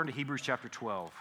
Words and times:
Turn 0.00 0.06
to 0.06 0.14
Hebrews 0.14 0.40
chapter 0.40 0.70
12. 0.70 1.12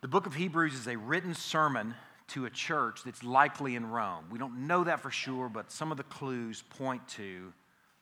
The 0.00 0.06
book 0.06 0.26
of 0.26 0.34
Hebrews 0.36 0.74
is 0.74 0.86
a 0.86 0.96
written 0.96 1.34
sermon 1.34 1.96
to 2.28 2.44
a 2.44 2.50
church 2.50 3.02
that's 3.02 3.24
likely 3.24 3.74
in 3.74 3.90
Rome. 3.90 4.26
We 4.30 4.38
don't 4.38 4.68
know 4.68 4.84
that 4.84 5.00
for 5.00 5.10
sure, 5.10 5.48
but 5.48 5.72
some 5.72 5.90
of 5.90 5.96
the 5.96 6.04
clues 6.04 6.62
point 6.78 7.08
to 7.16 7.52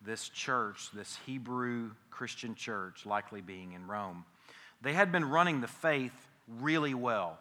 this 0.03 0.29
church, 0.29 0.91
this 0.93 1.17
Hebrew 1.25 1.93
Christian 2.11 2.55
church, 2.55 3.07
likely 3.07 3.41
being 3.41 3.73
in 3.73 3.87
Rome. 3.87 4.27
They 4.83 4.93
had 4.93 5.11
been 5.11 5.25
running 5.25 5.63
the 5.63 5.67
faith 5.67 6.13
really 6.61 6.93
well. 6.93 7.39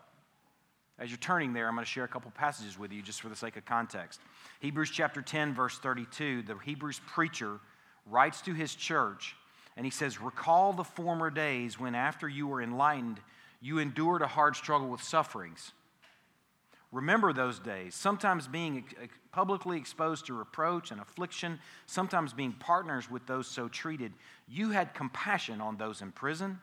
As 0.99 1.09
you're 1.09 1.17
turning 1.17 1.51
there, 1.51 1.67
I'm 1.67 1.75
going 1.75 1.83
to 1.83 1.91
share 1.91 2.05
a 2.05 2.07
couple 2.07 2.31
passages 2.31 2.79
with 2.79 2.93
you 2.93 3.01
just 3.01 3.19
for 3.19 3.27
the 3.27 3.35
sake 3.35 3.57
of 3.57 3.65
context. 3.65 4.21
Hebrews 4.61 4.89
chapter 4.89 5.21
10, 5.21 5.53
verse 5.53 5.77
32, 5.79 6.43
the 6.43 6.55
Hebrews 6.59 7.01
preacher 7.07 7.59
writes 8.05 8.39
to 8.43 8.53
his 8.53 8.73
church 8.73 9.35
and 9.79 9.85
he 9.85 9.91
says, 9.91 10.19
Recall 10.19 10.73
the 10.73 10.83
former 10.83 11.29
days 11.29 11.79
when, 11.79 11.95
after 11.95 12.27
you 12.27 12.47
were 12.47 12.61
enlightened, 12.61 13.21
you 13.61 13.79
endured 13.79 14.21
a 14.21 14.27
hard 14.27 14.57
struggle 14.57 14.89
with 14.89 15.01
sufferings. 15.01 15.71
Remember 16.91 17.31
those 17.31 17.59
days, 17.59 17.95
sometimes 17.95 18.45
being 18.45 18.83
publicly 19.31 19.77
exposed 19.77 20.25
to 20.25 20.33
reproach 20.33 20.91
and 20.91 20.99
affliction, 20.99 21.61
sometimes 21.85 22.33
being 22.33 22.51
partners 22.51 23.09
with 23.09 23.25
those 23.25 23.47
so 23.47 23.69
treated. 23.69 24.11
You 24.49 24.71
had 24.71 24.93
compassion 24.93 25.61
on 25.61 25.77
those 25.77 26.01
in 26.01 26.11
prison 26.11 26.59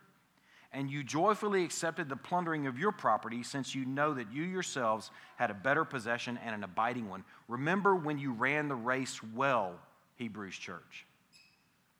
and 0.71 0.91
you 0.91 1.03
joyfully 1.03 1.63
accepted 1.63 2.09
the 2.09 2.15
plundering 2.15 2.67
of 2.67 2.77
your 2.77 2.91
property, 2.91 3.41
since 3.41 3.73
you 3.73 3.83
know 3.83 4.13
that 4.13 4.31
you 4.31 4.43
yourselves 4.43 5.09
had 5.37 5.49
a 5.49 5.55
better 5.55 5.85
possession 5.85 6.37
and 6.45 6.53
an 6.53 6.63
abiding 6.63 7.09
one. 7.09 7.23
Remember 7.47 7.95
when 7.95 8.19
you 8.19 8.31
ran 8.31 8.67
the 8.67 8.75
race 8.75 9.23
well, 9.33 9.73
Hebrews 10.17 10.55
church. 10.55 11.06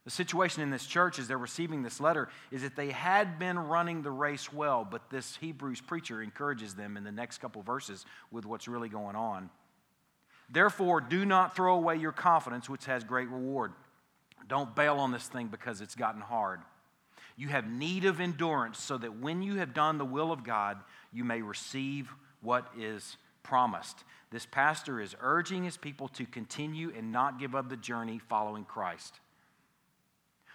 The 0.07 0.11
situation 0.11 0.63
in 0.63 0.69
this 0.69 0.85
church 0.85 1.19
as 1.19 1.27
they're 1.27 1.37
receiving 1.37 1.83
this 1.83 1.99
letter 1.99 2.29
is 2.49 2.61
that 2.61 2.77
they 2.77 2.91
had 2.91 3.37
been 3.37 3.59
running 3.59 4.03
the 4.03 4.09
race 4.09 4.53
well, 4.53 4.87
but 4.89 5.09
this 5.09 5.35
Hebrews 5.35 5.81
preacher 5.81 6.21
encourages 6.21 6.75
them 6.75 6.95
in 6.95 7.03
the 7.03 7.11
next 7.11 7.39
couple 7.39 7.61
verses 7.61 8.05
with 8.31 8.45
what's 8.45 8.69
really 8.69 8.87
going 8.87 9.17
on. 9.17 9.49
Therefore, 10.49 11.01
do 11.01 11.25
not 11.25 11.57
throw 11.57 11.75
away 11.75 11.97
your 11.97 12.13
confidence, 12.13 12.69
which 12.69 12.85
has 12.85 13.03
great 13.03 13.27
reward. 13.27 13.73
Don't 14.47 14.73
bail 14.73 14.95
on 14.95 15.11
this 15.11 15.27
thing 15.27 15.47
because 15.47 15.81
it's 15.81 15.95
gotten 15.95 16.21
hard. 16.21 16.61
You 17.35 17.49
have 17.49 17.69
need 17.69 18.05
of 18.05 18.21
endurance 18.21 18.79
so 18.79 18.97
that 18.97 19.19
when 19.19 19.41
you 19.41 19.55
have 19.55 19.73
done 19.73 19.97
the 19.97 20.05
will 20.05 20.31
of 20.31 20.45
God, 20.45 20.77
you 21.11 21.25
may 21.25 21.41
receive 21.41 22.13
what 22.39 22.65
is 22.79 23.17
promised. 23.43 24.05
This 24.31 24.45
pastor 24.45 25.01
is 25.01 25.17
urging 25.19 25.65
his 25.65 25.75
people 25.75 26.07
to 26.07 26.25
continue 26.25 26.93
and 26.97 27.11
not 27.11 27.41
give 27.41 27.55
up 27.55 27.67
the 27.67 27.75
journey 27.75 28.21
following 28.29 28.63
Christ. 28.63 29.19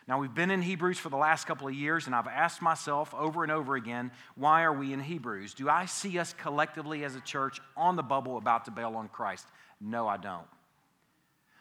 Now, 0.08 0.18
we've 0.20 0.34
been 0.34 0.50
in 0.50 0.62
Hebrews 0.62 0.98
for 0.98 1.08
the 1.08 1.16
last 1.16 1.46
couple 1.46 1.68
of 1.68 1.74
years, 1.74 2.06
and 2.06 2.14
I've 2.14 2.26
asked 2.26 2.60
myself 2.60 3.14
over 3.14 3.44
and 3.44 3.52
over 3.52 3.76
again, 3.76 4.10
why 4.34 4.62
are 4.62 4.72
we 4.72 4.92
in 4.92 5.00
Hebrews? 5.00 5.54
Do 5.54 5.68
I 5.68 5.86
see 5.86 6.18
us 6.18 6.34
collectively 6.36 7.04
as 7.04 7.14
a 7.14 7.20
church 7.20 7.60
on 7.76 7.94
the 7.94 8.02
bubble 8.02 8.36
about 8.36 8.64
to 8.64 8.72
bail 8.72 8.96
on 8.96 9.08
Christ? 9.08 9.46
No, 9.80 10.08
I 10.08 10.16
don't. 10.16 10.46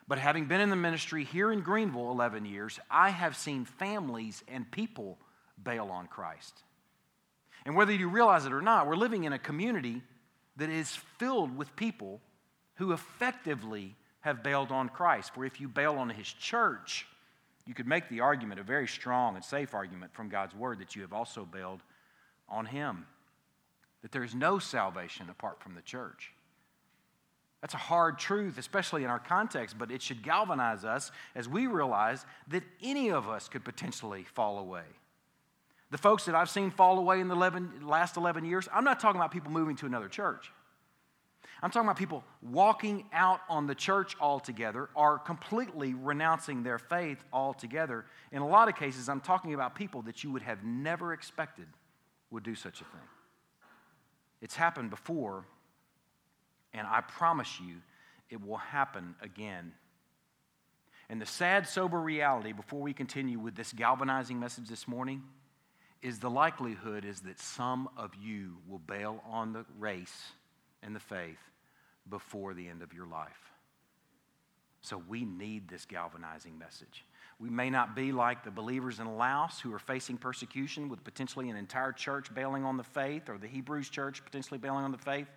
But 0.08 0.18
having 0.18 0.46
been 0.46 0.60
in 0.60 0.72
the 0.72 0.76
ministry 0.76 1.24
here 1.24 1.52
in 1.52 1.62
Greenville 1.62 2.12
11 2.12 2.46
years, 2.46 2.80
I 2.90 3.12
have 3.12 3.38
seen 3.38 3.64
families 3.64 4.44
and 4.48 4.70
people 4.70 5.18
bail 5.64 5.90
on 5.90 6.08
Christ. 6.08 6.64
And 7.66 7.76
whether 7.76 7.94
you 7.94 8.10
realize 8.10 8.46
it 8.46 8.54
or 8.54 8.62
not, 8.62 8.88
we're 8.88 8.96
living 8.96 9.24
in 9.24 9.34
a 9.34 9.40
community 9.40 10.02
that 10.58 10.70
is 10.70 10.98
filled 11.18 11.56
with 11.56 11.76
people 11.76 12.22
who 12.76 12.92
effectively 12.92 13.96
have 14.22 14.44
bailed 14.44 14.72
on 14.72 14.90
Christ. 14.90 15.34
For 15.34 15.46
if 15.46 15.62
you 15.62 15.68
bail 15.68 15.96
on 15.96 16.10
his 16.10 16.28
church, 16.28 17.06
you 17.66 17.74
could 17.74 17.88
make 17.88 18.10
the 18.10 18.22
argument, 18.22 18.60
a 18.60 18.64
very 18.64 18.88
strong 18.88 19.36
and 19.36 19.44
safe 19.44 19.74
argument 19.74 20.14
from 20.14 20.30
God's 20.30 20.56
word, 20.56 20.80
that 20.80 20.96
you 20.96 21.02
have 21.02 21.14
also 21.14 21.46
bailed 21.46 21.82
on 22.50 22.66
him. 22.66 23.06
That 24.02 24.12
there 24.12 24.24
is 24.24 24.34
no 24.34 24.60
salvation 24.60 25.30
apart 25.30 25.62
from 25.62 25.76
the 25.76 25.82
church. 25.82 26.34
That's 27.62 27.76
a 27.76 27.78
hard 27.78 28.18
truth, 28.18 28.58
especially 28.58 29.04
in 29.04 29.10
our 29.12 29.20
context, 29.20 29.78
but 29.78 29.92
it 29.92 30.02
should 30.02 30.24
galvanize 30.24 30.84
us 30.84 31.12
as 31.36 31.48
we 31.48 31.68
realize 31.68 32.26
that 32.48 32.64
any 32.82 33.10
of 33.12 33.30
us 33.30 33.48
could 33.48 33.64
potentially 33.64 34.24
fall 34.24 34.58
away. 34.58 34.86
The 35.92 36.00
folks 36.00 36.26
that 36.26 36.34
I've 36.34 36.50
seen 36.50 36.72
fall 36.72 36.98
away 36.98 37.20
in 37.20 37.28
the 37.28 37.36
11, 37.36 37.86
last 37.86 38.18
11 38.18 38.46
years, 38.46 38.68
I'm 38.74 38.84
not 38.84 39.00
talking 39.00 39.20
about 39.20 39.32
people 39.32 39.52
moving 39.52 39.76
to 39.78 39.86
another 39.86 40.08
church. 40.08 40.52
I'm 41.64 41.70
talking 41.70 41.88
about 41.88 41.98
people 41.98 42.24
walking 42.42 43.06
out 43.14 43.42
on 43.48 43.68
the 43.68 43.76
church 43.76 44.16
altogether 44.20 44.90
or 44.96 45.20
completely 45.20 45.94
renouncing 45.94 46.64
their 46.64 46.80
faith 46.80 47.24
altogether. 47.32 48.06
In 48.32 48.42
a 48.42 48.48
lot 48.48 48.68
of 48.68 48.76
cases, 48.76 49.08
I'm 49.08 49.22
talking 49.22 49.54
about 49.54 49.76
people 49.76 50.02
that 50.04 50.24
you 50.24 50.32
would 50.32 50.42
have 50.42 50.64
never 50.64 51.14
expected 51.14 51.68
would 52.32 52.44
do 52.44 52.56
such 52.56 52.82
a 52.82 52.86
thing. 52.86 53.08
It's 54.42 54.56
happened 54.56 54.90
before 54.90 55.46
and 56.74 56.88
I 56.88 57.02
promise 57.02 57.60
you, 57.60 57.76
it 58.30 58.42
will 58.42 58.58
happen 58.58 59.16
again. 59.22 59.74
And 61.10 61.22
the 61.22 61.26
sad, 61.26 61.68
sober 61.68 62.00
reality 62.00 62.54
before 62.54 62.80
we 62.80 62.94
continue 62.94 63.38
with 63.38 63.56
this 63.56 63.74
galvanizing 63.74 64.40
message 64.40 64.70
this 64.70 64.88
morning 64.88 65.22
is 66.02 66.20
the 66.20 66.30
likelihood 66.30 67.04
is 67.04 67.20
that 67.22 67.40
some 67.40 67.90
of 67.98 68.16
you 68.16 68.58
will 68.68 68.80
bail 68.80 69.22
on 69.30 69.52
the 69.52 69.66
race 69.78 70.32
and 70.82 70.96
the 70.96 71.00
faith 71.00 71.51
before 72.10 72.54
the 72.54 72.68
end 72.68 72.82
of 72.82 72.94
your 72.94 73.06
life. 73.06 73.52
So 74.82 75.02
we 75.08 75.26
need 75.26 75.68
this 75.68 75.86
galvanizing 75.86 76.58
message. 76.58 77.06
We 77.40 77.50
may 77.50 77.70
not 77.70 77.96
be 77.96 78.12
like 78.12 78.44
the 78.44 78.52
believers 78.52 79.00
in 79.00 79.18
Laos 79.18 79.60
who 79.60 79.74
are 79.74 79.80
facing 79.80 80.18
persecution 80.18 80.90
with 80.90 81.04
potentially 81.04 81.50
an 81.50 81.56
entire 81.56 81.92
church 81.92 82.34
bailing 82.34 82.64
on 82.64 82.78
the 82.78 82.84
faith 82.84 83.30
or 83.30 83.38
the 83.38 83.48
Hebrews 83.48 83.90
church 83.90 84.24
potentially 84.26 84.58
bailing 84.58 84.84
on 84.84 84.92
the 84.92 84.98
faith. 84.98 85.28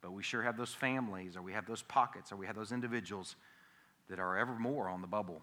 But 0.00 0.12
we 0.12 0.22
sure 0.22 0.42
have 0.42 0.58
those 0.58 0.74
families, 0.74 1.34
or 1.34 1.40
we 1.40 1.52
have 1.52 1.66
those 1.66 1.82
pockets, 1.82 2.30
or 2.30 2.36
we 2.36 2.46
have 2.46 2.56
those 2.56 2.72
individuals 2.72 3.36
that 4.10 4.18
are 4.18 4.36
ever 4.36 4.54
more 4.54 4.88
on 4.88 5.00
the 5.00 5.06
bubble. 5.06 5.40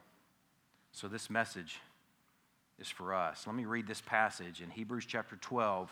So 0.91 1.08
this 1.08 1.31
message 1.31 1.79
is 2.79 2.88
for 2.88 3.13
us. 3.13 3.47
Let 3.47 3.56
me 3.56 3.66
read 3.66 3.88
this 3.88 4.02
passage 4.02 4.62
in 4.62 4.69
Hebrews 4.69 5.06
chapter 5.08 5.35
12, 5.38 5.90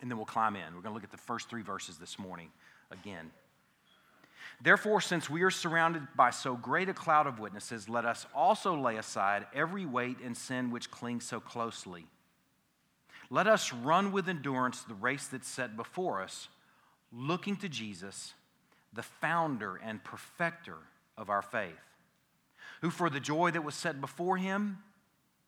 and 0.00 0.10
then 0.10 0.18
we'll 0.18 0.26
climb 0.26 0.54
in. 0.54 0.62
We're 0.66 0.82
going 0.82 0.92
to 0.92 0.94
look 0.94 1.04
at 1.04 1.10
the 1.10 1.16
first 1.16 1.48
three 1.48 1.62
verses 1.62 1.96
this 1.96 2.16
morning 2.16 2.50
again. 2.92 3.32
Therefore, 4.62 5.00
since 5.00 5.28
we 5.28 5.42
are 5.42 5.50
surrounded 5.50 6.06
by 6.16 6.30
so 6.30 6.56
great 6.56 6.88
a 6.88 6.94
cloud 6.94 7.26
of 7.26 7.38
witnesses, 7.38 7.88
let 7.88 8.04
us 8.04 8.26
also 8.34 8.78
lay 8.78 8.96
aside 8.96 9.46
every 9.54 9.86
weight 9.86 10.18
and 10.24 10.36
sin 10.36 10.70
which 10.70 10.90
clings 10.90 11.24
so 11.24 11.40
closely. 11.40 12.06
Let 13.30 13.46
us 13.46 13.72
run 13.72 14.12
with 14.12 14.28
endurance 14.28 14.82
the 14.82 14.94
race 14.94 15.26
that's 15.26 15.48
set 15.48 15.76
before 15.76 16.22
us 16.22 16.48
looking 17.12 17.56
to 17.56 17.68
Jesus, 17.68 18.34
the 18.92 19.02
founder 19.02 19.76
and 19.76 20.02
perfecter 20.02 20.78
of 21.16 21.30
our 21.30 21.42
faith, 21.42 21.72
who 22.80 22.90
for 22.90 23.08
the 23.08 23.20
joy 23.20 23.50
that 23.50 23.64
was 23.64 23.74
set 23.74 24.00
before 24.00 24.36
him 24.36 24.78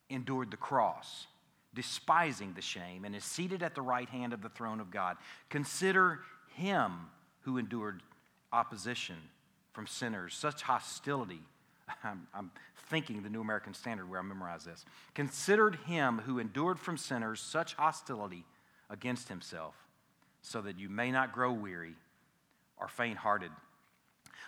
endured 0.09 0.51
the 0.51 0.57
cross, 0.57 1.27
despising 1.75 2.55
the 2.55 2.63
shame, 2.63 3.05
and 3.05 3.15
is 3.17 3.25
seated 3.25 3.63
at 3.63 3.75
the 3.75 3.83
right 3.83 4.09
hand 4.09 4.33
of 4.33 4.43
the 4.43 4.49
throne 4.49 4.81
of 4.81 4.91
God. 4.91 5.17
Consider 5.51 6.21
him 6.55 6.93
who 7.41 7.59
endured 7.59 8.03
opposition 8.53 9.17
from 9.73 9.87
sinners, 9.87 10.35
such 10.35 10.63
hostility. 10.63 11.43
I'm, 12.05 12.27
I'm, 12.35 12.51
thinking 12.89 13.23
the 13.23 13.31
New 13.31 13.41
American 13.41 13.75
Standard 13.75 14.09
where 14.09 14.21
I 14.21 14.23
memorize 14.23 14.65
this. 14.65 14.85
Considered 15.15 15.77
him 15.87 16.19
who 16.25 16.39
endured 16.39 16.79
from 16.79 16.97
sinners 16.97 17.41
such 17.41 17.75
hostility 17.75 18.45
against 18.89 19.29
himself 19.29 19.75
so 20.41 20.61
that 20.61 20.79
you 20.79 20.89
may 20.89 21.11
not 21.11 21.33
grow 21.33 21.53
weary 21.53 21.95
or 22.77 22.89
faint 22.89 23.19
hearted. 23.19 23.51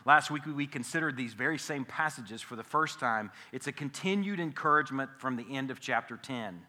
Last 0.04 0.30
week, 0.30 0.46
we 0.46 0.66
considered 0.66 1.16
these 1.16 1.34
very 1.34 1.58
same 1.58 1.84
passages 1.84 2.40
for 2.40 2.54
the 2.54 2.62
first 2.62 3.00
time. 3.00 3.32
It's 3.50 3.66
a 3.66 3.72
continued 3.72 4.38
encouragement 4.38 5.10
from 5.18 5.36
the 5.36 5.46
end 5.50 5.72
of 5.72 5.80
chapter 5.80 6.16
10. 6.16 6.60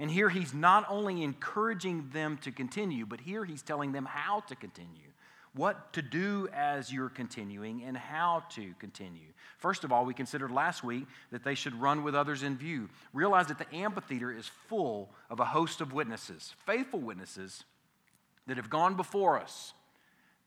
And 0.00 0.10
here 0.10 0.28
he's 0.28 0.52
not 0.52 0.84
only 0.88 1.22
encouraging 1.22 2.10
them 2.12 2.38
to 2.38 2.50
continue, 2.50 3.06
but 3.06 3.20
here 3.20 3.44
he's 3.44 3.62
telling 3.62 3.92
them 3.92 4.06
how 4.06 4.40
to 4.40 4.56
continue 4.56 5.09
what 5.54 5.92
to 5.94 6.02
do 6.02 6.48
as 6.52 6.92
you're 6.92 7.08
continuing 7.08 7.82
and 7.82 7.96
how 7.96 8.44
to 8.50 8.72
continue. 8.78 9.26
First 9.58 9.82
of 9.82 9.90
all, 9.90 10.04
we 10.04 10.14
considered 10.14 10.50
last 10.50 10.84
week 10.84 11.06
that 11.32 11.42
they 11.42 11.54
should 11.54 11.74
run 11.74 12.04
with 12.04 12.14
others 12.14 12.42
in 12.42 12.56
view. 12.56 12.88
Realize 13.12 13.48
that 13.48 13.58
the 13.58 13.74
amphitheater 13.74 14.32
is 14.32 14.50
full 14.68 15.10
of 15.28 15.40
a 15.40 15.44
host 15.44 15.80
of 15.80 15.92
witnesses, 15.92 16.54
faithful 16.66 17.00
witnesses 17.00 17.64
that 18.46 18.56
have 18.56 18.70
gone 18.70 18.96
before 18.96 19.40
us, 19.40 19.72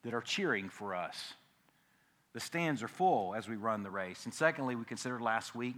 that 0.03 0.13
are 0.13 0.21
cheering 0.21 0.69
for 0.69 0.95
us. 0.95 1.33
The 2.33 2.39
stands 2.39 2.81
are 2.81 2.87
full 2.87 3.35
as 3.35 3.47
we 3.47 3.55
run 3.55 3.83
the 3.83 3.91
race. 3.91 4.25
And 4.25 4.33
secondly, 4.33 4.75
we 4.75 4.85
considered 4.85 5.21
last 5.21 5.53
week 5.53 5.75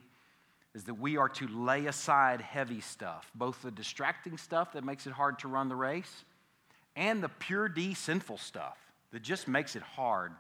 is 0.76 0.84
that 0.84 0.96
we 0.96 1.18
are 1.18 1.30
to 1.30 1.48
lay 1.48 1.88
aside 1.88 2.42
heavy 2.42 2.82
stuff, 2.82 3.32
both 3.34 3.62
the 3.62 3.72
distracting 3.72 4.38
stuff 4.38 4.74
that 4.74 4.84
makes 4.84 5.08
it 5.08 5.14
hard 5.14 5.40
to 5.40 5.48
run 5.48 5.68
the 5.68 5.76
race 5.76 6.26
and 6.96 7.24
the 7.24 7.30
pure 7.30 7.68
D 7.68 7.94
sinful 7.94 8.38
stuff 8.38 8.85
that 9.16 9.24
just 9.24 9.48
makes 9.48 9.78
it 9.78 9.82
hard 9.82 10.34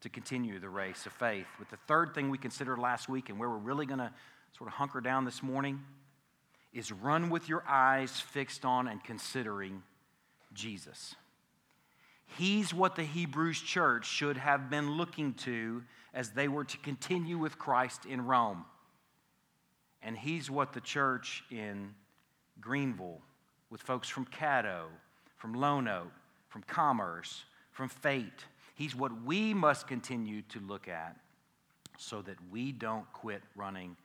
to 0.00 0.08
continue 0.08 0.58
the 0.58 0.70
race 0.70 1.04
of 1.04 1.12
faith. 1.12 1.44
With 1.58 1.68
the 1.68 1.76
third 1.86 2.14
thing 2.14 2.30
we 2.30 2.38
considered 2.38 2.78
last 2.78 3.06
week 3.06 3.28
and 3.28 3.38
where 3.38 3.50
we're 3.50 3.58
really 3.58 3.84
going 3.84 3.98
to 3.98 4.10
sort 4.56 4.66
of 4.66 4.72
hunker 4.72 5.02
down 5.02 5.26
this 5.26 5.42
morning 5.42 5.82
is 6.72 6.90
run 6.90 7.28
with 7.28 7.50
your 7.50 7.62
eyes 7.68 8.18
fixed 8.18 8.64
on 8.64 8.88
and 8.88 9.04
considering 9.04 9.82
Jesus. 10.54 11.14
He's 12.38 12.72
what 12.72 12.96
the 12.96 13.02
Hebrews 13.02 13.60
church 13.60 14.06
should 14.06 14.38
have 14.38 14.70
been 14.70 14.92
looking 14.92 15.34
to 15.34 15.82
as 16.14 16.30
they 16.30 16.48
were 16.48 16.64
to 16.64 16.78
continue 16.78 17.36
with 17.36 17.58
Christ 17.58 18.06
in 18.06 18.24
Rome. 18.24 18.64
And 20.02 20.16
he's 20.16 20.50
what 20.50 20.72
the 20.72 20.80
church 20.80 21.44
in 21.50 21.94
Greenville, 22.58 23.20
with 23.68 23.82
folks 23.82 24.08
from 24.08 24.24
Caddo, 24.24 24.84
from 25.36 25.52
Lone 25.52 25.88
Oak, 25.88 26.10
from 26.48 26.62
Commerce, 26.62 27.44
from 27.74 27.88
Fate, 27.88 28.46
he's 28.74 28.94
what 28.94 29.24
we 29.24 29.52
must 29.52 29.86
continue 29.86 30.42
to 30.48 30.60
look 30.60 30.88
at 30.88 31.16
so 31.98 32.22
that 32.22 32.36
we 32.50 32.72
don't 32.72 33.12
quit 33.12 33.42
running 33.54 33.96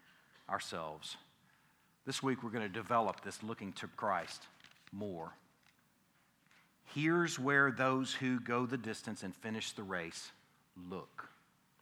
ourselves. 0.50 1.16
This 2.06 2.21
week, 2.21 2.44
we're 2.44 2.50
going 2.50 2.68
to 2.68 2.69
develop 2.69 3.24
this 3.24 3.42
looking 3.44 3.71
to 3.74 3.88
Christ 3.88 4.44
more. 4.92 5.31
Here's 6.95 7.38
where 7.38 7.71
those 7.71 8.13
who 8.13 8.39
go 8.39 8.66
the 8.66 8.77
distance 8.77 9.21
and 9.21 9.36
finish 9.36 9.71
the 9.71 9.83
race 9.83 10.31
look. 10.89 11.30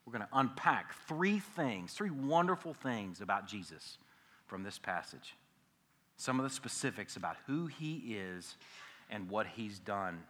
We're 0.05 0.13
going 0.13 0.25
to 0.25 0.37
unpack 0.37 0.93
three 1.07 1.39
things, 1.39 1.93
three 1.93 2.09
wonderful 2.09 2.73
things 2.73 3.21
about 3.21 3.47
Jesus 3.47 3.97
from 4.45 4.63
this 4.63 4.77
passage. 4.77 5.35
Some 6.17 6.39
of 6.39 6.43
the 6.43 6.49
specifics 6.49 7.15
about 7.15 7.37
who 7.45 7.67
he 7.67 8.17
is 8.17 8.55
and 9.09 9.29
what 9.29 9.47
he's 9.47 9.79
done. 9.79 10.23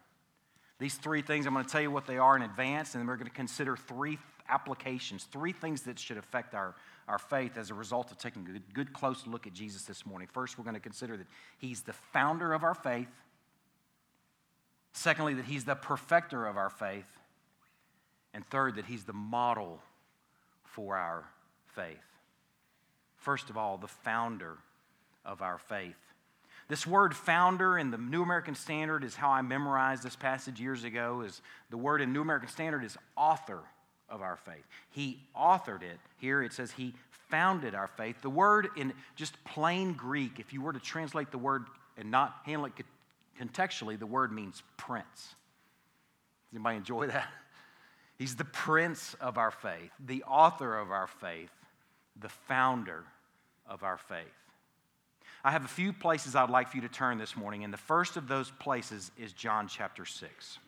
These 0.79 0.95
three 0.95 1.21
things, 1.21 1.45
I'm 1.45 1.53
going 1.53 1.65
to 1.65 1.71
tell 1.71 1.81
you 1.81 1.91
what 1.91 2.05
they 2.05 2.17
are 2.17 2.35
in 2.35 2.43
advance, 2.43 2.93
and 2.93 3.01
then 3.01 3.07
we're 3.07 3.15
going 3.15 3.29
to 3.29 3.35
consider 3.35 3.75
three 3.75 4.19
applications, 4.47 5.23
three 5.25 5.51
things 5.51 5.81
that 5.83 5.97
should 5.97 6.17
affect 6.17 6.53
our, 6.53 6.75
our 7.07 7.17
faith 7.17 7.57
as 7.57 7.71
a 7.71 7.73
result 7.73 8.11
of 8.11 8.17
taking 8.17 8.43
a 8.43 8.51
good, 8.51 8.73
good 8.73 8.93
close 8.93 9.25
look 9.25 9.47
at 9.47 9.53
Jesus 9.53 9.83
this 9.83 10.05
morning. 10.05 10.27
First, 10.31 10.57
we're 10.57 10.63
going 10.63 10.75
to 10.75 10.79
consider 10.79 11.17
that 11.17 11.27
he's 11.57 11.81
the 11.81 11.93
founder 11.93 12.53
of 12.53 12.63
our 12.63 12.75
faith. 12.75 13.09
Secondly, 14.93 15.33
that 15.35 15.45
he's 15.45 15.65
the 15.65 15.75
perfecter 15.75 16.45
of 16.45 16.57
our 16.57 16.69
faith. 16.69 17.09
And 18.33 18.45
third, 18.45 18.75
that 18.75 18.85
he's 18.85 19.03
the 19.03 19.13
model 19.13 19.79
for 20.63 20.95
our 20.95 21.25
faith. 21.75 21.97
First 23.15 23.49
of 23.49 23.57
all, 23.57 23.77
the 23.77 23.87
founder 23.87 24.57
of 25.25 25.41
our 25.41 25.57
faith. 25.57 25.97
This 26.67 26.85
word 26.85 27.15
founder 27.15 27.77
in 27.77 27.91
the 27.91 27.97
New 27.97 28.21
American 28.21 28.55
Standard 28.55 29.03
is 29.03 29.15
how 29.15 29.29
I 29.29 29.41
memorized 29.41 30.03
this 30.03 30.15
passage 30.15 30.59
years 30.59 30.83
ago. 30.83 31.21
Is 31.21 31.41
the 31.69 31.77
word 31.77 32.01
in 32.01 32.11
New 32.11 32.21
American 32.21 32.49
Standard 32.49 32.83
is 32.83 32.97
author 33.15 33.61
of 34.09 34.21
our 34.21 34.35
faith. 34.35 34.67
He 34.89 35.19
authored 35.35 35.81
it. 35.81 35.99
Here 36.17 36.43
it 36.43 36.51
says 36.51 36.71
he 36.71 36.93
founded 37.29 37.73
our 37.73 37.87
faith. 37.87 38.21
The 38.21 38.29
word 38.29 38.69
in 38.75 38.93
just 39.15 39.41
plain 39.45 39.93
Greek, 39.93 40.39
if 40.39 40.53
you 40.53 40.61
were 40.61 40.73
to 40.73 40.79
translate 40.79 41.31
the 41.31 41.37
word 41.37 41.65
and 41.97 42.11
not 42.11 42.35
handle 42.45 42.65
it 42.65 42.73
contextually, 43.39 43.97
the 43.97 44.05
word 44.05 44.31
means 44.31 44.61
prince. 44.75 45.05
Does 46.49 46.55
anybody 46.55 46.77
enjoy 46.77 47.07
that? 47.07 47.29
He's 48.17 48.35
the 48.35 48.45
prince 48.45 49.15
of 49.21 49.37
our 49.37 49.51
faith, 49.51 49.91
the 50.03 50.23
author 50.23 50.77
of 50.77 50.91
our 50.91 51.07
faith, 51.07 51.51
the 52.19 52.29
founder 52.29 53.03
of 53.67 53.83
our 53.83 53.97
faith. 53.97 54.46
I 55.43 55.51
have 55.51 55.63
a 55.63 55.69
few 55.69 55.93
places 55.93 56.35
I'd 56.35 56.49
like 56.49 56.69
for 56.69 56.77
you 56.77 56.81
to 56.81 56.89
turn 56.89 57.17
this 57.17 57.35
morning, 57.35 57.63
and 57.63 57.73
the 57.73 57.77
first 57.77 58.17
of 58.17 58.27
those 58.27 58.51
places 58.59 59.11
is 59.17 59.33
John 59.33 59.67
chapter 59.67 60.05
6. 60.05 60.59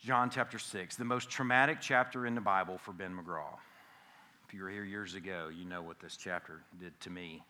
John 0.00 0.30
chapter 0.30 0.58
6, 0.58 0.96
the 0.96 1.04
most 1.04 1.28
traumatic 1.28 1.78
chapter 1.80 2.26
in 2.26 2.34
the 2.34 2.40
Bible 2.40 2.78
for 2.78 2.92
Ben 2.92 3.16
McGraw. 3.16 3.58
If 4.46 4.54
you 4.54 4.62
were 4.62 4.70
here 4.70 4.84
years 4.84 5.14
ago, 5.14 5.48
you 5.54 5.64
know 5.64 5.82
what 5.82 6.00
this 6.00 6.16
chapter 6.16 6.62
did 6.80 6.98
to 7.00 7.10
me. 7.10 7.42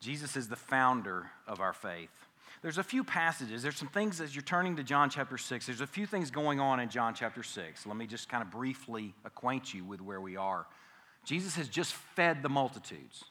Jesus 0.00 0.36
is 0.36 0.48
the 0.48 0.56
founder 0.56 1.30
of 1.46 1.60
our 1.60 1.72
faith. 1.72 2.10
There's 2.62 2.78
a 2.78 2.84
few 2.84 3.02
passages, 3.02 3.62
there's 3.62 3.76
some 3.76 3.88
things 3.88 4.20
as 4.20 4.36
you're 4.36 4.42
turning 4.42 4.76
to 4.76 4.84
John 4.84 5.10
chapter 5.10 5.36
6, 5.36 5.66
there's 5.66 5.80
a 5.80 5.86
few 5.86 6.06
things 6.06 6.30
going 6.30 6.60
on 6.60 6.78
in 6.78 6.88
John 6.88 7.12
chapter 7.12 7.42
6. 7.42 7.86
Let 7.86 7.96
me 7.96 8.06
just 8.06 8.28
kind 8.28 8.40
of 8.40 8.52
briefly 8.52 9.14
acquaint 9.24 9.74
you 9.74 9.84
with 9.84 10.00
where 10.00 10.20
we 10.20 10.36
are. 10.36 10.66
Jesus 11.24 11.56
has 11.56 11.68
just 11.68 11.92
fed 11.92 12.42
the 12.42 12.48
multitudes 12.48 13.24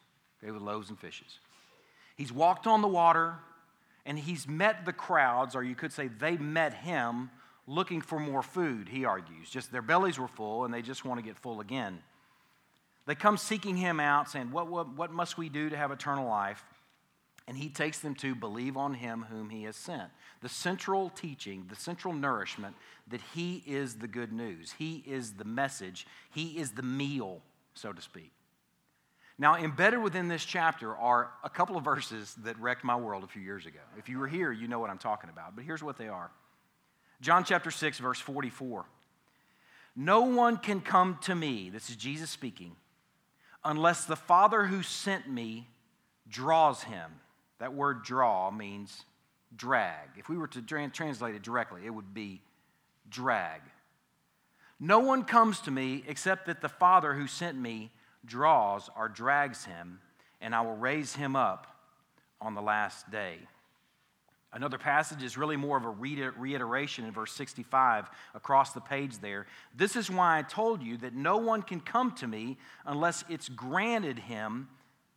okay, 0.43 0.51
with 0.51 0.61
loaves 0.61 0.89
and 0.89 0.99
fishes. 0.99 1.39
He's 2.17 2.31
walked 2.31 2.67
on 2.67 2.81
the 2.81 2.89
water 2.89 3.35
and 4.05 4.19
he's 4.19 4.47
met 4.47 4.85
the 4.85 4.93
crowds, 4.93 5.55
or 5.55 5.63
you 5.63 5.75
could 5.75 5.93
say 5.93 6.07
they 6.07 6.35
met 6.35 6.73
him 6.73 7.29
looking 7.67 8.01
for 8.01 8.19
more 8.19 8.41
food, 8.41 8.89
he 8.89 9.05
argues. 9.05 9.49
Just 9.49 9.71
their 9.71 9.81
bellies 9.81 10.19
were 10.19 10.27
full 10.27 10.65
and 10.65 10.73
they 10.73 10.81
just 10.81 11.05
want 11.05 11.19
to 11.19 11.25
get 11.25 11.37
full 11.37 11.61
again. 11.61 11.99
They 13.05 13.15
come 13.15 13.37
seeking 13.37 13.77
him 13.77 13.99
out, 13.99 14.29
saying, 14.29 14.51
What, 14.51 14.67
what, 14.67 14.95
what 14.95 15.11
must 15.11 15.37
we 15.37 15.49
do 15.49 15.69
to 15.69 15.77
have 15.77 15.91
eternal 15.91 16.27
life? 16.27 16.63
And 17.47 17.57
he 17.57 17.69
takes 17.69 17.99
them 17.99 18.15
to 18.15 18.35
believe 18.35 18.77
on 18.77 18.93
him 18.93 19.25
whom 19.29 19.49
he 19.49 19.63
has 19.63 19.75
sent. 19.75 20.09
The 20.41 20.49
central 20.49 21.09
teaching, 21.09 21.65
the 21.69 21.75
central 21.75 22.13
nourishment 22.13 22.75
that 23.09 23.21
he 23.33 23.63
is 23.65 23.95
the 23.95 24.07
good 24.07 24.31
news, 24.31 24.73
he 24.77 25.03
is 25.05 25.33
the 25.33 25.43
message, 25.43 26.07
he 26.31 26.57
is 26.59 26.71
the 26.71 26.83
meal, 26.83 27.41
so 27.73 27.91
to 27.91 28.01
speak. 28.01 28.31
Now, 29.37 29.55
embedded 29.55 30.03
within 30.03 30.27
this 30.27 30.45
chapter 30.45 30.95
are 30.95 31.31
a 31.43 31.49
couple 31.49 31.75
of 31.75 31.83
verses 31.83 32.35
that 32.43 32.59
wrecked 32.59 32.83
my 32.83 32.95
world 32.95 33.23
a 33.23 33.27
few 33.27 33.41
years 33.41 33.65
ago. 33.65 33.79
If 33.97 34.07
you 34.07 34.19
were 34.19 34.27
here, 34.27 34.51
you 34.51 34.67
know 34.67 34.79
what 34.79 34.91
I'm 34.91 34.99
talking 34.99 35.31
about. 35.31 35.55
But 35.55 35.65
here's 35.65 35.81
what 35.81 35.97
they 35.97 36.07
are 36.07 36.29
John 37.21 37.43
chapter 37.43 37.71
6, 37.71 37.97
verse 37.99 38.19
44. 38.19 38.85
No 39.95 40.21
one 40.21 40.57
can 40.57 40.79
come 40.79 41.17
to 41.23 41.35
me, 41.35 41.69
this 41.69 41.89
is 41.89 41.95
Jesus 41.95 42.29
speaking, 42.29 42.75
unless 43.63 44.05
the 44.05 44.15
Father 44.15 44.65
who 44.65 44.83
sent 44.83 45.29
me 45.29 45.67
draws 46.29 46.83
him. 46.83 47.11
That 47.61 47.75
word 47.75 48.03
draw 48.03 48.49
means 48.49 49.05
drag. 49.55 50.09
If 50.17 50.29
we 50.29 50.37
were 50.37 50.47
to 50.47 50.61
translate 50.63 51.35
it 51.35 51.43
directly, 51.43 51.81
it 51.85 51.91
would 51.91 52.11
be 52.11 52.41
drag. 53.07 53.61
No 54.79 54.97
one 54.97 55.23
comes 55.23 55.59
to 55.61 55.71
me 55.71 56.03
except 56.07 56.47
that 56.47 56.61
the 56.61 56.69
Father 56.69 57.13
who 57.13 57.27
sent 57.27 57.55
me 57.55 57.91
draws 58.25 58.89
or 58.97 59.07
drags 59.07 59.65
him, 59.65 59.99
and 60.41 60.55
I 60.55 60.61
will 60.61 60.75
raise 60.75 61.15
him 61.15 61.35
up 61.35 61.67
on 62.41 62.55
the 62.55 62.63
last 62.63 63.11
day. 63.11 63.37
Another 64.51 64.79
passage 64.79 65.21
is 65.21 65.37
really 65.37 65.55
more 65.55 65.77
of 65.77 65.85
a 65.85 65.89
reiteration 65.89 67.05
in 67.05 67.11
verse 67.11 67.31
65 67.33 68.09
across 68.33 68.73
the 68.73 68.81
page 68.81 69.19
there. 69.19 69.45
This 69.75 69.95
is 69.95 70.09
why 70.09 70.39
I 70.39 70.41
told 70.41 70.81
you 70.81 70.97
that 70.97 71.13
no 71.13 71.37
one 71.37 71.61
can 71.61 71.79
come 71.79 72.11
to 72.13 72.27
me 72.27 72.57
unless 72.87 73.23
it's 73.29 73.49
granted 73.49 74.17
him 74.17 74.67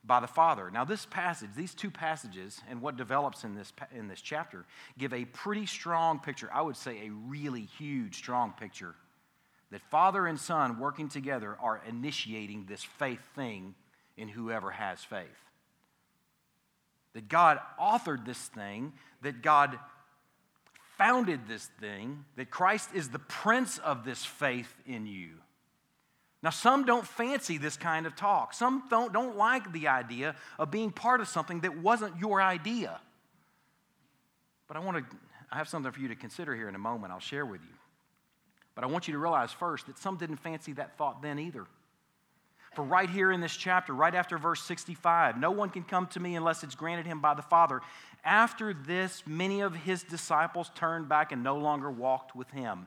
by 0.06 0.20
the 0.20 0.26
Father. 0.26 0.70
Now, 0.70 0.84
this 0.84 1.06
passage, 1.06 1.50
these 1.56 1.74
two 1.74 1.90
passages, 1.90 2.60
and 2.68 2.82
what 2.82 2.96
develops 2.96 3.44
in 3.44 3.54
this, 3.54 3.72
in 3.94 4.08
this 4.08 4.20
chapter, 4.20 4.66
give 4.98 5.12
a 5.12 5.24
pretty 5.24 5.66
strong 5.66 6.18
picture. 6.18 6.50
I 6.52 6.62
would 6.62 6.76
say 6.76 7.06
a 7.06 7.10
really 7.10 7.62
huge, 7.78 8.16
strong 8.16 8.52
picture 8.52 8.94
that 9.70 9.82
Father 9.90 10.26
and 10.26 10.38
Son 10.38 10.78
working 10.78 11.08
together 11.08 11.56
are 11.60 11.82
initiating 11.88 12.66
this 12.66 12.84
faith 12.84 13.20
thing 13.34 13.74
in 14.16 14.28
whoever 14.28 14.70
has 14.70 15.02
faith. 15.02 15.26
That 17.14 17.28
God 17.28 17.58
authored 17.80 18.24
this 18.24 18.38
thing, 18.38 18.92
that 19.22 19.42
God 19.42 19.78
founded 20.96 21.48
this 21.48 21.66
thing, 21.80 22.24
that 22.36 22.50
Christ 22.50 22.90
is 22.94 23.08
the 23.08 23.18
prince 23.18 23.78
of 23.78 24.04
this 24.04 24.24
faith 24.24 24.72
in 24.86 25.06
you. 25.06 25.30
Now, 26.44 26.50
some 26.50 26.84
don't 26.84 27.06
fancy 27.06 27.56
this 27.56 27.78
kind 27.78 28.04
of 28.04 28.14
talk. 28.14 28.52
Some 28.52 28.82
don't, 28.90 29.14
don't 29.14 29.34
like 29.34 29.72
the 29.72 29.88
idea 29.88 30.36
of 30.58 30.70
being 30.70 30.90
part 30.90 31.22
of 31.22 31.28
something 31.28 31.60
that 31.60 31.78
wasn't 31.78 32.18
your 32.20 32.42
idea. 32.42 33.00
But 34.68 34.76
I 34.76 34.80
want 34.80 34.98
to, 34.98 35.16
I 35.50 35.56
have 35.56 35.70
something 35.70 35.90
for 35.90 36.00
you 36.00 36.08
to 36.08 36.14
consider 36.14 36.54
here 36.54 36.68
in 36.68 36.74
a 36.74 36.78
moment. 36.78 37.14
I'll 37.14 37.18
share 37.18 37.46
with 37.46 37.62
you. 37.62 37.74
But 38.74 38.84
I 38.84 38.88
want 38.88 39.08
you 39.08 39.12
to 39.14 39.18
realize 39.18 39.52
first 39.52 39.86
that 39.86 39.98
some 39.98 40.18
didn't 40.18 40.36
fancy 40.36 40.74
that 40.74 40.98
thought 40.98 41.22
then 41.22 41.38
either. 41.38 41.64
For 42.74 42.84
right 42.84 43.08
here 43.08 43.32
in 43.32 43.40
this 43.40 43.56
chapter, 43.56 43.94
right 43.94 44.14
after 44.14 44.36
verse 44.36 44.62
65, 44.64 45.38
no 45.38 45.50
one 45.50 45.70
can 45.70 45.82
come 45.82 46.08
to 46.08 46.20
me 46.20 46.36
unless 46.36 46.62
it's 46.62 46.74
granted 46.74 47.06
him 47.06 47.20
by 47.20 47.32
the 47.32 47.40
Father. 47.40 47.80
After 48.22 48.74
this, 48.74 49.22
many 49.26 49.62
of 49.62 49.74
his 49.74 50.02
disciples 50.02 50.70
turned 50.74 51.08
back 51.08 51.32
and 51.32 51.42
no 51.42 51.56
longer 51.56 51.90
walked 51.90 52.36
with 52.36 52.50
him. 52.50 52.86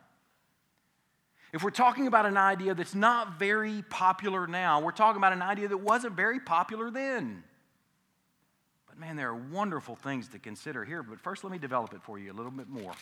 If 1.54 1.64
we're 1.64 1.70
talking 1.70 2.08
about 2.08 2.26
an 2.26 2.38
idea 2.38 2.74
that's 2.74 2.96
not 2.96 3.40
very 3.40 3.84
popular 3.90 4.48
now, 4.48 4.82
we're 4.82 4.92
talking 4.92 5.18
about 5.18 5.34
an 5.34 5.42
idea 5.42 5.68
that 5.68 5.78
wasn't 5.78 6.16
very 6.16 6.40
popular 6.40 6.92
then. 6.92 7.44
But 8.88 9.00
man, 9.00 9.16
there 9.16 9.30
are 9.30 9.36
wonderful 9.36 9.96
things 9.96 10.28
to 10.30 10.40
consider 10.40 10.84
here. 10.84 11.04
But 11.04 11.20
first, 11.20 11.44
let 11.44 11.52
me 11.52 11.58
develop 11.58 11.94
it 11.94 12.02
for 12.04 12.20
you 12.20 12.32
a 12.32 12.36
little 12.36 12.52
bit 12.52 12.68
more. 12.68 12.94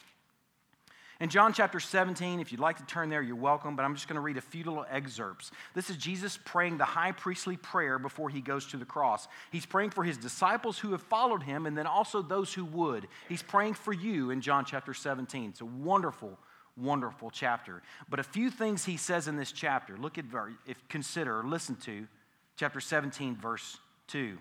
In 1.22 1.30
John 1.30 1.54
chapter 1.54 1.80
17, 1.80 2.42
if 2.42 2.52
you'd 2.52 2.60
like 2.60 2.76
to 2.78 2.86
turn 2.86 3.08
there, 3.08 3.22
you're 3.22 3.38
welcome, 3.38 3.78
but 3.78 3.84
I'm 3.84 3.96
just 3.96 4.10
going 4.10 4.16
to 4.16 4.22
read 4.22 4.36
a 4.36 4.42
few 4.42 4.66
little 4.66 4.86
excerpts. 4.90 5.50
This 5.74 5.90
is 5.90 5.96
Jesus 5.96 6.38
praying 6.44 6.78
the 6.78 6.84
high 6.84 7.14
priestly 7.14 7.56
prayer 7.56 7.98
before 7.98 8.30
he 8.30 8.42
goes 8.42 8.66
to 8.68 8.78
the 8.78 8.84
cross. 8.84 9.30
He's 9.50 9.66
praying 9.66 9.92
for 9.92 10.04
his 10.04 10.18
disciples 10.18 10.78
who 10.78 10.92
have 10.92 11.02
followed 11.02 11.42
him 11.42 11.68
and 11.68 11.78
then 11.78 11.88
also 11.88 12.22
those 12.22 12.54
who 12.54 12.66
would. 12.66 13.08
He's 13.30 13.42
praying 13.42 13.76
for 13.76 13.94
you 13.94 14.30
in 14.30 14.42
John 14.42 14.66
chapter 14.66 14.94
17. 14.94 15.52
It's 15.52 15.62
a 15.62 15.66
wonderful, 15.66 16.38
wonderful 16.78 17.30
chapter. 17.32 17.82
But 18.10 18.20
a 18.20 18.24
few 18.24 18.50
things 18.50 18.86
he 18.86 18.98
says 18.98 19.28
in 19.28 19.38
this 19.38 19.52
chapter, 19.52 19.98
look 19.98 20.18
at, 20.18 20.26
if 20.66 20.88
consider, 20.88 21.44
listen 21.44 21.76
to 21.78 22.08
chapter 22.58 22.80
17, 22.80 23.36
verse 23.36 23.78
2. 24.08 24.38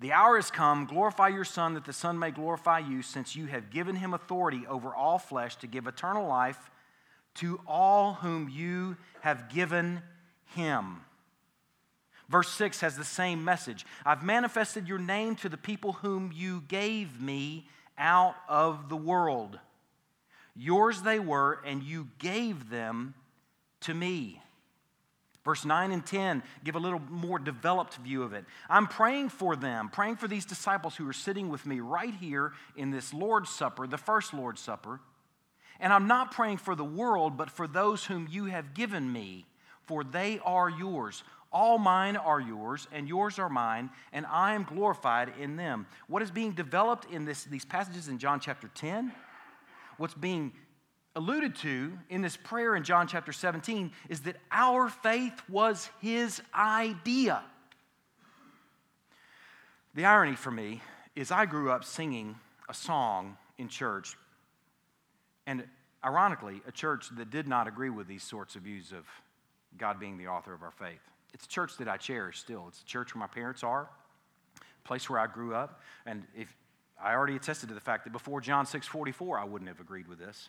The 0.00 0.12
hour 0.12 0.36
has 0.36 0.50
come, 0.50 0.86
glorify 0.86 1.28
your 1.28 1.44
Son, 1.44 1.74
that 1.74 1.84
the 1.84 1.92
Son 1.92 2.18
may 2.18 2.30
glorify 2.30 2.80
you, 2.80 3.02
since 3.02 3.36
you 3.36 3.46
have 3.46 3.70
given 3.70 3.96
him 3.96 4.12
authority 4.12 4.66
over 4.68 4.94
all 4.94 5.18
flesh 5.18 5.56
to 5.56 5.66
give 5.66 5.86
eternal 5.86 6.26
life 6.26 6.70
to 7.36 7.60
all 7.66 8.14
whom 8.14 8.48
you 8.48 8.96
have 9.20 9.48
given 9.48 10.02
him. 10.54 11.00
Verse 12.28 12.48
6 12.50 12.80
has 12.80 12.96
the 12.96 13.04
same 13.04 13.44
message 13.44 13.84
I've 14.04 14.22
manifested 14.22 14.88
your 14.88 14.98
name 14.98 15.36
to 15.36 15.48
the 15.48 15.56
people 15.56 15.92
whom 15.92 16.32
you 16.34 16.62
gave 16.68 17.20
me 17.20 17.68
out 17.98 18.36
of 18.48 18.88
the 18.88 18.96
world. 18.96 19.58
Yours 20.56 21.02
they 21.02 21.18
were, 21.18 21.60
and 21.64 21.82
you 21.82 22.08
gave 22.18 22.70
them 22.70 23.14
to 23.80 23.94
me. 23.94 24.40
Verse 25.44 25.64
9 25.64 25.92
and 25.92 26.04
10 26.04 26.42
give 26.64 26.74
a 26.74 26.78
little 26.78 27.02
more 27.10 27.38
developed 27.38 27.96
view 27.96 28.22
of 28.22 28.32
it. 28.32 28.46
I'm 28.68 28.86
praying 28.86 29.28
for 29.28 29.56
them, 29.56 29.90
praying 29.90 30.16
for 30.16 30.26
these 30.26 30.46
disciples 30.46 30.96
who 30.96 31.06
are 31.08 31.12
sitting 31.12 31.50
with 31.50 31.66
me 31.66 31.80
right 31.80 32.14
here 32.14 32.52
in 32.76 32.90
this 32.90 33.12
Lord's 33.12 33.50
Supper, 33.50 33.86
the 33.86 33.98
first 33.98 34.32
Lord's 34.32 34.62
Supper. 34.62 35.00
And 35.80 35.92
I'm 35.92 36.06
not 36.06 36.30
praying 36.30 36.58
for 36.58 36.74
the 36.74 36.84
world, 36.84 37.36
but 37.36 37.50
for 37.50 37.66
those 37.66 38.04
whom 38.04 38.26
you 38.30 38.46
have 38.46 38.72
given 38.72 39.12
me, 39.12 39.44
for 39.86 40.02
they 40.02 40.40
are 40.44 40.70
yours. 40.70 41.22
All 41.52 41.78
mine 41.78 42.16
are 42.16 42.40
yours, 42.40 42.88
and 42.90 43.06
yours 43.06 43.38
are 43.38 43.50
mine, 43.50 43.90
and 44.12 44.24
I 44.26 44.54
am 44.54 44.64
glorified 44.64 45.32
in 45.38 45.56
them. 45.56 45.86
What 46.08 46.22
is 46.22 46.30
being 46.30 46.52
developed 46.52 47.12
in 47.12 47.26
this, 47.26 47.44
these 47.44 47.64
passages 47.64 48.08
in 48.08 48.18
John 48.18 48.40
chapter 48.40 48.68
10? 48.74 49.12
What's 49.96 50.14
being 50.14 50.52
alluded 51.16 51.54
to 51.56 51.96
in 52.08 52.22
this 52.22 52.36
prayer 52.36 52.74
in 52.74 52.82
John 52.82 53.06
chapter 53.06 53.32
17 53.32 53.92
is 54.08 54.20
that 54.20 54.36
our 54.50 54.88
faith 54.88 55.40
was 55.48 55.88
his 56.00 56.42
idea. 56.54 57.42
The 59.94 60.04
irony 60.04 60.34
for 60.34 60.50
me 60.50 60.82
is 61.14 61.30
I 61.30 61.46
grew 61.46 61.70
up 61.70 61.84
singing 61.84 62.34
a 62.68 62.74
song 62.74 63.36
in 63.58 63.68
church, 63.68 64.16
and 65.46 65.64
ironically, 66.04 66.60
a 66.66 66.72
church 66.72 67.08
that 67.16 67.30
did 67.30 67.46
not 67.46 67.68
agree 67.68 67.90
with 67.90 68.08
these 68.08 68.24
sorts 68.24 68.56
of 68.56 68.62
views 68.62 68.90
of 68.90 69.04
God 69.78 70.00
being 70.00 70.18
the 70.18 70.26
author 70.26 70.52
of 70.52 70.62
our 70.62 70.72
faith. 70.72 71.00
It's 71.32 71.44
a 71.44 71.48
church 71.48 71.76
that 71.78 71.88
I 71.88 71.96
cherish 71.96 72.40
still. 72.40 72.66
It's 72.68 72.82
a 72.82 72.84
church 72.84 73.14
where 73.14 73.20
my 73.20 73.26
parents 73.28 73.62
are, 73.62 73.88
place 74.82 75.08
where 75.08 75.20
I 75.20 75.26
grew 75.26 75.54
up. 75.54 75.80
And 76.06 76.24
if 76.36 76.52
I 77.02 77.12
already 77.12 77.36
attested 77.36 77.68
to 77.68 77.74
the 77.74 77.80
fact 77.80 78.04
that 78.04 78.12
before 78.12 78.40
John 78.40 78.66
6:44, 78.66 79.38
I 79.38 79.44
wouldn't 79.44 79.68
have 79.68 79.80
agreed 79.80 80.08
with 80.08 80.18
this. 80.18 80.48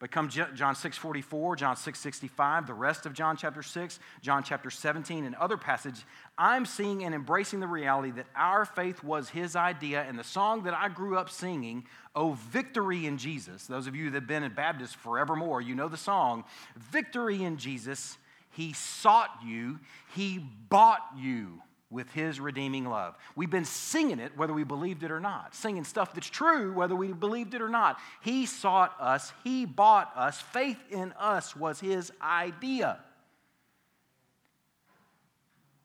But 0.00 0.10
come 0.10 0.30
John 0.30 0.74
6:44, 0.74 1.56
John 1.56 1.76
6:65, 1.76 2.66
the 2.66 2.72
rest 2.72 3.04
of 3.04 3.12
John 3.12 3.36
chapter 3.36 3.62
6, 3.62 4.00
John 4.22 4.42
chapter 4.42 4.70
17 4.70 5.26
and 5.26 5.34
other 5.34 5.58
passages, 5.58 6.06
I'm 6.38 6.64
seeing 6.64 7.04
and 7.04 7.14
embracing 7.14 7.60
the 7.60 7.66
reality 7.66 8.10
that 8.12 8.26
our 8.34 8.64
faith 8.64 9.04
was 9.04 9.28
his 9.28 9.54
idea 9.54 10.02
and 10.02 10.18
the 10.18 10.24
song 10.24 10.62
that 10.62 10.72
I 10.72 10.88
grew 10.88 11.18
up 11.18 11.28
singing, 11.28 11.86
"Oh 12.14 12.32
victory 12.32 13.04
in 13.04 13.18
Jesus." 13.18 13.66
Those 13.66 13.86
of 13.86 13.94
you 13.94 14.08
that 14.10 14.22
have 14.22 14.26
been 14.26 14.42
in 14.42 14.54
Baptist 14.54 14.96
forevermore, 14.96 15.60
you 15.60 15.74
know 15.74 15.88
the 15.88 15.98
song, 15.98 16.44
"Victory 16.76 17.44
in 17.44 17.58
Jesus." 17.58 18.16
He 18.48 18.72
sought 18.72 19.42
you, 19.44 19.80
He 20.14 20.38
bought 20.38 21.06
you 21.14 21.62
with 21.90 22.10
His 22.10 22.40
redeeming 22.40 22.84
love. 22.84 23.16
We've 23.34 23.50
been 23.50 23.64
singing 23.64 24.20
it 24.20 24.36
whether 24.36 24.52
we 24.52 24.64
believed 24.64 25.02
it 25.02 25.10
or 25.10 25.20
not, 25.20 25.54
singing 25.54 25.84
stuff 25.84 26.14
that's 26.14 26.30
true 26.30 26.72
whether 26.72 26.94
we 26.94 27.12
believed 27.12 27.54
it 27.54 27.62
or 27.62 27.68
not. 27.68 27.98
He 28.22 28.46
sought 28.46 28.94
us, 29.00 29.32
He 29.44 29.64
bought 29.64 30.12
us. 30.16 30.40
Faith 30.40 30.78
in 30.90 31.12
us 31.18 31.56
was 31.56 31.80
His 31.80 32.12
idea. 32.22 32.98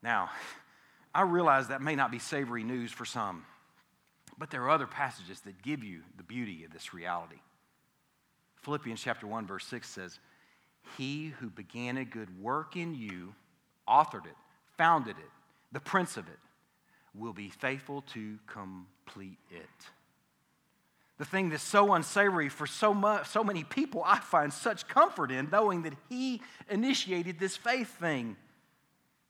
Now, 0.02 0.30
I 1.14 1.22
realize 1.22 1.70
that 1.70 1.82
may 1.82 1.96
not 1.96 2.12
be 2.12 2.20
savory 2.20 2.64
news 2.64 2.92
for 2.92 3.06
some, 3.06 3.46
but 4.38 4.52
there 4.52 4.64
are 4.64 4.70
other 4.70 4.88
passages 4.88 5.40
that 5.42 5.62
give 5.62 5.84
you 5.84 6.02
the 6.18 6.24
beauty 6.24 6.66
of 6.66 6.74
this 6.74 6.94
reality. 6.94 7.40
Philippians 8.64 9.02
chapter 9.02 9.26
1 9.26 9.48
verse 9.48 9.66
6 9.66 9.88
says, 9.88 10.20
he 10.98 11.34
who 11.40 11.50
began 11.50 11.98
a 11.98 12.06
good 12.06 12.42
work 12.42 12.76
in 12.76 12.96
you, 12.96 13.34
authored 13.88 14.26
it, 14.26 14.36
founded 14.78 15.18
it, 15.18 15.30
the 15.76 15.82
prince 15.82 16.16
of 16.16 16.26
it, 16.30 16.40
will 17.14 17.34
be 17.34 17.50
faithful 17.50 18.02
to 18.14 18.40
complete 18.48 19.38
it. 19.52 19.90
The 21.18 21.26
thing 21.26 21.50
that's 21.50 21.62
so 21.62 21.94
unsavory 21.94 22.48
for 22.48 22.66
so, 22.66 22.94
much, 22.94 23.28
so 23.28 23.44
many 23.44 23.66
people, 23.66 24.02
I 24.06 24.20
find 24.20 24.54
such 24.54 24.88
comfort 24.88 25.32
in 25.32 25.50
knowing 25.52 25.84
that 25.84 25.94
He 26.08 26.42
initiated 26.70 27.40
this 27.40 27.58
faith 27.58 27.90
thing. 28.00 28.38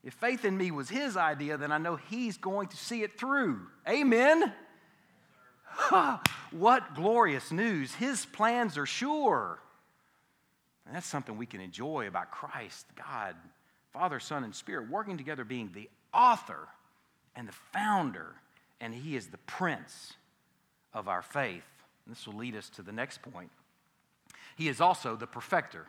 If 0.04 0.14
faith 0.14 0.46
in 0.46 0.56
me 0.56 0.70
was 0.70 0.88
His 0.88 1.18
idea, 1.18 1.58
then 1.58 1.72
I 1.72 1.80
know 1.80 1.96
He's 1.96 2.38
going 2.38 2.68
to 2.68 2.78
see 2.78 3.02
it 3.02 3.18
through. 3.18 3.62
Amen? 3.90 4.54
what 6.52 6.94
glorious 6.94 7.52
news! 7.52 7.92
His 7.96 8.24
plans 8.24 8.78
are 8.78 8.86
sure. 8.86 9.58
And 10.86 10.96
that's 10.96 11.08
something 11.08 11.38
we 11.38 11.48
can 11.48 11.62
enjoy 11.62 12.08
about 12.08 12.30
Christ, 12.30 12.86
God, 12.96 13.36
Father, 13.92 14.20
Son, 14.20 14.44
and 14.44 14.54
Spirit, 14.54 14.90
working 14.92 15.18
together, 15.18 15.44
being 15.44 15.72
the 15.74 15.90
author 16.16 16.68
and 17.36 17.48
the 17.48 17.54
founder, 17.74 18.36
and 18.80 18.94
He 18.94 19.16
is 19.16 19.28
the 19.28 19.38
prince 19.40 20.14
of 20.94 21.08
our 21.08 21.22
faith. 21.22 21.66
And 22.06 22.16
this 22.16 22.26
will 22.26 22.36
lead 22.36 22.56
us 22.56 22.70
to 22.72 22.82
the 22.82 22.92
next 22.92 23.22
point. 23.22 23.50
He 24.56 24.70
is 24.70 24.80
also 24.80 25.16
the 25.16 25.28
perfecter 25.28 25.86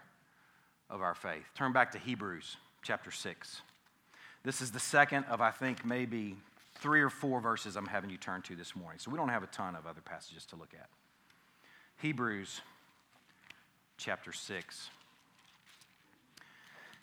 of 0.91 1.03
our 1.03 1.15
faith. 1.15 1.45
Turn 1.55 1.73
back 1.73 1.93
to 1.93 1.99
Hebrews 1.99 2.57
chapter 2.83 3.11
6. 3.11 3.63
This 4.43 4.61
is 4.61 4.71
the 4.71 4.81
second 4.81 5.25
of, 5.25 5.41
I 5.41 5.51
think, 5.51 5.85
maybe 5.85 6.37
three 6.77 7.01
or 7.01 7.11
four 7.11 7.41
verses 7.41 7.77
I'm 7.77 7.87
having 7.87 8.11
you 8.11 8.17
turn 8.17 8.43
to 8.43 8.55
this 8.55 8.77
morning. 8.77 8.99
So 8.99 9.11
we 9.11 9.17
don't 9.17 9.29
have 9.29 9.43
a 9.43 9.49
ton 9.49 9.75
of 9.75 9.87
other 9.87 10.01
passages 10.01 10.45
to 10.47 10.57
look 10.57 10.71
at. 10.75 10.89
Hebrews 12.01 12.61
chapter 13.97 14.33
6. 14.33 14.91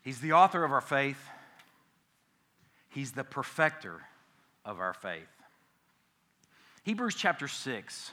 He's 0.03 0.19
the 0.19 0.33
author 0.33 0.63
of 0.63 0.71
our 0.71 0.81
faith, 0.81 1.17
He's 2.93 3.11
the 3.11 3.23
perfecter 3.23 4.01
of 4.63 4.79
our 4.79 4.93
faith. 4.93 5.27
Hebrews 6.83 7.15
chapter 7.15 7.47
6. 7.47 8.11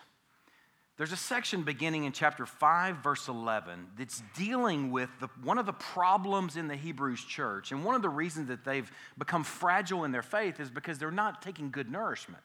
There's 0.97 1.13
a 1.13 1.17
section 1.17 1.63
beginning 1.63 2.05
in 2.05 2.13
chapter 2.13 2.47
5, 2.47 2.97
verse 2.97 3.29
11, 3.29 3.89
that's 3.99 4.23
dealing 4.37 4.91
with 4.91 5.09
the, 5.21 5.29
one 5.43 5.59
of 5.59 5.67
the 5.67 5.73
problems 5.73 6.57
in 6.57 6.69
the 6.69 6.77
Hebrews 6.77 7.25
church. 7.25 7.73
And 7.73 7.85
one 7.85 7.95
of 7.95 8.03
the 8.03 8.09
reasons 8.09 8.49
that 8.49 8.65
they've 8.65 8.91
become 9.19 9.45
fragile 9.45 10.05
in 10.05 10.13
their 10.13 10.23
faith 10.23 10.61
is 10.61 10.71
because 10.71 10.99
they're 10.99 11.11
not 11.11 11.43
taking 11.43 11.71
good 11.71 11.91
nourishment. 11.91 12.43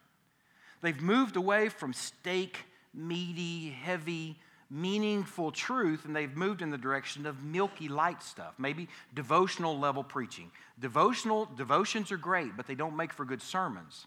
They've 0.82 1.02
moved 1.02 1.36
away 1.36 1.70
from 1.70 1.94
steak, 1.94 2.60
meaty, 2.94 3.70
heavy 3.70 4.40
meaningful 4.76 5.52
truth 5.52 6.04
and 6.04 6.14
they've 6.14 6.36
moved 6.36 6.62
in 6.62 6.70
the 6.70 6.78
direction 6.78 7.26
of 7.26 7.42
milky 7.44 7.88
light 7.88 8.22
stuff 8.22 8.54
maybe 8.58 8.90
devotional 9.14 9.80
level 9.80 10.04
preaching. 10.04 10.52
Devotional 10.80 11.48
devotions 11.56 12.12
are 12.12 12.18
great 12.18 12.58
but 12.58 12.68
they 12.68 12.76
don't 12.76 12.98
make 12.98 13.14
for 13.14 13.24
good 13.24 13.42
sermons. 13.42 14.06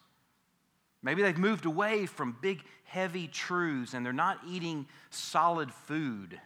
Maybe 1.02 1.22
they've 1.22 1.38
moved 1.38 1.64
away 1.64 2.04
from 2.04 2.36
big 2.42 2.62
heavy 2.84 3.28
truths 3.28 3.94
and 3.94 4.04
they're 4.04 4.12
not 4.12 4.40
eating 4.46 4.86
solid 5.08 5.72
food. 5.72 6.38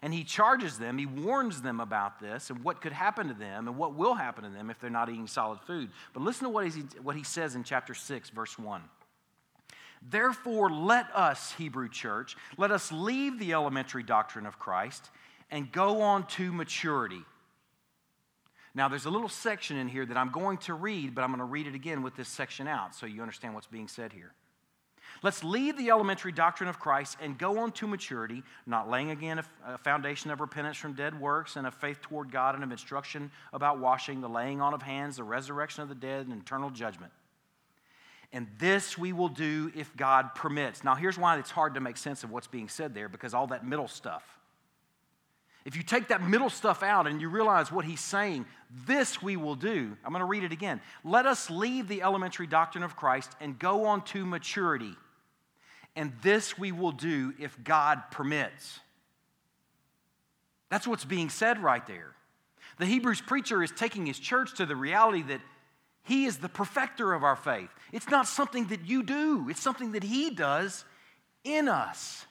And 0.00 0.14
he 0.14 0.22
charges 0.22 0.78
them 0.78 0.96
he 0.96 1.06
warns 1.06 1.60
them 1.60 1.80
about 1.80 2.20
this 2.20 2.50
and 2.50 2.62
what 2.62 2.80
could 2.80 2.92
happen 2.92 3.26
to 3.28 3.34
them 3.34 3.66
and 3.66 3.76
what 3.76 3.94
will 3.94 4.14
happen 4.14 4.44
to 4.44 4.50
them 4.50 4.70
if 4.70 4.78
they're 4.78 4.90
not 4.90 5.08
eating 5.08 5.26
solid 5.26 5.60
food. 5.62 5.90
But 6.12 6.22
listen 6.22 6.44
to 6.44 6.50
what 6.50 6.68
he, 6.68 6.82
what 7.02 7.16
he 7.16 7.24
says 7.24 7.56
in 7.56 7.64
chapter 7.64 7.94
6 7.94 8.30
verse 8.30 8.56
1 8.56 8.80
Therefore, 10.02 10.70
let 10.70 11.14
us, 11.14 11.52
Hebrew 11.52 11.88
church, 11.88 12.36
let 12.56 12.70
us 12.70 12.90
leave 12.90 13.38
the 13.38 13.52
elementary 13.52 14.02
doctrine 14.02 14.46
of 14.46 14.58
Christ 14.58 15.10
and 15.50 15.70
go 15.70 16.00
on 16.00 16.26
to 16.28 16.52
maturity. 16.52 17.22
Now, 18.74 18.88
there's 18.88 19.04
a 19.04 19.10
little 19.10 19.28
section 19.28 19.76
in 19.76 19.88
here 19.88 20.06
that 20.06 20.16
I'm 20.16 20.30
going 20.30 20.58
to 20.58 20.74
read, 20.74 21.14
but 21.14 21.22
I'm 21.22 21.30
going 21.30 21.40
to 21.40 21.44
read 21.44 21.66
it 21.66 21.74
again 21.74 22.02
with 22.02 22.16
this 22.16 22.28
section 22.28 22.68
out 22.68 22.94
so 22.94 23.04
you 23.04 23.20
understand 23.20 23.54
what's 23.54 23.66
being 23.66 23.88
said 23.88 24.12
here. 24.12 24.32
Let's 25.22 25.44
leave 25.44 25.76
the 25.76 25.90
elementary 25.90 26.32
doctrine 26.32 26.68
of 26.68 26.78
Christ 26.78 27.18
and 27.20 27.36
go 27.36 27.58
on 27.58 27.72
to 27.72 27.86
maturity, 27.86 28.42
not 28.66 28.88
laying 28.88 29.10
again 29.10 29.42
a, 29.66 29.76
foundation 29.78 30.30
of 30.30 30.40
repentance 30.40 30.76
from 30.76 30.94
dead 30.94 31.20
works 31.20 31.56
and 31.56 31.66
of 31.66 31.74
faith 31.74 32.00
toward 32.00 32.30
God 32.30 32.54
and 32.54 32.64
of 32.64 32.70
instruction 32.70 33.30
about 33.52 33.80
washing, 33.80 34.20
the 34.20 34.28
laying 34.28 34.62
on 34.62 34.72
of 34.72 34.82
hands, 34.82 35.16
the 35.16 35.24
resurrection 35.24 35.82
of 35.82 35.88
the 35.88 35.94
dead, 35.94 36.26
and 36.26 36.40
eternal 36.40 36.70
judgment. 36.70 37.12
And 38.32 38.46
this 38.58 38.96
we 38.96 39.12
will 39.12 39.28
do 39.28 39.72
if 39.74 39.94
God 39.96 40.34
permits. 40.34 40.84
Now, 40.84 40.94
here's 40.94 41.18
why 41.18 41.38
it's 41.38 41.50
hard 41.50 41.74
to 41.74 41.80
make 41.80 41.96
sense 41.96 42.22
of 42.22 42.30
what's 42.30 42.46
being 42.46 42.68
said 42.68 42.94
there 42.94 43.08
because 43.08 43.34
all 43.34 43.48
that 43.48 43.66
middle 43.66 43.88
stuff. 43.88 44.22
If 45.64 45.76
you 45.76 45.82
take 45.82 46.08
that 46.08 46.22
middle 46.22 46.48
stuff 46.48 46.82
out 46.82 47.06
and 47.06 47.20
you 47.20 47.28
realize 47.28 47.70
what 47.70 47.84
he's 47.84 48.00
saying, 48.00 48.46
this 48.86 49.20
we 49.20 49.36
will 49.36 49.56
do. 49.56 49.96
I'm 50.04 50.12
going 50.12 50.20
to 50.20 50.26
read 50.26 50.44
it 50.44 50.52
again. 50.52 50.80
Let 51.04 51.26
us 51.26 51.50
leave 51.50 51.86
the 51.86 52.02
elementary 52.02 52.46
doctrine 52.46 52.84
of 52.84 52.96
Christ 52.96 53.32
and 53.40 53.58
go 53.58 53.86
on 53.86 54.02
to 54.06 54.24
maturity. 54.24 54.94
And 55.96 56.12
this 56.22 56.56
we 56.56 56.72
will 56.72 56.92
do 56.92 57.34
if 57.38 57.62
God 57.62 58.00
permits. 58.10 58.78
That's 60.70 60.86
what's 60.86 61.04
being 61.04 61.28
said 61.28 61.62
right 61.62 61.86
there. 61.86 62.14
The 62.78 62.86
Hebrews 62.86 63.20
preacher 63.20 63.62
is 63.62 63.72
taking 63.72 64.06
his 64.06 64.18
church 64.18 64.54
to 64.54 64.64
the 64.64 64.76
reality 64.76 65.22
that 65.22 65.40
he 66.04 66.24
is 66.24 66.38
the 66.38 66.48
perfecter 66.48 67.12
of 67.12 67.22
our 67.22 67.36
faith. 67.36 67.70
It's 67.92 68.08
not 68.08 68.26
something 68.26 68.66
that 68.66 68.86
you 68.86 69.02
do, 69.02 69.48
it's 69.48 69.60
something 69.60 69.92
that 69.92 70.02
he 70.02 70.30
does 70.30 70.84
in 71.44 71.68
us. 71.68 72.26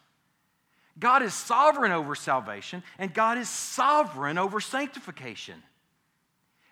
God 0.99 1.23
is 1.23 1.33
sovereign 1.33 1.91
over 1.91 2.13
salvation, 2.13 2.83
and 2.97 3.13
God 3.13 3.37
is 3.37 3.49
sovereign 3.49 4.37
over 4.37 4.59
sanctification. 4.59 5.63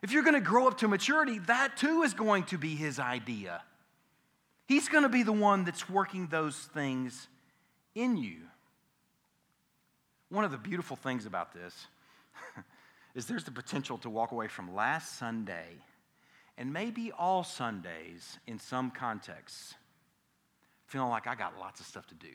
If 0.02 0.12
you're 0.12 0.24
going 0.24 0.36
to 0.36 0.42
grow 0.42 0.68
up 0.68 0.80
to 0.80 0.88
maturity, 0.88 1.40
that 1.40 1.78
too 1.78 2.04
is 2.04 2.14
going 2.14 2.44
to 2.46 2.58
be 2.58 2.76
his 2.76 3.00
idea. 3.00 3.62
He's 4.68 4.90
going 4.90 5.04
to 5.04 5.10
be 5.10 5.24
the 5.24 5.32
one 5.32 5.64
that's 5.64 5.90
working 5.90 6.28
those 6.28 6.58
things 6.58 7.28
in 7.96 8.18
you. 8.18 8.38
One 10.30 10.44
of 10.44 10.52
the 10.52 10.58
beautiful 10.58 10.98
things 10.98 11.26
about 11.26 11.54
this 11.54 11.88
is 13.16 13.28
there's 13.28 13.46
the 13.46 13.52
potential 13.52 13.98
to 14.00 14.10
walk 14.10 14.32
away 14.32 14.50
from 14.50 14.76
last 14.76 15.18
Sunday 15.18 15.78
and 16.58 16.74
maybe 16.74 17.12
all 17.12 17.44
Sundays 17.44 18.40
in 18.48 18.60
some 18.60 18.92
contexts 18.92 19.76
feeling 20.88 21.10
like 21.10 21.28
I 21.28 21.36
got 21.36 21.60
lots 21.60 21.80
of 21.80 21.86
stuff 21.86 22.08
to 22.08 22.16
do. 22.16 22.30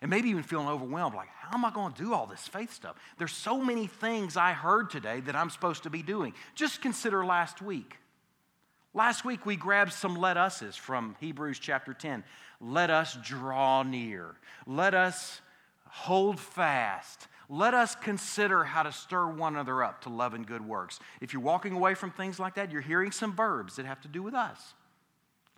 And 0.00 0.10
maybe 0.10 0.30
even 0.30 0.42
feeling 0.42 0.66
overwhelmed, 0.66 1.14
like, 1.14 1.28
how 1.28 1.56
am 1.56 1.64
I 1.64 1.70
going 1.70 1.92
to 1.92 2.02
do 2.02 2.12
all 2.12 2.26
this 2.26 2.48
faith 2.48 2.72
stuff? 2.72 2.96
There's 3.18 3.32
so 3.32 3.58
many 3.58 3.86
things 3.86 4.36
I 4.36 4.52
heard 4.52 4.90
today 4.90 5.20
that 5.20 5.36
I'm 5.36 5.48
supposed 5.48 5.84
to 5.84 5.90
be 5.90 6.02
doing. 6.02 6.34
Just 6.56 6.82
consider 6.82 7.24
last 7.24 7.62
week. 7.62 7.98
Last 8.94 9.24
week 9.24 9.46
we 9.46 9.54
grabbed 9.54 9.92
some 9.92 10.16
let 10.16 10.36
us's 10.36 10.74
from 10.74 11.14
Hebrews 11.20 11.60
chapter 11.60 11.94
10. 11.94 12.24
Let 12.60 12.90
us 12.90 13.16
draw 13.22 13.84
near. 13.84 14.34
Let 14.66 14.94
us 14.94 15.40
hold 15.92 16.40
fast. 16.40 17.28
Let 17.50 17.74
us 17.74 17.94
consider 17.94 18.64
how 18.64 18.82
to 18.82 18.90
stir 18.90 19.26
one 19.26 19.52
another 19.52 19.84
up 19.84 20.00
to 20.02 20.08
love 20.08 20.32
and 20.32 20.46
good 20.46 20.66
works. 20.66 20.98
If 21.20 21.34
you're 21.34 21.42
walking 21.42 21.74
away 21.74 21.92
from 21.92 22.10
things 22.10 22.40
like 22.40 22.54
that, 22.54 22.72
you're 22.72 22.80
hearing 22.80 23.12
some 23.12 23.36
verbs 23.36 23.76
that 23.76 23.84
have 23.84 24.00
to 24.00 24.08
do 24.08 24.22
with 24.22 24.32
us. 24.32 24.72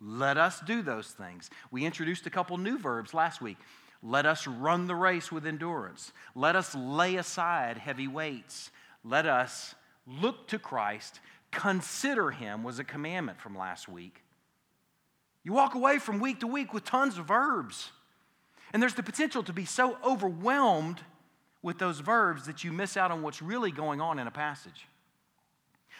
Let 0.01 0.37
us 0.37 0.59
do 0.59 0.81
those 0.81 1.07
things. 1.07 1.49
We 1.71 1.85
introduced 1.85 2.27
a 2.27 2.29
couple 2.29 2.57
new 2.57 2.77
verbs 2.77 3.13
last 3.13 3.41
week. 3.41 3.57
Let 4.03 4.25
us 4.25 4.45
run 4.45 4.87
the 4.87 4.95
race 4.95 5.31
with 5.31 5.47
endurance. 5.47 6.11
Let 6.35 6.57
us 6.57 6.75
lay 6.75 7.15
aside 7.15 7.77
heavy 7.77 8.09
weights. 8.09 8.71
Let 9.05 9.25
us 9.25 9.73
look 10.05 10.49
to 10.49 10.59
Christ. 10.59 11.21
Consider 11.51 12.31
Him 12.31 12.61
was 12.61 12.77
a 12.77 12.83
commandment 12.83 13.39
from 13.39 13.57
last 13.57 13.87
week. 13.87 14.21
You 15.45 15.53
walk 15.53 15.75
away 15.75 15.97
from 15.99 16.19
week 16.19 16.41
to 16.41 16.47
week 16.47 16.73
with 16.73 16.83
tons 16.83 17.17
of 17.17 17.25
verbs. 17.25 17.91
And 18.75 18.81
there's 18.81 18.93
the 18.93 19.03
potential 19.03 19.41
to 19.43 19.53
be 19.53 19.63
so 19.63 19.97
overwhelmed 20.03 20.99
with 21.61 21.79
those 21.79 22.01
verbs 22.01 22.45
that 22.47 22.65
you 22.65 22.73
miss 22.73 22.97
out 22.97 23.09
on 23.09 23.21
what's 23.21 23.41
really 23.41 23.71
going 23.71 24.01
on 24.01 24.19
in 24.19 24.27
a 24.27 24.31
passage. 24.31 24.85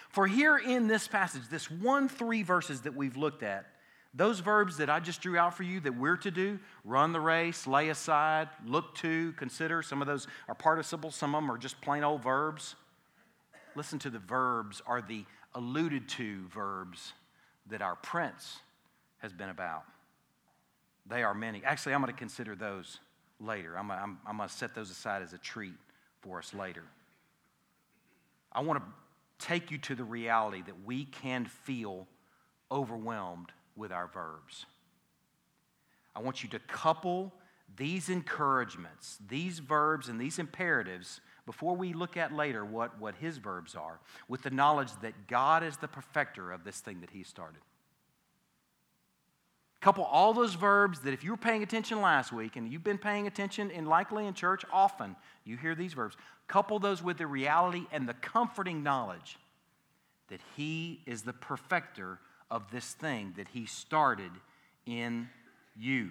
For 0.10 0.28
here 0.28 0.58
in 0.58 0.88
this 0.88 1.08
passage, 1.08 1.44
this 1.50 1.72
one, 1.72 2.10
three 2.10 2.44
verses 2.44 2.82
that 2.82 2.94
we've 2.94 3.16
looked 3.16 3.44
at, 3.44 3.66
those 4.14 4.42
verbs 4.42 4.76
that 4.76 4.90
I 4.90 5.00
just 5.00 5.22
drew 5.22 5.38
out 5.38 5.56
for 5.56 5.64
you 5.64 5.80
that 5.80 5.98
we're 5.98 6.18
to 6.18 6.32
do 6.32 6.60
run 6.84 7.14
the 7.14 7.20
race, 7.22 7.66
lay 7.66 7.88
aside, 7.88 8.50
look 8.66 8.94
to, 8.96 9.32
consider 9.38 9.82
some 9.82 10.02
of 10.02 10.08
those 10.10 10.28
are 10.50 10.54
participles, 10.54 11.16
some 11.16 11.34
of 11.34 11.42
them 11.44 11.52
are 11.52 11.58
just 11.58 11.80
plain 11.80 12.04
old 12.04 12.24
verbs. 12.24 12.76
Listen 13.76 14.00
to 14.00 14.10
the 14.10 14.20
verbs, 14.20 14.82
are 14.86 15.02
the 15.02 15.24
alluded 15.54 16.10
to 16.10 16.46
verbs 16.50 17.14
that 17.70 17.82
our 17.82 17.96
prince 17.96 18.58
has 19.20 19.32
been 19.32 19.48
about. 19.48 19.86
They 21.08 21.24
are 21.24 21.34
many. 21.34 21.64
Actually, 21.64 21.94
I'm 21.94 22.02
going 22.02 22.14
to 22.14 22.18
consider 22.18 22.56
those 22.56 23.00
later. 23.40 23.78
I'm, 23.78 23.92
I'm, 23.92 24.18
I'm 24.26 24.38
going 24.38 24.50
to 24.50 24.56
set 24.56 24.74
those 24.74 24.90
aside 24.90 25.22
as 25.22 25.34
a 25.34 25.38
treat 25.38 25.76
for 26.22 26.40
us 26.40 26.54
later. 26.54 26.84
I 28.52 28.62
want 28.62 28.82
to 28.82 29.46
take 29.46 29.70
you 29.70 29.78
to 29.80 29.96
the 29.96 30.04
reality 30.04 30.62
that 30.66 30.86
we 30.86 31.06
can 31.06 31.46
feel 31.46 32.08
overwhelmed 32.72 33.52
with 33.76 33.92
our 33.92 34.08
verbs. 34.08 34.66
I 36.16 36.22
want 36.22 36.44
you 36.44 36.50
to 36.50 36.60
couple 36.60 37.34
these 37.78 38.10
encouragements, 38.10 39.18
these 39.28 39.60
verbs, 39.60 40.08
and 40.08 40.20
these 40.20 40.40
imperatives 40.40 41.20
before 41.46 41.76
we 41.76 41.94
look 41.94 42.16
at 42.16 42.34
later 42.34 42.64
what, 42.64 43.00
what 43.00 43.16
his 43.16 43.38
verbs 43.38 43.76
are, 43.76 44.00
with 44.28 44.42
the 44.42 44.50
knowledge 44.50 44.92
that 45.02 45.28
God 45.28 45.64
is 45.64 45.78
the 45.78 45.88
perfecter 45.88 46.52
of 46.52 46.64
this 46.64 46.80
thing 46.80 47.02
that 47.02 47.10
he 47.10 47.24
started. 47.24 47.62
Couple 49.86 50.04
all 50.04 50.34
those 50.34 50.56
verbs 50.56 51.02
that 51.02 51.14
if 51.14 51.24
you 51.24 51.30
were 51.30 51.38
paying 51.38 51.62
attention 51.62 52.02
last 52.02 52.34
week 52.34 52.56
and 52.56 52.68
you've 52.68 52.84
been 52.84 52.98
paying 52.98 53.28
attention 53.28 53.70
and 53.70 53.88
likely 53.88 54.26
in 54.26 54.34
church 54.34 54.66
often, 54.74 55.16
you 55.44 55.58
hear 55.58 55.76
these 55.76 55.94
verbs. 55.94 56.18
Couple 56.48 56.80
those 56.80 57.04
with 57.04 57.20
the 57.20 57.28
reality 57.28 57.86
and 57.92 58.10
the 58.10 58.16
comforting 58.16 58.82
knowledge 58.82 59.38
that 60.30 60.40
he 60.56 61.02
is 61.06 61.22
the 61.22 61.34
perfecter 61.34 62.18
of 62.50 62.72
this 62.72 62.94
thing 62.94 63.34
that 63.38 63.48
He 63.50 63.68
started 63.68 64.32
in 64.88 65.30
you. 65.78 66.10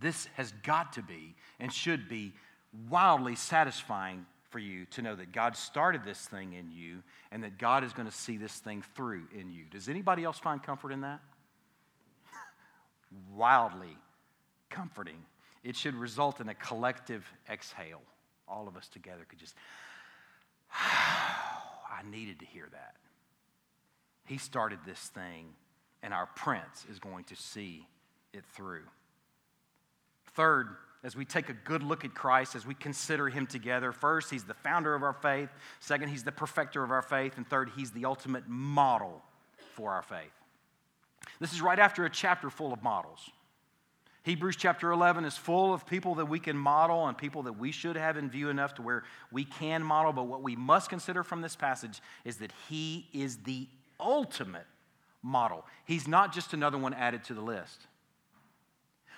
This 0.00 0.26
has 0.34 0.52
got 0.64 0.94
to 0.94 1.02
be 1.02 1.36
and 1.60 1.72
should 1.72 2.08
be 2.08 2.32
wildly 2.90 3.36
satisfying 3.36 4.26
for 4.50 4.58
you 4.58 4.86
to 4.86 5.02
know 5.02 5.14
that 5.14 5.30
God 5.30 5.56
started 5.56 6.04
this 6.04 6.26
thing 6.26 6.54
in 6.54 6.72
you 6.72 7.04
and 7.30 7.44
that 7.44 7.58
God 7.58 7.84
is 7.84 7.92
going 7.92 8.08
to 8.08 8.14
see 8.14 8.36
this 8.36 8.54
thing 8.58 8.82
through 8.96 9.28
in 9.32 9.52
you. 9.52 9.66
Does 9.70 9.88
anybody 9.88 10.24
else 10.24 10.40
find 10.40 10.60
comfort 10.60 10.90
in 10.90 11.02
that? 11.02 11.20
Wildly 13.34 13.96
comforting. 14.70 15.24
It 15.62 15.76
should 15.76 15.94
result 15.94 16.40
in 16.40 16.48
a 16.48 16.54
collective 16.54 17.24
exhale. 17.48 18.02
All 18.46 18.68
of 18.68 18.76
us 18.76 18.88
together 18.88 19.24
could 19.28 19.38
just, 19.38 19.54
I 20.72 22.02
needed 22.10 22.40
to 22.40 22.46
hear 22.46 22.68
that. 22.72 22.96
He 24.26 24.38
started 24.38 24.78
this 24.86 24.98
thing, 24.98 25.48
and 26.02 26.12
our 26.12 26.26
prince 26.26 26.86
is 26.90 26.98
going 26.98 27.24
to 27.24 27.36
see 27.36 27.86
it 28.32 28.44
through. 28.54 28.84
Third, 30.34 30.68
as 31.04 31.14
we 31.14 31.26
take 31.26 31.50
a 31.50 31.52
good 31.52 31.82
look 31.82 32.04
at 32.04 32.14
Christ, 32.14 32.54
as 32.54 32.66
we 32.66 32.74
consider 32.74 33.28
him 33.28 33.46
together, 33.46 33.92
first, 33.92 34.30
he's 34.30 34.44
the 34.44 34.54
founder 34.54 34.94
of 34.94 35.02
our 35.02 35.12
faith. 35.12 35.50
Second, 35.80 36.08
he's 36.08 36.24
the 36.24 36.32
perfecter 36.32 36.82
of 36.82 36.90
our 36.90 37.02
faith. 37.02 37.36
And 37.36 37.46
third, 37.46 37.70
he's 37.76 37.90
the 37.90 38.06
ultimate 38.06 38.48
model 38.48 39.22
for 39.74 39.92
our 39.92 40.02
faith. 40.02 40.32
This 41.40 41.52
is 41.52 41.62
right 41.62 41.78
after 41.78 42.04
a 42.04 42.10
chapter 42.10 42.50
full 42.50 42.72
of 42.72 42.82
models. 42.82 43.30
Hebrews 44.24 44.56
chapter 44.56 44.90
11 44.90 45.26
is 45.26 45.36
full 45.36 45.74
of 45.74 45.86
people 45.86 46.14
that 46.14 46.26
we 46.26 46.38
can 46.38 46.56
model 46.56 47.06
and 47.06 47.16
people 47.16 47.42
that 47.42 47.58
we 47.58 47.70
should 47.70 47.96
have 47.96 48.16
in 48.16 48.30
view 48.30 48.48
enough 48.48 48.74
to 48.76 48.82
where 48.82 49.04
we 49.30 49.44
can 49.44 49.82
model. 49.82 50.14
But 50.14 50.24
what 50.24 50.42
we 50.42 50.56
must 50.56 50.88
consider 50.88 51.22
from 51.22 51.42
this 51.42 51.54
passage 51.54 52.00
is 52.24 52.38
that 52.38 52.50
he 52.68 53.06
is 53.12 53.36
the 53.38 53.68
ultimate 54.00 54.66
model. 55.22 55.66
He's 55.84 56.08
not 56.08 56.32
just 56.32 56.54
another 56.54 56.78
one 56.78 56.94
added 56.94 57.24
to 57.24 57.34
the 57.34 57.42
list. 57.42 57.86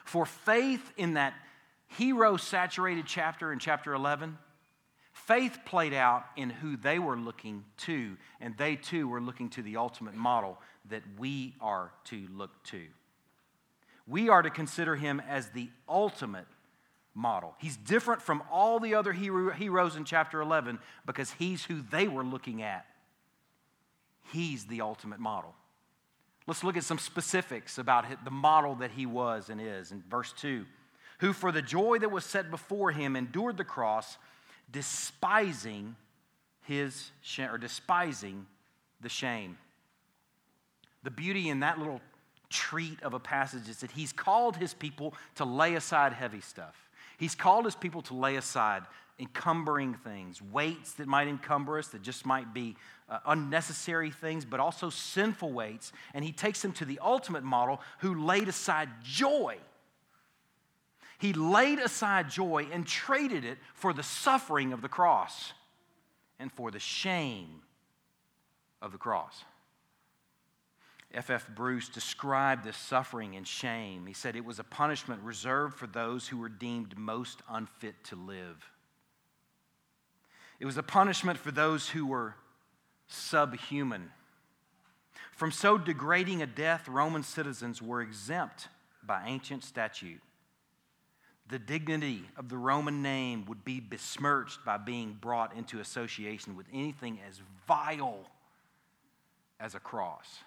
For 0.04 0.26
faith 0.26 0.92
in 0.96 1.14
that 1.14 1.34
hero 1.86 2.36
saturated 2.36 3.06
chapter 3.06 3.52
in 3.52 3.60
chapter 3.60 3.94
11, 3.94 4.36
faith 5.12 5.58
played 5.64 5.94
out 5.94 6.24
in 6.36 6.50
who 6.50 6.76
they 6.76 6.98
were 6.98 7.16
looking 7.16 7.64
to, 7.78 8.16
and 8.40 8.56
they 8.56 8.74
too 8.74 9.06
were 9.06 9.20
looking 9.20 9.50
to 9.50 9.62
the 9.62 9.76
ultimate 9.76 10.14
model 10.14 10.58
that 10.90 11.02
we 11.18 11.54
are 11.60 11.92
to 12.04 12.26
look 12.34 12.62
to. 12.64 12.82
We 14.06 14.28
are 14.28 14.42
to 14.42 14.50
consider 14.50 14.96
him 14.96 15.20
as 15.28 15.48
the 15.50 15.68
ultimate 15.88 16.46
model. 17.14 17.54
He's 17.58 17.76
different 17.76 18.22
from 18.22 18.42
all 18.50 18.78
the 18.78 18.94
other 18.94 19.12
heroes 19.12 19.96
in 19.96 20.04
chapter 20.04 20.40
11 20.40 20.78
because 21.06 21.32
he's 21.32 21.64
who 21.64 21.82
they 21.90 22.06
were 22.06 22.24
looking 22.24 22.62
at. 22.62 22.86
He's 24.32 24.66
the 24.66 24.80
ultimate 24.80 25.18
model. 25.18 25.54
Let's 26.46 26.62
look 26.62 26.76
at 26.76 26.84
some 26.84 26.98
specifics 26.98 27.78
about 27.78 28.04
the 28.24 28.30
model 28.30 28.76
that 28.76 28.92
he 28.92 29.06
was 29.06 29.48
and 29.50 29.60
is. 29.60 29.90
In 29.90 30.04
verse 30.08 30.32
2, 30.38 30.64
who 31.18 31.32
for 31.32 31.50
the 31.50 31.62
joy 31.62 31.98
that 31.98 32.10
was 32.10 32.24
set 32.24 32.50
before 32.50 32.92
him 32.92 33.16
endured 33.16 33.56
the 33.56 33.64
cross, 33.64 34.18
despising 34.70 35.96
his 36.62 37.10
or 37.38 37.58
despising 37.58 38.46
the 39.00 39.08
shame. 39.08 39.58
The 41.06 41.12
beauty 41.12 41.50
in 41.50 41.60
that 41.60 41.78
little 41.78 42.00
treat 42.50 43.00
of 43.04 43.14
a 43.14 43.20
passage 43.20 43.68
is 43.68 43.78
that 43.78 43.92
he's 43.92 44.12
called 44.12 44.56
his 44.56 44.74
people 44.74 45.14
to 45.36 45.44
lay 45.44 45.76
aside 45.76 46.12
heavy 46.12 46.40
stuff. 46.40 46.90
He's 47.16 47.36
called 47.36 47.64
his 47.64 47.76
people 47.76 48.02
to 48.02 48.14
lay 48.14 48.34
aside 48.34 48.82
encumbering 49.20 49.94
things, 49.94 50.42
weights 50.42 50.94
that 50.94 51.06
might 51.06 51.28
encumber 51.28 51.78
us, 51.78 51.86
that 51.88 52.02
just 52.02 52.26
might 52.26 52.52
be 52.52 52.74
uh, 53.08 53.20
unnecessary 53.24 54.10
things, 54.10 54.44
but 54.44 54.58
also 54.58 54.90
sinful 54.90 55.52
weights. 55.52 55.92
And 56.12 56.24
he 56.24 56.32
takes 56.32 56.60
them 56.60 56.72
to 56.72 56.84
the 56.84 56.98
ultimate 56.98 57.44
model 57.44 57.80
who 58.00 58.24
laid 58.24 58.48
aside 58.48 58.88
joy. 59.04 59.58
He 61.20 61.32
laid 61.34 61.78
aside 61.78 62.30
joy 62.30 62.66
and 62.72 62.84
traded 62.84 63.44
it 63.44 63.58
for 63.74 63.92
the 63.92 64.02
suffering 64.02 64.72
of 64.72 64.82
the 64.82 64.88
cross 64.88 65.52
and 66.40 66.50
for 66.50 66.72
the 66.72 66.80
shame 66.80 67.62
of 68.82 68.90
the 68.90 68.98
cross. 68.98 69.44
F. 71.14 71.30
F. 71.30 71.48
Bruce 71.54 71.88
described 71.88 72.64
this 72.64 72.76
suffering 72.76 73.36
and 73.36 73.46
shame. 73.46 74.06
He 74.06 74.12
said 74.12 74.36
it 74.36 74.44
was 74.44 74.58
a 74.58 74.64
punishment 74.64 75.22
reserved 75.22 75.76
for 75.76 75.86
those 75.86 76.28
who 76.28 76.38
were 76.38 76.48
deemed 76.48 76.98
most 76.98 77.42
unfit 77.48 77.94
to 78.04 78.16
live. 78.16 78.70
It 80.58 80.66
was 80.66 80.76
a 80.76 80.82
punishment 80.82 81.38
for 81.38 81.50
those 81.50 81.88
who 81.88 82.06
were 82.06 82.34
subhuman. 83.08 84.10
From 85.32 85.52
so 85.52 85.78
degrading 85.78 86.42
a 86.42 86.46
death, 86.46 86.88
Roman 86.88 87.22
citizens 87.22 87.80
were 87.80 88.00
exempt 88.00 88.68
by 89.02 89.24
ancient 89.26 89.64
statute. 89.64 90.20
The 91.48 91.58
dignity 91.58 92.24
of 92.36 92.48
the 92.48 92.58
Roman 92.58 93.02
name 93.02 93.44
would 93.46 93.64
be 93.64 93.78
besmirched 93.78 94.64
by 94.64 94.78
being 94.78 95.16
brought 95.20 95.54
into 95.54 95.78
association 95.78 96.56
with 96.56 96.66
anything 96.72 97.20
as 97.26 97.40
vile 97.68 98.24
as 99.60 99.74
a 99.74 99.80
cross. 99.80 100.40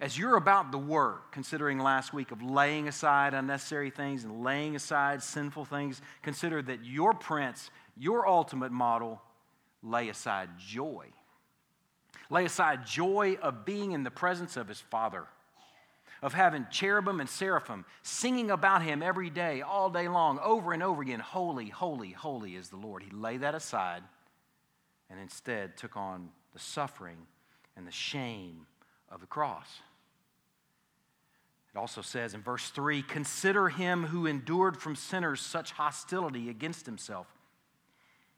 As 0.00 0.18
you're 0.18 0.36
about 0.36 0.72
the 0.72 0.78
work, 0.78 1.30
considering 1.30 1.78
last 1.78 2.12
week 2.12 2.32
of 2.32 2.42
laying 2.42 2.88
aside 2.88 3.32
unnecessary 3.32 3.90
things 3.90 4.24
and 4.24 4.42
laying 4.42 4.74
aside 4.74 5.22
sinful 5.22 5.66
things, 5.66 6.02
consider 6.22 6.60
that 6.62 6.84
your 6.84 7.14
prince, 7.14 7.70
your 7.96 8.26
ultimate 8.26 8.72
model, 8.72 9.22
lay 9.82 10.08
aside 10.08 10.50
joy. 10.58 11.06
Lay 12.28 12.44
aside 12.44 12.86
joy 12.86 13.38
of 13.40 13.64
being 13.64 13.92
in 13.92 14.02
the 14.02 14.10
presence 14.10 14.56
of 14.56 14.66
his 14.66 14.80
Father, 14.80 15.26
of 16.22 16.34
having 16.34 16.66
cherubim 16.70 17.20
and 17.20 17.28
seraphim 17.28 17.84
singing 18.02 18.50
about 18.50 18.82
him 18.82 19.02
every 19.02 19.30
day, 19.30 19.60
all 19.60 19.90
day 19.90 20.08
long, 20.08 20.40
over 20.40 20.72
and 20.72 20.82
over 20.82 21.02
again 21.02 21.20
Holy, 21.20 21.68
holy, 21.68 22.10
holy 22.10 22.56
is 22.56 22.68
the 22.70 22.76
Lord. 22.76 23.02
He 23.02 23.10
laid 23.10 23.42
that 23.42 23.54
aside 23.54 24.02
and 25.08 25.20
instead 25.20 25.76
took 25.76 25.96
on 25.96 26.30
the 26.52 26.58
suffering 26.58 27.18
and 27.76 27.86
the 27.86 27.92
shame 27.92 28.66
of 29.10 29.20
the 29.20 29.26
cross. 29.26 29.80
It 31.74 31.78
also 31.78 32.02
says 32.02 32.34
in 32.34 32.42
verse 32.42 32.70
3 32.70 33.02
Consider 33.02 33.68
him 33.68 34.04
who 34.04 34.26
endured 34.26 34.76
from 34.76 34.94
sinners 34.94 35.40
such 35.40 35.72
hostility 35.72 36.48
against 36.48 36.86
himself. 36.86 37.26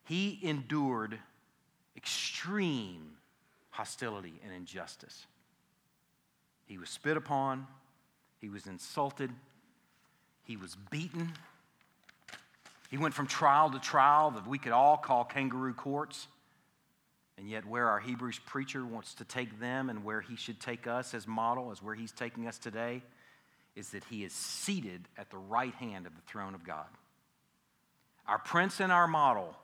He 0.04 0.38
endured 0.42 1.18
extreme 1.96 3.12
hostility 3.70 4.40
and 4.42 4.52
injustice. 4.52 5.26
He 6.66 6.78
was 6.78 6.88
spit 6.88 7.16
upon, 7.16 7.66
he 8.40 8.48
was 8.48 8.66
insulted, 8.66 9.30
he 10.44 10.56
was 10.56 10.76
beaten. 10.90 11.32
He 12.88 12.98
went 12.98 13.14
from 13.14 13.26
trial 13.26 13.70
to 13.70 13.80
trial 13.80 14.30
that 14.30 14.46
we 14.46 14.58
could 14.58 14.72
all 14.72 14.96
call 14.96 15.24
kangaroo 15.24 15.74
courts. 15.74 16.28
And 17.38 17.48
yet, 17.48 17.66
where 17.66 17.88
our 17.88 18.00
Hebrews 18.00 18.40
preacher 18.46 18.84
wants 18.84 19.14
to 19.14 19.24
take 19.24 19.60
them 19.60 19.90
and 19.90 20.04
where 20.04 20.22
he 20.22 20.36
should 20.36 20.58
take 20.58 20.86
us 20.86 21.12
as 21.12 21.26
model, 21.26 21.70
as 21.70 21.82
where 21.82 21.94
he's 21.94 22.12
taking 22.12 22.46
us 22.46 22.58
today, 22.58 23.02
is 23.74 23.90
that 23.90 24.04
he 24.04 24.24
is 24.24 24.32
seated 24.32 25.02
at 25.18 25.30
the 25.30 25.36
right 25.36 25.74
hand 25.74 26.06
of 26.06 26.14
the 26.16 26.22
throne 26.22 26.54
of 26.54 26.64
God. 26.64 26.86
Our 28.26 28.38
prince 28.38 28.80
and 28.80 28.90
our 28.90 29.06
model 29.06 29.54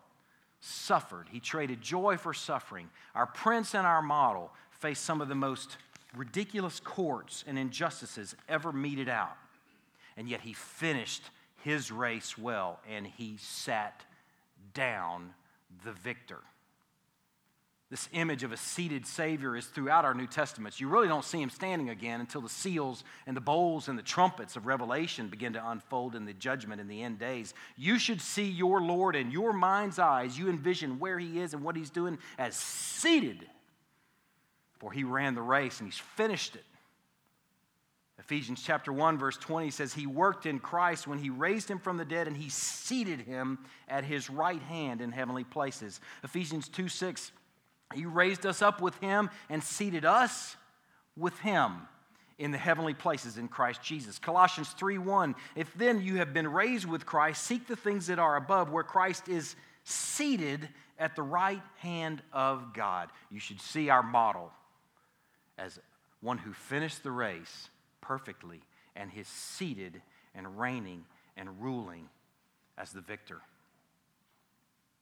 suffered. 0.60 1.26
He 1.30 1.40
traded 1.40 1.80
joy 1.80 2.18
for 2.18 2.34
suffering. 2.34 2.90
Our 3.14 3.26
prince 3.26 3.74
and 3.74 3.86
our 3.86 4.02
model 4.02 4.52
faced 4.70 5.04
some 5.04 5.20
of 5.20 5.28
the 5.28 5.34
most 5.34 5.76
ridiculous 6.14 6.78
courts 6.78 7.42
and 7.46 7.58
injustices 7.58 8.36
ever 8.48 8.70
meted 8.70 9.08
out. 9.08 9.36
And 10.16 10.28
yet 10.28 10.42
he 10.42 10.52
finished 10.52 11.22
his 11.64 11.90
race 11.90 12.36
well 12.36 12.80
and 12.88 13.06
he 13.06 13.36
sat 13.38 14.02
down 14.74 15.32
the 15.84 15.92
victor. 15.92 16.38
This 17.92 18.08
image 18.12 18.42
of 18.42 18.52
a 18.52 18.56
seated 18.56 19.06
Savior 19.06 19.54
is 19.54 19.66
throughout 19.66 20.06
our 20.06 20.14
New 20.14 20.26
Testaments. 20.26 20.80
You 20.80 20.88
really 20.88 21.08
don't 21.08 21.26
see 21.26 21.42
him 21.42 21.50
standing 21.50 21.90
again 21.90 22.20
until 22.20 22.40
the 22.40 22.48
seals 22.48 23.04
and 23.26 23.36
the 23.36 23.40
bowls 23.42 23.86
and 23.86 23.98
the 23.98 24.02
trumpets 24.02 24.56
of 24.56 24.64
Revelation 24.64 25.28
begin 25.28 25.52
to 25.52 25.70
unfold 25.70 26.14
in 26.14 26.24
the 26.24 26.32
judgment 26.32 26.80
in 26.80 26.88
the 26.88 27.02
end 27.02 27.18
days. 27.18 27.52
You 27.76 27.98
should 27.98 28.22
see 28.22 28.48
your 28.48 28.80
Lord 28.80 29.14
in 29.14 29.30
your 29.30 29.52
mind's 29.52 29.98
eyes. 29.98 30.38
You 30.38 30.48
envision 30.48 31.00
where 31.00 31.18
he 31.18 31.38
is 31.38 31.52
and 31.52 31.62
what 31.62 31.76
he's 31.76 31.90
doing 31.90 32.16
as 32.38 32.56
seated. 32.56 33.46
For 34.78 34.90
he 34.90 35.04
ran 35.04 35.34
the 35.34 35.42
race 35.42 35.78
and 35.78 35.86
he's 35.86 36.00
finished 36.00 36.56
it. 36.56 36.64
Ephesians 38.18 38.62
chapter 38.64 38.90
1, 38.90 39.18
verse 39.18 39.36
20 39.36 39.70
says, 39.70 39.92
He 39.92 40.06
worked 40.06 40.46
in 40.46 40.60
Christ 40.60 41.06
when 41.06 41.18
He 41.18 41.28
raised 41.28 41.68
Him 41.68 41.78
from 41.78 41.96
the 41.96 42.04
dead 42.04 42.28
and 42.28 42.36
He 42.36 42.48
seated 42.48 43.20
Him 43.20 43.58
at 43.88 44.04
His 44.04 44.30
right 44.30 44.62
hand 44.62 45.00
in 45.00 45.10
heavenly 45.10 45.44
places. 45.44 46.00
Ephesians 46.22 46.68
2 46.68 46.88
6 46.88 47.32
he 47.92 48.06
raised 48.06 48.46
us 48.46 48.62
up 48.62 48.80
with 48.80 48.96
him 48.98 49.30
and 49.48 49.62
seated 49.62 50.04
us 50.04 50.56
with 51.16 51.38
him 51.40 51.88
in 52.38 52.50
the 52.50 52.58
heavenly 52.58 52.94
places 52.94 53.38
in 53.38 53.48
Christ 53.48 53.82
Jesus. 53.82 54.18
Colossians 54.18 54.74
3:1 54.74 55.34
If 55.54 55.72
then 55.74 56.02
you 56.02 56.16
have 56.16 56.32
been 56.32 56.48
raised 56.48 56.86
with 56.86 57.06
Christ, 57.06 57.44
seek 57.44 57.66
the 57.66 57.76
things 57.76 58.06
that 58.08 58.18
are 58.18 58.36
above 58.36 58.70
where 58.70 58.82
Christ 58.82 59.28
is 59.28 59.54
seated 59.84 60.68
at 60.98 61.16
the 61.16 61.22
right 61.22 61.62
hand 61.78 62.22
of 62.32 62.72
God. 62.72 63.10
You 63.30 63.40
should 63.40 63.60
see 63.60 63.90
our 63.90 64.02
model 64.02 64.52
as 65.58 65.78
one 66.20 66.38
who 66.38 66.52
finished 66.52 67.02
the 67.02 67.10
race 67.10 67.68
perfectly 68.00 68.60
and 68.96 69.10
is 69.16 69.28
seated 69.28 70.02
and 70.34 70.58
reigning 70.58 71.04
and 71.36 71.60
ruling 71.60 72.08
as 72.78 72.92
the 72.92 73.00
victor. 73.00 73.40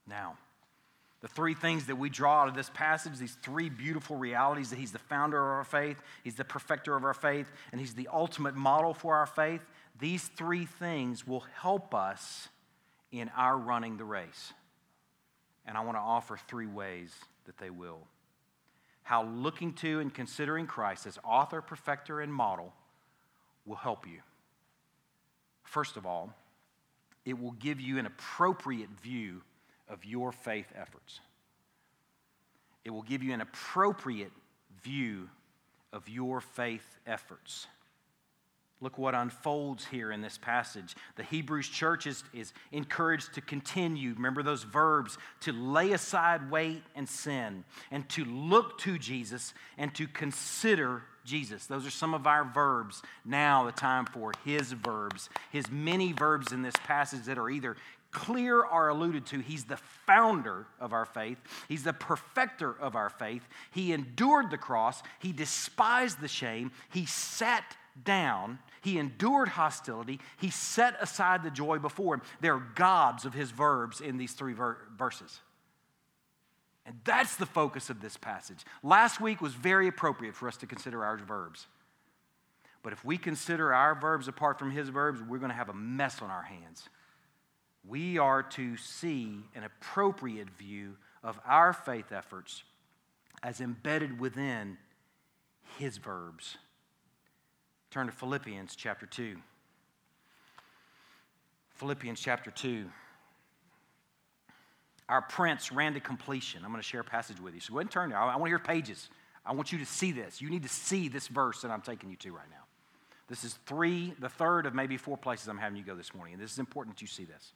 Now, 0.07 0.37
the 1.21 1.29
three 1.29 1.55
things 1.55 1.87
that 1.87 1.97
we 1.97 2.09
draw 2.09 2.43
out 2.43 2.49
of 2.49 2.55
this 2.55 2.71
passage, 2.73 3.19
these 3.19 3.37
three 3.43 3.69
beautiful 3.69 4.17
realities 4.17 4.71
that 4.71 4.79
He's 4.79 4.93
the 4.93 4.99
founder 4.99 5.37
of 5.37 5.59
our 5.59 5.65
faith, 5.65 6.01
He's 6.25 6.37
the 6.37 6.45
perfecter 6.45 6.97
of 6.97 7.05
our 7.05 7.15
faith, 7.15 7.51
and 7.73 7.81
He's 7.81 7.95
the 7.95 8.09
ultimate 8.13 8.55
model 8.55 8.95
for 8.95 9.17
our 9.17 9.27
faith, 9.27 9.61
these 9.99 10.29
three 10.29 10.65
things 10.65 11.27
will 11.27 11.45
help 11.61 11.95
us 11.95 12.49
in 13.13 13.31
our 13.37 13.59
running 13.59 13.99
the 13.99 14.05
race. 14.05 14.53
And 15.67 15.77
I 15.77 15.83
want 15.83 15.97
to 15.97 16.03
offer 16.03 16.39
three 16.49 16.67
ways 16.67 17.13
that 17.45 17.59
they 17.59 17.71
will. 17.71 17.99
How 19.03 19.25
looking 19.25 19.75
to 19.75 20.01
and 20.01 20.13
considering 20.13 20.67
Christ 20.67 21.07
as 21.07 21.19
author, 21.23 21.61
perfecter, 21.61 22.21
and 22.21 22.33
model 22.33 22.73
will 23.67 23.77
help 23.77 24.07
you. 24.07 24.21
First 25.65 25.97
of 25.97 26.07
all, 26.07 26.33
it 27.27 27.39
will 27.39 27.53
give 27.53 27.81
you 27.81 27.99
an 27.99 28.07
appropriate 28.07 28.89
view 29.03 29.43
of 29.91 30.05
your 30.05 30.33
faith 30.33 30.73
efforts. 30.75 31.21
It 32.85 32.91
will 32.91 33.03
give 33.03 33.23
you 33.23 33.35
an 33.35 33.41
appropriate 33.43 34.33
view 34.83 35.29
of 35.93 36.09
your 36.09 36.41
faith 36.41 36.97
efforts. 37.07 37.67
Look 38.83 38.97
what 38.97 39.15
unfolds 39.15 39.85
here 39.85 40.11
in 40.11 40.23
this 40.23 40.39
passage. 40.39 40.95
The 41.17 41.23
Hebrews 41.23 41.69
church 41.69 42.07
is, 42.07 42.25
is 42.33 42.55
encouraged 42.73 43.35
to 43.35 43.43
continue, 43.43 44.15
remember 44.15 44.43
those 44.43 44.63
verbs, 44.63 45.19
to 45.41 45.53
lay 45.53 45.93
aside 45.93 46.51
weight 46.51 46.83
and 46.95 47.07
sin, 47.07 47.65
and 47.91 48.09
to 48.11 48.25
look 48.25 48.79
to 48.79 48.99
Jesus 48.99 49.53
and 49.77 49.95
to 49.97 50.07
consider 50.09 51.03
Jesus. 51.27 51.67
Those 51.67 51.87
are 51.87 51.91
some 51.91 52.15
of 52.15 52.27
our 52.27 52.45
verbs. 52.45 53.03
Now, 53.23 53.67
the 53.67 53.73
time 53.73 54.07
for 54.07 54.33
his 54.47 54.73
verbs, 54.73 55.29
his 55.53 55.71
many 55.71 56.13
verbs 56.13 56.51
in 56.51 56.63
this 56.63 56.75
passage 56.85 57.25
that 57.25 57.37
are 57.37 57.51
either 57.51 57.77
clear 58.11 58.65
are 58.65 58.89
alluded 58.89 59.27
to. 59.27 59.41
He's 59.41 59.65
the 59.65 59.79
founder 60.07 60.67
of 60.79 60.93
our 60.93 61.05
faith, 61.05 61.39
He's 61.69 61.85
the 61.85 61.93
perfecter 61.93 62.75
of 62.81 62.97
our 62.97 63.11
faith. 63.11 63.47
He 63.71 63.93
endured 63.93 64.51
the 64.51 64.59
cross, 64.59 65.03
He 65.19 65.33
despised 65.33 66.21
the 66.21 66.29
shame, 66.29 66.73
He 66.91 67.07
sat 67.07 67.77
down. 68.05 68.59
He 68.83 68.99
endured 68.99 69.49
hostility. 69.49 70.21
He 70.39 70.49
set 70.51 70.97
aside 71.03 71.43
the 71.43 71.51
joy 71.51 71.79
before 71.79 72.15
him. 72.15 72.23
There 72.41 72.55
are 72.55 72.67
gobs 72.75 73.27
of 73.27 73.35
his 73.35 73.51
verbs 73.51 74.01
in 74.01 74.17
these 74.17 74.33
three 74.33 74.55
ver- 74.55 74.79
verses. 74.97 75.41
And 76.87 76.99
that's 77.05 77.37
the 77.37 77.47
focus 77.47 77.91
of 77.91 78.01
this 78.01 78.17
passage. 78.17 78.65
Last 78.83 79.21
week 79.21 79.43
was 79.43 79.53
very 79.53 79.87
appropriate 79.87 80.35
for 80.35 80.49
us 80.49 80.57
to 80.59 80.67
consider 80.67 81.05
our 81.05 81.19
verbs. 81.19 81.67
But 82.83 82.95
if 82.95 83.05
we 83.05 83.19
consider 83.19 83.75
our 83.75 83.95
verbs 83.95 84.29
apart 84.29 84.59
from 84.59 84.71
his 84.71 84.89
verbs, 84.89 85.21
we're 85.21 85.39
going 85.39 85.51
to 85.51 85.57
have 85.57 85.69
a 85.69 85.75
mess 85.75 86.23
on 86.23 86.31
our 86.31 86.43
hands 86.43 86.89
we 87.89 88.19
are 88.19 88.43
to 88.43 88.77
see 88.77 89.39
an 89.55 89.65
appropriate 89.65 90.51
view 90.51 90.97
of 91.23 91.39
our 91.47 91.73
faith 91.73 92.13
efforts 92.13 92.63
as 93.43 93.61
embedded 93.61 94.21
within 94.21 94.77
his 95.79 95.97
verbs. 95.97 96.59
Turn 97.91 98.07
to 98.07 98.13
Philippians 98.13 98.77
chapter 98.77 99.07
2. 99.07 99.37
Philippians 101.75 102.21
chapter 102.21 102.51
2. 102.51 102.87
Our 105.09 105.23
prince 105.23 105.73
ran 105.73 105.95
to 105.95 106.01
completion. 106.01 106.63
I'm 106.65 106.71
going 106.71 106.83
to 106.83 106.87
share 106.87 107.01
a 107.01 107.05
passage 107.05 107.41
with 107.41 107.55
you. 107.55 107.61
So 107.61 107.73
go 107.73 107.79
ahead 107.79 107.87
and 107.87 107.91
turn 107.91 108.11
there. 108.11 108.19
I 108.19 108.37
want 108.37 108.45
to 108.45 108.51
hear 108.51 108.59
pages. 108.59 109.09
I 109.45 109.53
want 109.55 109.73
you 109.73 109.79
to 109.79 109.87
see 109.87 110.13
this. 110.13 110.41
You 110.41 110.51
need 110.51 110.63
to 110.63 110.69
see 110.69 111.09
this 111.09 111.27
verse 111.27 111.63
that 111.63 111.71
I'm 111.71 111.81
taking 111.81 112.11
you 112.11 112.17
to 112.17 112.33
right 112.33 112.49
now. 112.51 112.65
This 113.29 113.43
is 113.43 113.55
three, 113.67 114.13
the 114.21 114.29
third 114.29 114.67
of 114.67 114.75
maybe 114.75 114.97
four 114.97 115.17
places 115.17 115.49
I'm 115.49 115.59
having 115.59 115.79
you 115.79 115.85
go 115.85 115.95
this 115.95 116.15
morning. 116.15 116.35
And 116.35 116.43
this 116.43 116.53
is 116.53 116.59
important 116.59 116.97
that 116.97 117.03
you 117.03 117.09
see 117.09 117.25
this. 117.25 117.53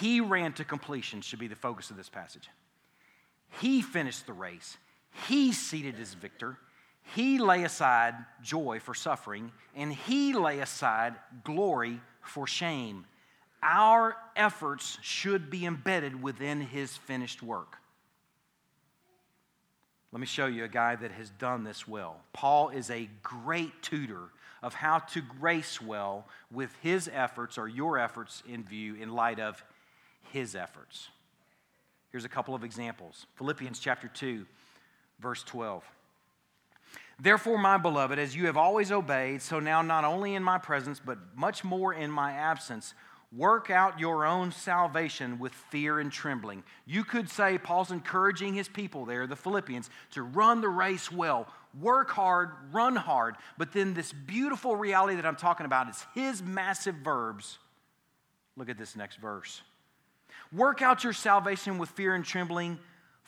He 0.00 0.20
ran 0.20 0.52
to 0.54 0.64
completion, 0.64 1.20
should 1.20 1.38
be 1.38 1.48
the 1.48 1.56
focus 1.56 1.90
of 1.90 1.96
this 1.96 2.08
passage. 2.08 2.48
He 3.60 3.82
finished 3.82 4.26
the 4.26 4.32
race. 4.32 4.76
He 5.28 5.52
seated 5.52 5.98
as 6.00 6.14
victor. 6.14 6.58
He 7.14 7.38
lay 7.38 7.62
aside 7.62 8.14
joy 8.42 8.80
for 8.80 8.94
suffering, 8.94 9.52
and 9.74 9.92
he 9.92 10.34
lay 10.34 10.58
aside 10.58 11.14
glory 11.44 12.00
for 12.20 12.46
shame. 12.46 13.06
our 13.62 14.16
efforts 14.36 14.98
should 15.02 15.50
be 15.50 15.66
embedded 15.66 16.22
within 16.22 16.60
his 16.60 16.96
finished 16.96 17.42
work. 17.42 17.78
Let 20.12 20.20
me 20.20 20.26
show 20.26 20.46
you 20.46 20.64
a 20.64 20.68
guy 20.68 20.96
that 20.96 21.10
has 21.10 21.30
done 21.30 21.64
this 21.64 21.86
well. 21.86 22.20
Paul 22.32 22.70
is 22.70 22.90
a 22.90 23.10
great 23.22 23.82
tutor 23.82 24.30
of 24.62 24.72
how 24.74 25.00
to 25.00 25.20
grace 25.20 25.80
well 25.80 26.26
with 26.50 26.74
his 26.82 27.10
efforts 27.12 27.58
or 27.58 27.68
your 27.68 27.98
efforts 27.98 28.42
in 28.48 28.62
view 28.62 28.94
in 28.94 29.12
light 29.12 29.40
of 29.40 29.62
his 30.32 30.54
efforts. 30.54 31.08
Here's 32.10 32.24
a 32.24 32.28
couple 32.28 32.54
of 32.54 32.64
examples 32.64 33.26
Philippians 33.36 33.78
chapter 33.78 34.08
2, 34.08 34.46
verse 35.20 35.42
12. 35.42 35.84
Therefore, 37.18 37.58
my 37.58 37.78
beloved, 37.78 38.18
as 38.18 38.36
you 38.36 38.46
have 38.46 38.58
always 38.58 38.92
obeyed, 38.92 39.40
so 39.40 39.58
now 39.58 39.80
not 39.80 40.04
only 40.04 40.34
in 40.34 40.42
my 40.42 40.58
presence, 40.58 41.00
but 41.04 41.18
much 41.34 41.64
more 41.64 41.94
in 41.94 42.10
my 42.10 42.32
absence, 42.32 42.92
work 43.34 43.70
out 43.70 43.98
your 43.98 44.26
own 44.26 44.52
salvation 44.52 45.38
with 45.38 45.52
fear 45.52 45.98
and 45.98 46.12
trembling. 46.12 46.62
You 46.84 47.04
could 47.04 47.30
say 47.30 47.58
Paul's 47.58 47.90
encouraging 47.90 48.54
his 48.54 48.68
people 48.68 49.06
there, 49.06 49.26
the 49.26 49.36
Philippians, 49.36 49.88
to 50.12 50.22
run 50.22 50.60
the 50.60 50.68
race 50.68 51.10
well, 51.10 51.48
work 51.80 52.10
hard, 52.10 52.50
run 52.70 52.96
hard. 52.96 53.36
But 53.56 53.72
then 53.72 53.94
this 53.94 54.12
beautiful 54.12 54.76
reality 54.76 55.16
that 55.16 55.26
I'm 55.26 55.36
talking 55.36 55.66
about 55.66 55.88
is 55.88 56.04
his 56.14 56.42
massive 56.42 56.96
verbs. 56.96 57.58
Look 58.56 58.68
at 58.68 58.78
this 58.78 58.94
next 58.94 59.16
verse. 59.16 59.62
Work 60.52 60.82
out 60.82 61.04
your 61.04 61.12
salvation 61.12 61.78
with 61.78 61.90
fear 61.90 62.14
and 62.14 62.24
trembling, 62.24 62.78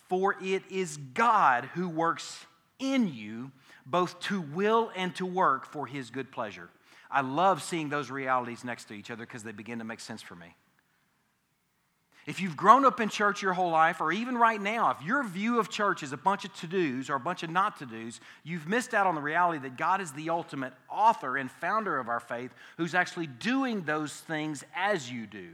for 0.09 0.37
it 0.43 0.63
is 0.71 0.97
God 0.97 1.67
who 1.75 1.89
works 1.89 2.47
in 2.79 3.13
you 3.13 3.51
both 3.85 4.21
to 4.21 4.41
will 4.41 4.91
and 4.95 5.15
to 5.17 5.27
work 5.27 5.67
for 5.67 5.87
his 5.87 6.11
good 6.11 6.31
pleasure. 6.31 6.69
I 7.11 7.23
love 7.23 7.63
seeing 7.63 7.89
those 7.89 8.11
realities 8.11 8.65
next 8.65 8.85
to 8.87 8.95
each 8.95 9.11
other 9.11 9.25
because 9.25 9.43
they 9.43 9.53
begin 9.53 9.79
to 9.79 9.85
make 9.85 10.01
sense 10.01 10.21
for 10.21 10.35
me. 10.35 10.55
If 12.27 12.43
you've 12.43 12.59
grown 12.59 12.85
up 12.85 13.01
in 13.01 13.09
church 13.09 13.41
your 13.41 13.55
whole 13.55 13.71
life, 13.71 14.03
or 14.03 14.13
even 14.13 14.37
right 14.37 14.61
now, 14.61 14.91
if 14.91 15.03
your 15.03 15.23
view 15.23 15.59
of 15.59 15.71
church 15.71 16.03
is 16.03 16.13
a 16.13 16.19
bunch 16.19 16.45
of 16.45 16.55
to 16.57 16.67
dos 16.67 17.09
or 17.09 17.15
a 17.15 17.21
bunch 17.21 17.43
of 17.43 17.49
not 17.49 17.79
to 17.79 17.87
dos, 17.87 18.21
you've 18.45 18.69
missed 18.69 18.93
out 18.93 19.07
on 19.07 19.15
the 19.15 19.23
reality 19.23 19.59
that 19.61 19.79
God 19.79 20.03
is 20.03 20.13
the 20.13 20.29
ultimate 20.29 20.75
author 20.91 21.39
and 21.39 21.51
founder 21.51 21.99
of 21.99 22.11
our 22.11 22.21
faith 22.21 22.51
who's 22.77 22.95
actually 22.95 23.29
doing 23.29 23.81
those 23.85 24.13
things 24.13 24.63
as 24.77 25.11
you 25.11 25.27
do. 25.27 25.49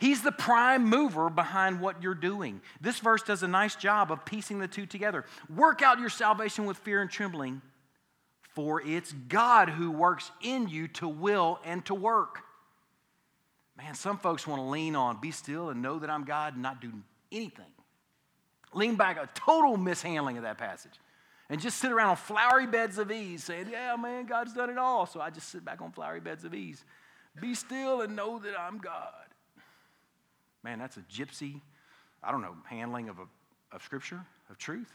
He's 0.00 0.22
the 0.22 0.32
prime 0.32 0.86
mover 0.86 1.28
behind 1.28 1.80
what 1.80 2.02
you're 2.02 2.14
doing. 2.14 2.62
This 2.80 2.98
verse 2.98 3.22
does 3.22 3.42
a 3.42 3.48
nice 3.48 3.76
job 3.76 4.10
of 4.10 4.24
piecing 4.24 4.58
the 4.58 4.66
two 4.66 4.86
together. 4.86 5.26
Work 5.54 5.82
out 5.82 6.00
your 6.00 6.08
salvation 6.08 6.64
with 6.64 6.78
fear 6.78 7.02
and 7.02 7.10
trembling, 7.10 7.60
for 8.54 8.80
it's 8.80 9.12
God 9.12 9.68
who 9.68 9.90
works 9.90 10.30
in 10.40 10.68
you 10.68 10.88
to 10.88 11.06
will 11.06 11.60
and 11.66 11.84
to 11.84 11.94
work. 11.94 12.40
Man, 13.76 13.94
some 13.94 14.16
folks 14.16 14.46
want 14.46 14.60
to 14.60 14.66
lean 14.66 14.96
on, 14.96 15.20
be 15.20 15.30
still 15.30 15.68
and 15.68 15.82
know 15.82 15.98
that 15.98 16.08
I'm 16.08 16.24
God 16.24 16.54
and 16.54 16.62
not 16.62 16.80
do 16.80 16.92
anything. 17.30 17.66
Lean 18.72 18.96
back, 18.96 19.18
a 19.18 19.28
total 19.34 19.76
mishandling 19.76 20.38
of 20.38 20.44
that 20.44 20.56
passage. 20.56 20.98
And 21.50 21.60
just 21.60 21.78
sit 21.78 21.92
around 21.92 22.10
on 22.10 22.16
flowery 22.16 22.66
beds 22.66 22.96
of 22.96 23.10
ease 23.10 23.44
saying, 23.44 23.68
Yeah, 23.70 23.96
man, 23.96 24.24
God's 24.24 24.54
done 24.54 24.70
it 24.70 24.78
all. 24.78 25.04
So 25.04 25.20
I 25.20 25.28
just 25.28 25.50
sit 25.50 25.62
back 25.62 25.82
on 25.82 25.92
flowery 25.92 26.20
beds 26.20 26.44
of 26.44 26.54
ease. 26.54 26.84
Be 27.38 27.54
still 27.54 28.00
and 28.00 28.16
know 28.16 28.38
that 28.38 28.58
I'm 28.58 28.78
God. 28.78 29.19
Man, 30.62 30.78
that's 30.78 30.96
a 30.96 31.00
gypsy, 31.02 31.60
I 32.22 32.30
don't 32.30 32.42
know, 32.42 32.54
handling 32.68 33.08
of, 33.08 33.18
a, 33.18 33.26
of 33.74 33.82
scripture, 33.82 34.20
of 34.50 34.58
truth. 34.58 34.92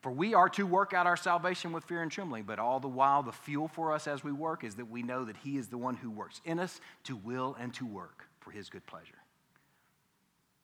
For 0.00 0.12
we 0.12 0.34
are 0.34 0.48
to 0.50 0.66
work 0.66 0.92
out 0.92 1.06
our 1.06 1.16
salvation 1.16 1.72
with 1.72 1.84
fear 1.84 2.02
and 2.02 2.12
trembling, 2.12 2.44
but 2.44 2.58
all 2.58 2.78
the 2.78 2.88
while, 2.88 3.22
the 3.22 3.32
fuel 3.32 3.66
for 3.66 3.92
us 3.92 4.06
as 4.06 4.22
we 4.22 4.30
work 4.30 4.62
is 4.62 4.74
that 4.76 4.90
we 4.90 5.02
know 5.02 5.24
that 5.24 5.36
He 5.38 5.56
is 5.56 5.68
the 5.68 5.78
one 5.78 5.96
who 5.96 6.10
works 6.10 6.40
in 6.44 6.60
us 6.60 6.80
to 7.04 7.16
will 7.16 7.56
and 7.58 7.72
to 7.74 7.86
work 7.86 8.26
for 8.40 8.50
His 8.50 8.68
good 8.68 8.86
pleasure. 8.86 9.18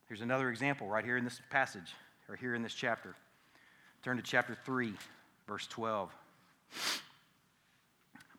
Here's 0.06 0.20
another 0.20 0.50
example 0.50 0.86
right 0.86 1.04
here 1.04 1.16
in 1.16 1.24
this 1.24 1.40
passage, 1.50 1.94
or 2.28 2.36
here 2.36 2.54
in 2.54 2.62
this 2.62 2.74
chapter. 2.74 3.16
Turn 4.02 4.16
to 4.16 4.22
chapter 4.22 4.56
3, 4.64 4.92
verse 5.48 5.66
12. 5.68 6.10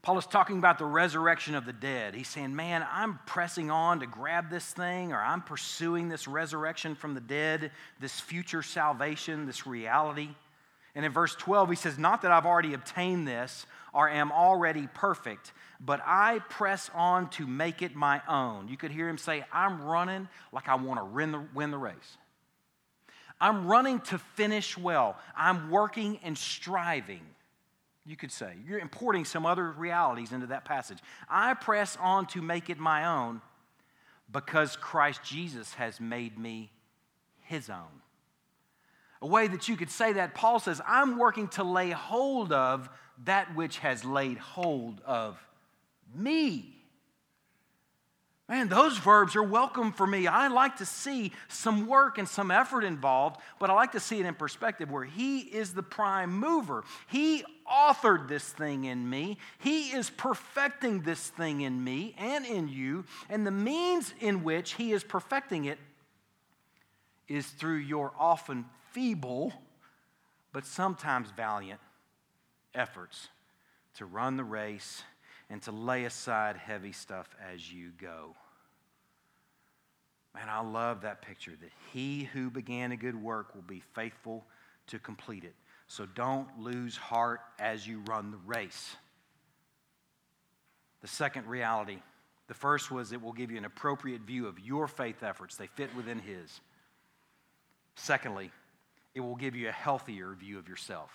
Paul 0.04 0.18
is 0.18 0.26
talking 0.26 0.58
about 0.58 0.80
the 0.80 0.86
resurrection 0.86 1.56
of 1.56 1.66
the 1.66 1.72
dead. 1.72 2.14
He's 2.14 2.28
saying, 2.28 2.54
Man, 2.54 2.86
I'm 2.92 3.20
pressing 3.26 3.72
on 3.72 4.02
to 4.02 4.06
grab 4.06 4.50
this 4.50 4.66
thing, 4.66 5.14
or 5.14 5.18
I'm 5.18 5.42
pursuing 5.42 6.10
this 6.10 6.28
resurrection 6.28 6.94
from 6.94 7.14
the 7.14 7.22
dead, 7.22 7.72
this 8.02 8.20
future 8.20 8.62
salvation, 8.62 9.46
this 9.46 9.66
reality. 9.66 10.30
And 10.94 11.06
in 11.06 11.12
verse 11.14 11.34
12, 11.36 11.70
he 11.70 11.76
says, 11.78 11.98
Not 11.98 12.22
that 12.24 12.32
I've 12.32 12.46
already 12.46 12.74
obtained 12.74 13.26
this 13.26 13.66
or 13.94 14.10
am 14.10 14.34
already 14.34 14.88
perfect, 14.94 15.54
but 15.80 16.02
I 16.06 16.40
press 16.50 16.92
on 16.94 17.30
to 17.32 17.48
make 17.48 17.82
it 17.82 17.96
my 17.96 18.22
own. 18.28 18.68
You 18.68 18.76
could 18.76 18.92
hear 18.92 19.08
him 19.08 19.18
say, 19.18 19.46
I'm 19.54 19.82
running 19.82 20.28
like 20.52 20.68
I 20.68 20.76
want 20.76 21.00
to 21.00 21.06
win 21.06 21.32
the, 21.32 21.46
win 21.54 21.72
the 21.72 21.78
race. 21.78 22.18
I'm 23.40 23.68
running 23.68 24.02
to 24.02 24.18
finish 24.18 24.78
well. 24.78 25.18
I'm 25.34 25.72
working 25.72 26.20
and 26.24 26.38
striving 26.38 27.22
you 28.06 28.16
could 28.16 28.32
say. 28.32 28.54
You're 28.66 28.80
importing 28.80 29.26
some 29.26 29.46
other 29.46 29.72
realities 29.72 30.32
into 30.32 30.48
that 30.48 30.66
passage. 30.66 31.00
I 31.30 31.54
press 31.54 31.98
on 32.00 32.26
to 32.28 32.42
make 32.42 32.70
it 32.70 32.78
my 32.78 33.06
own 33.06 33.42
because 34.32 34.76
Christ 34.76 35.22
Jesus 35.24 35.74
has 35.76 36.00
made 36.00 36.38
me 36.38 36.72
his 37.42 37.70
own. 37.70 38.02
A 39.22 39.28
way 39.28 39.48
that 39.48 39.70
you 39.70 39.78
could 39.78 39.90
say 39.90 40.14
that, 40.14 40.36
Paul 40.36 40.60
says, 40.60 40.82
I'm 40.86 41.18
working 41.18 41.48
to 41.50 41.64
lay 41.64 41.92
hold 41.92 42.52
of 42.52 42.90
that 43.24 43.56
which 43.56 43.78
has 43.80 44.04
laid 44.04 44.38
hold 44.38 45.00
of 45.06 45.38
me. 46.14 46.83
Man, 48.54 48.70
those 48.70 49.00
verbs 49.00 49.36
are 49.36 49.42
welcome 49.42 49.92
for 49.92 50.06
me. 50.06 50.28
I 50.28 50.48
like 50.48 50.76
to 50.76 50.86
see 50.86 51.32
some 51.48 51.88
work 51.88 52.20
and 52.20 52.30
some 52.30 52.52
effort 52.52 52.84
involved, 52.84 53.38
but 53.58 53.72
I 53.72 53.74
like 53.74 53.94
to 53.94 54.00
see 54.00 54.20
it 54.20 54.28
in 54.28 54.36
perspective 54.36 54.92
where 54.92 55.06
He 55.06 55.40
is 55.40 55.74
the 55.74 55.82
prime 55.82 56.32
mover. 56.32 56.84
He 57.08 57.44
authored 57.68 58.28
this 58.28 58.48
thing 58.48 58.84
in 58.84 59.10
me, 59.10 59.40
He 59.58 59.90
is 59.90 60.12
perfecting 60.12 61.02
this 61.02 61.30
thing 61.30 61.62
in 61.62 61.84
me 61.84 62.14
and 62.20 62.46
in 62.46 62.68
you, 62.68 63.06
and 63.28 63.44
the 63.44 63.50
means 63.50 64.14
in 64.20 64.44
which 64.44 64.74
He 64.74 64.92
is 64.92 65.04
perfecting 65.04 65.66
it 65.66 65.80
is 67.28 67.48
through 67.48 67.78
your 67.78 68.14
often 68.20 68.66
feeble, 68.92 69.52
but 70.52 70.68
sometimes 70.68 71.32
valiant 71.36 71.80
efforts 72.76 73.30
to 73.96 74.06
run 74.06 74.38
the 74.38 74.44
race 74.44 75.02
and 75.50 75.60
to 75.64 75.72
lay 75.72 76.06
aside 76.06 76.56
heavy 76.56 76.92
stuff 76.92 77.36
as 77.52 77.74
you 77.74 77.90
go. 78.00 78.36
Man, 80.36 80.50
I 80.50 80.62
love 80.62 81.02
that 81.02 81.22
picture 81.22 81.54
that 81.62 81.72
he 81.92 82.24
who 82.34 82.50
began 82.50 82.92
a 82.92 82.98
good 82.98 83.16
work 83.16 83.54
will 83.54 83.64
be 83.64 83.84
faithful 83.94 84.46
to 84.88 85.00
complete 85.00 85.44
it. 85.44 85.54
So 85.88 86.06
don't 86.06 86.48
lose 86.60 86.98
heart 86.98 87.42
as 87.60 87.88
you 87.88 88.02
run 88.08 88.32
the 88.32 88.40
race. 88.46 88.96
The 91.02 91.08
second 91.08 91.48
reality 91.48 92.00
the 92.48 92.54
first 92.54 92.92
was 92.92 93.12
it 93.12 93.22
will 93.22 93.34
give 93.34 93.52
you 93.52 93.58
an 93.58 93.66
appropriate 93.66 94.22
view 94.22 94.48
of 94.48 94.60
your 94.60 94.88
faith 94.88 95.24
efforts, 95.24 95.56
they 95.56 95.68
fit 95.68 95.96
within 95.96 96.20
his. 96.20 96.60
Secondly, 97.96 98.52
it 99.16 99.22
will 99.22 99.36
give 99.36 99.56
you 99.56 99.70
a 99.70 99.72
healthier 99.72 100.34
view 100.34 100.58
of 100.58 100.68
yourself. 100.68 101.12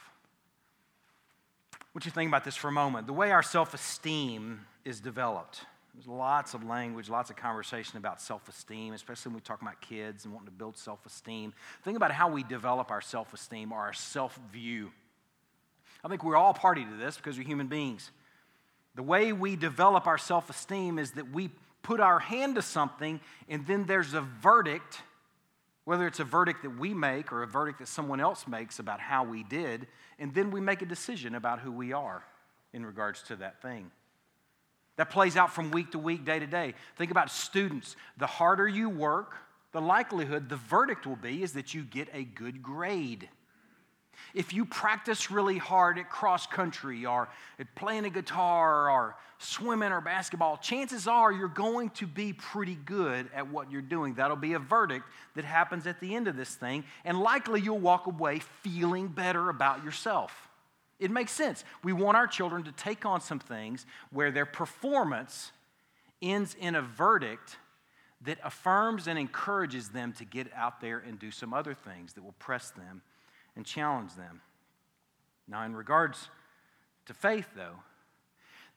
What 1.92 2.04
you 2.04 2.10
think 2.10 2.28
about 2.28 2.44
this 2.44 2.56
for 2.56 2.68
a 2.68 2.72
moment? 2.72 3.06
The 3.06 3.12
way 3.12 3.30
our 3.30 3.42
self 3.42 3.74
esteem 3.74 4.66
is 4.84 5.00
developed. 5.00 5.62
There's 5.94 6.06
lots 6.06 6.54
of 6.54 6.64
language, 6.64 7.08
lots 7.08 7.30
of 7.30 7.36
conversation 7.36 7.98
about 7.98 8.20
self 8.20 8.48
esteem, 8.48 8.92
especially 8.92 9.30
when 9.30 9.36
we 9.36 9.40
talk 9.40 9.62
about 9.62 9.80
kids 9.80 10.24
and 10.24 10.34
wanting 10.34 10.46
to 10.46 10.52
build 10.52 10.76
self 10.76 11.04
esteem. 11.06 11.52
Think 11.82 11.96
about 11.96 12.12
how 12.12 12.28
we 12.28 12.42
develop 12.42 12.90
our 12.90 13.00
self 13.00 13.32
esteem 13.34 13.72
or 13.72 13.78
our 13.78 13.92
self 13.92 14.38
view. 14.52 14.92
I 16.04 16.08
think 16.08 16.22
we're 16.22 16.36
all 16.36 16.54
party 16.54 16.84
to 16.84 16.96
this 16.96 17.16
because 17.16 17.36
we're 17.36 17.46
human 17.46 17.66
beings. 17.66 18.10
The 18.94 19.02
way 19.02 19.32
we 19.32 19.56
develop 19.56 20.06
our 20.06 20.18
self 20.18 20.50
esteem 20.50 20.98
is 20.98 21.12
that 21.12 21.32
we 21.32 21.50
put 21.82 22.00
our 22.00 22.18
hand 22.18 22.56
to 22.56 22.62
something 22.62 23.20
and 23.48 23.66
then 23.66 23.86
there's 23.86 24.14
a 24.14 24.20
verdict, 24.20 25.00
whether 25.84 26.06
it's 26.06 26.20
a 26.20 26.24
verdict 26.24 26.62
that 26.62 26.78
we 26.78 26.94
make 26.94 27.32
or 27.32 27.42
a 27.42 27.46
verdict 27.46 27.78
that 27.78 27.88
someone 27.88 28.20
else 28.20 28.46
makes 28.46 28.78
about 28.78 29.00
how 29.00 29.24
we 29.24 29.42
did, 29.42 29.86
and 30.18 30.34
then 30.34 30.50
we 30.50 30.60
make 30.60 30.82
a 30.82 30.86
decision 30.86 31.34
about 31.34 31.60
who 31.60 31.72
we 31.72 31.92
are 31.92 32.22
in 32.72 32.84
regards 32.84 33.22
to 33.22 33.36
that 33.36 33.62
thing. 33.62 33.90
That 34.98 35.10
plays 35.10 35.36
out 35.36 35.54
from 35.54 35.70
week 35.70 35.92
to 35.92 35.98
week, 35.98 36.24
day 36.24 36.40
to 36.40 36.46
day. 36.46 36.74
Think 36.96 37.12
about 37.12 37.30
students. 37.30 37.94
The 38.18 38.26
harder 38.26 38.68
you 38.68 38.90
work, 38.90 39.36
the 39.72 39.80
likelihood, 39.80 40.48
the 40.48 40.56
verdict 40.56 41.06
will 41.06 41.16
be 41.16 41.42
is 41.42 41.52
that 41.52 41.72
you 41.72 41.84
get 41.84 42.08
a 42.12 42.24
good 42.24 42.62
grade. 42.62 43.28
If 44.34 44.52
you 44.52 44.64
practice 44.64 45.30
really 45.30 45.56
hard 45.56 45.98
at 46.00 46.10
cross 46.10 46.48
country 46.48 47.06
or 47.06 47.28
at 47.60 47.72
playing 47.76 48.06
a 48.06 48.10
guitar 48.10 48.90
or 48.90 49.16
swimming 49.38 49.92
or 49.92 50.00
basketball, 50.00 50.56
chances 50.56 51.06
are 51.06 51.30
you're 51.30 51.46
going 51.46 51.90
to 51.90 52.06
be 52.06 52.32
pretty 52.32 52.74
good 52.74 53.30
at 53.32 53.48
what 53.48 53.70
you're 53.70 53.80
doing. 53.80 54.14
That'll 54.14 54.36
be 54.36 54.54
a 54.54 54.58
verdict 54.58 55.04
that 55.36 55.44
happens 55.44 55.86
at 55.86 56.00
the 56.00 56.16
end 56.16 56.26
of 56.26 56.36
this 56.36 56.56
thing, 56.56 56.82
and 57.04 57.20
likely 57.20 57.60
you'll 57.60 57.78
walk 57.78 58.08
away 58.08 58.40
feeling 58.62 59.06
better 59.06 59.48
about 59.48 59.84
yourself. 59.84 60.47
It 60.98 61.10
makes 61.10 61.32
sense. 61.32 61.64
We 61.84 61.92
want 61.92 62.16
our 62.16 62.26
children 62.26 62.64
to 62.64 62.72
take 62.72 63.06
on 63.06 63.20
some 63.20 63.38
things 63.38 63.86
where 64.10 64.30
their 64.30 64.46
performance 64.46 65.52
ends 66.20 66.56
in 66.58 66.74
a 66.74 66.82
verdict 66.82 67.56
that 68.22 68.38
affirms 68.42 69.06
and 69.06 69.18
encourages 69.18 69.90
them 69.90 70.12
to 70.14 70.24
get 70.24 70.52
out 70.54 70.80
there 70.80 70.98
and 70.98 71.18
do 71.18 71.30
some 71.30 71.54
other 71.54 71.74
things 71.74 72.14
that 72.14 72.24
will 72.24 72.34
press 72.40 72.70
them 72.70 73.02
and 73.54 73.64
challenge 73.64 74.14
them. 74.16 74.40
Now, 75.46 75.64
in 75.64 75.74
regards 75.74 76.28
to 77.06 77.14
faith, 77.14 77.46
though, 77.54 77.76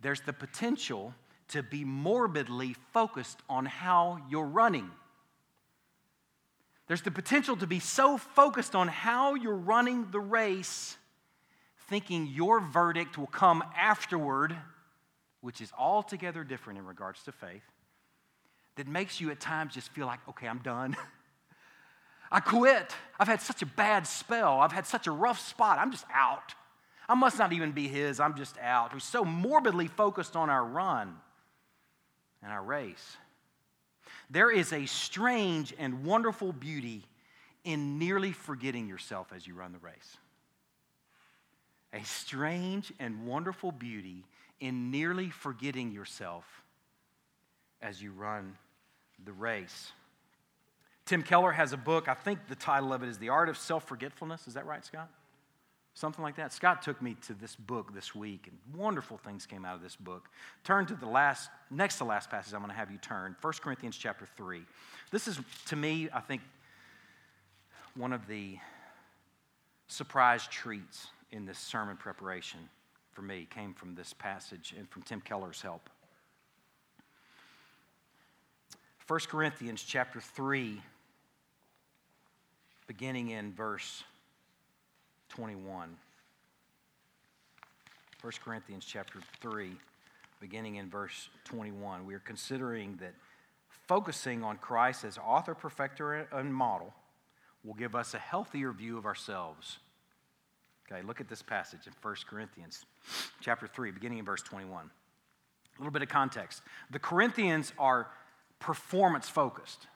there's 0.02 0.22
the 0.22 0.34
potential 0.34 1.14
to 1.50 1.64
be 1.64 1.84
morbidly 1.84 2.76
focused 2.94 3.40
on 3.50 3.66
how 3.66 4.20
you're 4.30 4.46
running. 4.46 4.90
There's 6.88 7.02
the 7.02 7.12
potential 7.12 7.56
to 7.58 7.68
be 7.68 7.80
so 7.80 8.18
focused 8.18 8.76
on 8.76 8.88
how 8.88 9.36
you're 9.36 9.56
running 9.56 10.12
the 10.12 10.20
race, 10.20 10.98
thinking 11.92 12.26
your 12.26 12.62
verdict 12.62 13.18
will 13.18 13.28
come 13.28 13.62
afterward, 13.78 14.56
which 15.42 15.60
is 15.60 15.74
altogether 15.78 16.42
different 16.42 16.80
in 16.80 16.86
regards 16.86 17.22
to 17.24 17.34
faith, 17.34 17.66
that 18.78 18.88
makes 18.88 19.20
you 19.20 19.30
at 19.30 19.42
times 19.42 19.74
just 19.74 19.90
feel 19.92 20.06
like, 20.06 20.22
okay, 20.30 20.48
I'm 20.48 20.60
done. 20.60 20.96
I 22.32 22.40
quit. 22.40 22.96
I've 23.20 23.28
had 23.28 23.42
such 23.42 23.62
a 23.62 23.66
bad 23.66 24.08
spell. 24.08 24.62
I've 24.62 24.72
had 24.72 24.88
such 24.88 25.06
a 25.06 25.12
rough 25.12 25.46
spot. 25.46 25.80
I'm 25.80 25.92
just 25.92 26.06
out. 26.14 26.56
I 27.10 27.14
must 27.14 27.38
not 27.38 27.52
even 27.52 27.74
be 27.74 27.90
his. 27.90 28.22
I'm 28.22 28.38
just 28.38 28.58
out. 28.60 28.94
We're 28.94 29.00
so 29.00 29.26
morbidly 29.26 29.88
focused 29.88 30.38
on 30.38 30.50
our 30.50 30.64
run 30.64 31.18
and 32.42 32.54
our 32.54 32.64
race. 32.64 33.18
There 34.30 34.50
is 34.50 34.72
a 34.72 34.86
strange 34.86 35.74
and 35.78 36.06
wonderful 36.06 36.54
beauty 36.54 37.04
in 37.66 38.00
nearly 38.00 38.32
forgetting 38.32 38.88
yourself 38.88 39.34
as 39.36 39.46
you 39.46 39.56
run 39.56 39.74
the 39.74 39.80
race. 39.80 40.18
A 41.94 42.04
strange 42.04 42.94
and 43.00 43.26
wonderful 43.26 43.72
beauty 43.72 44.24
in 44.60 44.92
nearly 44.92 45.30
forgetting 45.30 45.92
yourself 45.92 46.46
as 47.82 48.02
you 48.02 48.12
run 48.12 48.56
the 49.26 49.34
race. 49.34 49.92
Tim 51.06 51.24
Keller 51.24 51.52
has 51.52 51.74
a 51.74 51.78
book. 51.78 52.08
I 52.08 52.14
think 52.14 52.48
the 52.48 52.56
title 52.56 52.94
of 52.94 53.04
it 53.04 53.10
is 53.10 53.18
The 53.18 53.30
Art 53.30 53.50
of 53.50 53.58
Self 53.58 53.88
Forgetfulness. 53.88 54.48
Is 54.48 54.54
that 54.54 54.66
right, 54.66 54.86
Scott? 54.86 55.10
Something 55.94 56.24
like 56.24 56.38
that. 56.38 56.54
Scott 56.54 56.82
took 56.82 57.02
me 57.02 57.18
to 57.28 57.34
this 57.34 57.56
book 57.56 57.94
this 57.94 58.16
week, 58.16 58.48
and 58.48 58.80
wonderful 58.82 59.18
things 59.18 59.46
came 59.46 59.66
out 59.66 59.76
of 59.76 59.82
this 59.82 59.98
book. 59.98 60.30
Turn 60.64 60.86
to 60.86 60.96
the 60.96 61.08
last, 61.08 61.50
next 61.70 61.98
to 61.98 62.06
last 62.06 62.30
passage 62.30 62.54
I'm 62.54 62.62
going 62.62 62.72
to 62.72 62.78
have 62.78 62.92
you 62.92 62.98
turn, 62.98 63.36
1 63.42 63.54
Corinthians 63.62 63.98
chapter 63.98 64.26
3. 64.38 64.62
This 65.12 65.28
is, 65.28 65.38
to 65.68 65.76
me, 65.76 66.08
I 66.14 66.22
think, 66.22 66.42
one 67.94 68.14
of 68.14 68.26
the 68.28 68.58
surprise 69.88 70.48
treats 70.48 71.08
in 71.32 71.46
this 71.46 71.60
sermon 71.60 71.98
preparation 71.98 72.60
for 73.12 73.22
me 73.22 73.48
came 73.50 73.74
from 73.74 73.96
this 73.96 74.14
passage 74.14 74.74
and 74.78 74.90
from 74.90 75.02
Tim 75.02 75.22
Keller's 75.22 75.62
help. 75.62 75.90
1 79.08 79.20
Corinthians 79.28 79.84
chapter 79.84 80.22
3, 80.22 80.82
beginning 82.88 83.32
in 83.32 83.52
verse 83.54 84.04
21. 85.30 85.98
1 88.22 88.34
Corinthians 88.44 88.86
chapter 88.86 89.20
3, 89.42 89.72
beginning 90.40 90.76
in 90.76 90.90
verse 90.90 91.30
21. 91.46 92.06
We 92.06 92.14
are 92.14 92.20
considering 92.20 92.98
that 93.02 93.14
focusing 93.88 94.44
on 94.44 94.58
Christ 94.58 95.04
as 95.04 95.18
author, 95.18 95.56
perfecter, 95.56 96.28
and 96.32 96.54
model 96.54 96.94
will 97.64 97.74
give 97.74 97.96
us 97.96 98.14
a 98.14 98.20
healthier 98.20 98.72
view 98.72 98.98
of 98.98 99.06
ourselves. 99.06 99.80
Okay, 100.92 101.02
look 101.08 101.22
at 101.22 101.30
this 101.30 101.42
passage 101.42 101.88
in 101.88 101.94
1 102.02 102.16
Corinthians 102.28 102.86
chapter 103.40 103.66
3, 103.66 103.92
beginning 103.92 104.18
in 104.18 104.26
verse 104.26 104.42
21. 104.42 104.86
A 104.86 105.80
little 105.80 105.92
bit 105.92 106.02
of 106.02 106.10
context. 106.10 106.62
The 106.90 107.00
Corinthians 107.00 107.72
are 107.80 108.08
performance 108.60 109.30
focused. 109.30 109.88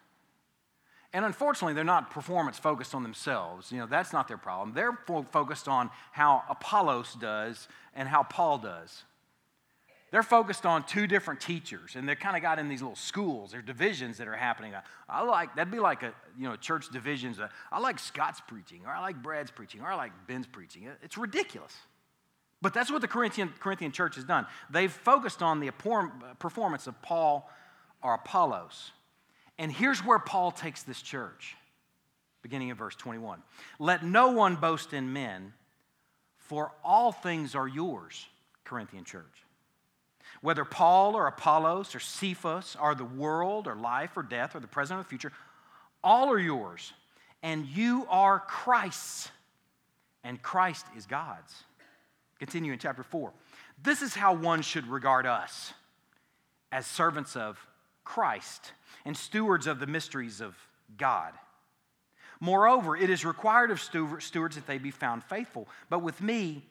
And 1.11 1.25
unfortunately, 1.25 1.73
they're 1.73 1.83
not 1.83 2.11
performance 2.11 2.59
focused 2.59 2.95
on 2.95 3.03
themselves. 3.03 3.71
You 3.71 3.79
know, 3.79 3.87
that's 3.87 4.13
not 4.13 4.27
their 4.27 4.37
problem. 4.37 4.73
They're 4.73 4.97
focused 5.31 5.67
on 5.67 5.89
how 6.11 6.43
Apollos 6.49 7.15
does 7.19 7.67
and 7.93 8.07
how 8.07 8.23
Paul 8.23 8.57
does. 8.57 9.03
They're 10.11 10.23
focused 10.23 10.65
on 10.65 10.83
two 10.83 11.07
different 11.07 11.41
teachers, 11.41 11.95
and 11.95 12.07
they're 12.07 12.15
kind 12.15 12.35
of 12.35 12.41
got 12.41 12.59
in 12.59 12.69
these 12.69 12.81
little 12.81 12.95
schools. 12.95 13.53
Are 13.53 13.61
divisions 13.61 14.17
that 14.19 14.27
are 14.27 14.35
happening. 14.35 14.73
I 15.09 15.23
like 15.23 15.55
that'd 15.55 15.71
be 15.71 15.79
like 15.79 16.03
a 16.03 16.13
you 16.37 16.47
know 16.47 16.55
church 16.55 16.89
divisions. 16.89 17.39
Uh, 17.39 17.49
I 17.71 17.79
like 17.79 17.99
Scott's 17.99 18.41
preaching, 18.47 18.81
or 18.85 18.91
I 18.91 19.01
like 19.01 19.21
Brad's 19.21 19.51
preaching, 19.51 19.81
or 19.81 19.87
I 19.87 19.95
like 19.95 20.11
Ben's 20.27 20.47
preaching. 20.47 20.87
It's 21.01 21.17
ridiculous. 21.17 21.73
But 22.61 22.73
that's 22.73 22.91
what 22.91 23.01
the 23.01 23.07
Corinthian, 23.07 23.53
Corinthian 23.59 23.91
church 23.91 24.15
has 24.15 24.23
done. 24.23 24.47
They've 24.69 24.91
focused 24.91 25.43
on 25.43 25.59
the 25.59 25.71
performance 26.39 26.87
of 26.87 26.99
Paul 27.01 27.49
or 28.01 28.15
Apollos. 28.15 28.91
And 29.57 29.71
here's 29.71 29.99
where 29.99 30.19
Paul 30.19 30.51
takes 30.51 30.83
this 30.83 31.01
church, 31.01 31.55
beginning 32.41 32.69
in 32.69 32.75
verse 32.75 32.95
21. 32.95 33.41
Let 33.79 34.03
no 34.03 34.31
one 34.31 34.55
boast 34.55 34.93
in 34.93 35.13
men, 35.13 35.53
for 36.37 36.71
all 36.83 37.11
things 37.11 37.55
are 37.55 37.67
yours, 37.67 38.25
Corinthian 38.63 39.03
church. 39.03 39.44
Whether 40.41 40.65
Paul 40.65 41.15
or 41.15 41.27
Apollos 41.27 41.95
or 41.95 41.99
Cephas 41.99 42.75
are 42.79 42.95
the 42.95 43.05
world 43.05 43.67
or 43.67 43.75
life 43.75 44.15
or 44.15 44.23
death 44.23 44.55
or 44.55 44.59
the 44.59 44.67
present 44.67 44.99
or 44.99 45.03
the 45.03 45.09
future, 45.09 45.31
all 46.03 46.31
are 46.31 46.39
yours, 46.39 46.93
and 47.41 47.65
you 47.65 48.05
are 48.09 48.39
Christ's, 48.39 49.29
and 50.23 50.41
Christ 50.41 50.85
is 50.95 51.05
God's. 51.05 51.53
Continue 52.39 52.73
in 52.73 52.79
chapter 52.79 53.03
4. 53.03 53.31
This 53.81 54.01
is 54.01 54.13
how 54.13 54.33
one 54.33 54.61
should 54.61 54.87
regard 54.87 55.25
us 55.25 55.73
as 56.71 56.85
servants 56.85 57.35
of 57.35 57.57
Christ 58.03 58.71
and 59.05 59.15
stewards 59.15 59.67
of 59.67 59.79
the 59.79 59.87
mysteries 59.87 60.41
of 60.41 60.55
God. 60.97 61.33
Moreover, 62.39 62.97
it 62.97 63.09
is 63.09 63.25
required 63.25 63.71
of 63.71 63.81
stewards 63.81 64.55
that 64.55 64.67
they 64.67 64.77
be 64.77 64.91
found 64.91 65.23
faithful. 65.23 65.67
But 65.89 65.99
with 65.99 66.21
me, 66.21 66.63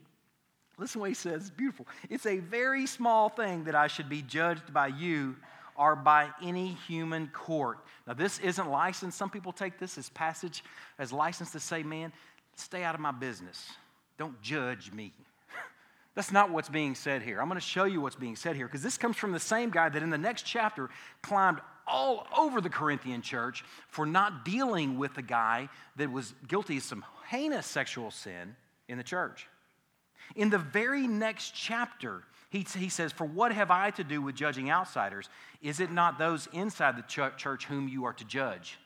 listen 0.79 0.95
to 0.95 0.99
what 1.01 1.09
he 1.09 1.15
says, 1.15 1.43
it's 1.43 1.51
beautiful. 1.51 1.87
It's 2.11 2.27
a 2.27 2.39
very 2.39 2.87
small 2.87 3.29
thing 3.29 3.65
that 3.65 3.75
I 3.75 3.87
should 3.87 4.09
be 4.09 4.23
judged 4.23 4.73
by 4.73 4.89
you 4.89 5.37
or 5.77 5.97
by 5.97 6.31
any 6.43 6.77
human 6.87 7.29
court. 7.29 7.79
Now, 8.07 8.15
this 8.15 8.39
isn't 8.41 8.71
licensed. 8.71 9.19
Some 9.19 9.31
people 9.31 9.53
take 9.53 9.79
this 9.79 9.99
as 9.99 10.09
passage 10.11 10.63
as 10.99 11.13
license 11.13 11.53
to 11.53 11.61
say, 11.61 11.83
man, 11.83 12.13
stay 12.57 12.85
out 12.85 12.95
of 12.95 13.01
my 13.01 13.13
business. 13.13 13.73
Don't 14.19 14.41
judge 14.41 14.93
me. 14.93 15.13
That's 16.15 16.31
not 16.31 16.51
what's 16.51 16.69
being 16.69 16.95
said 16.95 17.23
here. 17.23 17.41
I'm 17.41 17.49
going 17.49 17.61
to 17.61 17.67
show 17.67 17.85
you 17.85 18.01
what's 18.01 18.17
being 18.17 18.37
said 18.37 18.57
here 18.57 18.67
because 18.67 18.83
this 18.83 18.97
comes 18.99 19.17
from 19.17 19.33
the 19.33 19.41
same 19.41 19.71
guy 19.71 19.89
that 19.89 20.03
in 20.03 20.11
the 20.11 20.19
next 20.19 20.43
chapter 20.43 20.91
climbed 21.23 21.61
all 21.87 22.27
over 22.37 22.61
the 22.61 22.71
Corinthian 22.71 23.21
church 23.21 23.65
for 23.89 24.07
not 24.07 24.45
dealing 24.45 24.97
with 24.97 25.15
the 25.15 25.23
guy 25.23 25.69
that 25.97 26.11
was 26.11 26.35
guilty 26.47 26.79
of 26.79 26.83
some 26.83 27.05
heinous 27.29 27.67
sexual 27.67 28.11
sin 28.11 28.55
in 28.89 28.97
the 28.97 29.05
church. 29.05 29.49
In 30.37 30.51
the 30.51 30.59
very 30.59 31.07
next 31.07 31.55
chapter, 31.55 32.25
he, 32.51 32.67
he 32.79 32.89
says, 32.89 33.13
For 33.13 33.25
what 33.25 33.53
have 33.53 33.71
I 33.71 33.91
to 33.91 34.05
do 34.05 34.23
with 34.23 34.35
judging 34.35 34.71
outsiders? 34.71 35.29
Is 35.61 35.81
it 35.81 35.91
not 35.91 36.19
those 36.19 36.49
inside 36.53 36.97
the 36.97 37.31
church 37.37 37.65
whom 37.65 37.89
you 37.89 38.05
are 38.05 38.13
to 38.13 38.25
judge? 38.25 38.79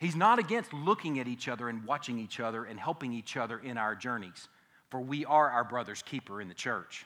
He's 0.00 0.16
not 0.16 0.38
against 0.38 0.72
looking 0.72 1.20
at 1.20 1.28
each 1.28 1.46
other 1.46 1.68
and 1.68 1.84
watching 1.84 2.18
each 2.18 2.40
other 2.40 2.64
and 2.64 2.80
helping 2.80 3.12
each 3.12 3.36
other 3.36 3.58
in 3.58 3.76
our 3.76 3.94
journeys, 3.94 4.48
for 4.88 5.00
we 5.00 5.24
are 5.26 5.50
our 5.50 5.62
brother's 5.62 6.02
keeper 6.02 6.40
in 6.40 6.48
the 6.48 6.54
church. 6.54 7.04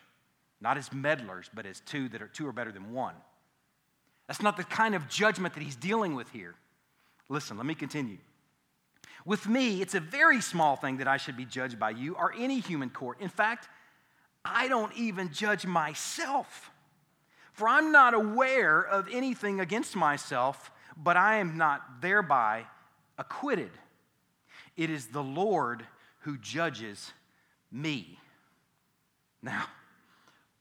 Not 0.61 0.79
as 0.79 0.93
meddlers, 0.93 1.51
but 1.53 1.67
as 1.67 1.81
two 1.81 2.09
that 2.11 2.23
are 2.23 2.29
two 2.29 2.47
are 2.47 2.53
better 2.53 2.73
than 2.73 2.93
one. 2.93 3.15
That's 4.29 4.41
not 4.41 4.57
the 4.57 4.65
kind 4.65 4.95
of 4.95 5.09
judgment 5.09 5.55
that 5.55 5.63
he's 5.63 5.77
dealing 5.77 6.15
with 6.15 6.31
here. 6.31 6.55
Listen, 7.29 7.57
let 7.57 7.67
me 7.67 7.75
continue. 7.75 8.19
With 9.25 9.49
me, 9.49 9.81
it's 9.81 9.95
a 9.95 10.01
very 10.01 10.41
small 10.41 10.77
thing 10.77 10.99
that 10.99 11.09
I 11.09 11.17
should 11.17 11.37
be 11.37 11.47
judged 11.47 11.79
by 11.79 11.91
you 11.91 12.15
or 12.15 12.35
any 12.37 12.61
human 12.61 12.91
court. 12.91 13.21
In 13.21 13.31
fact, 13.31 13.69
I 14.45 14.69
don't 14.69 14.95
even 14.95 15.33
judge 15.33 15.65
myself. 15.65 16.71
For 17.53 17.69
I'm 17.69 17.93
not 17.93 18.15
aware 18.15 18.81
of 18.81 19.09
anything 19.11 19.61
against 19.61 19.97
myself, 19.97 20.71
but 20.97 21.17
I 21.17 21.37
am 21.37 21.57
not 21.57 22.03
thereby 22.03 22.67
acquitted. 23.17 23.71
It 24.77 24.91
is 24.91 25.07
the 25.07 25.23
Lord 25.23 25.87
who 26.21 26.37
judges 26.37 27.13
me. 27.71 28.19
Now, 29.41 29.67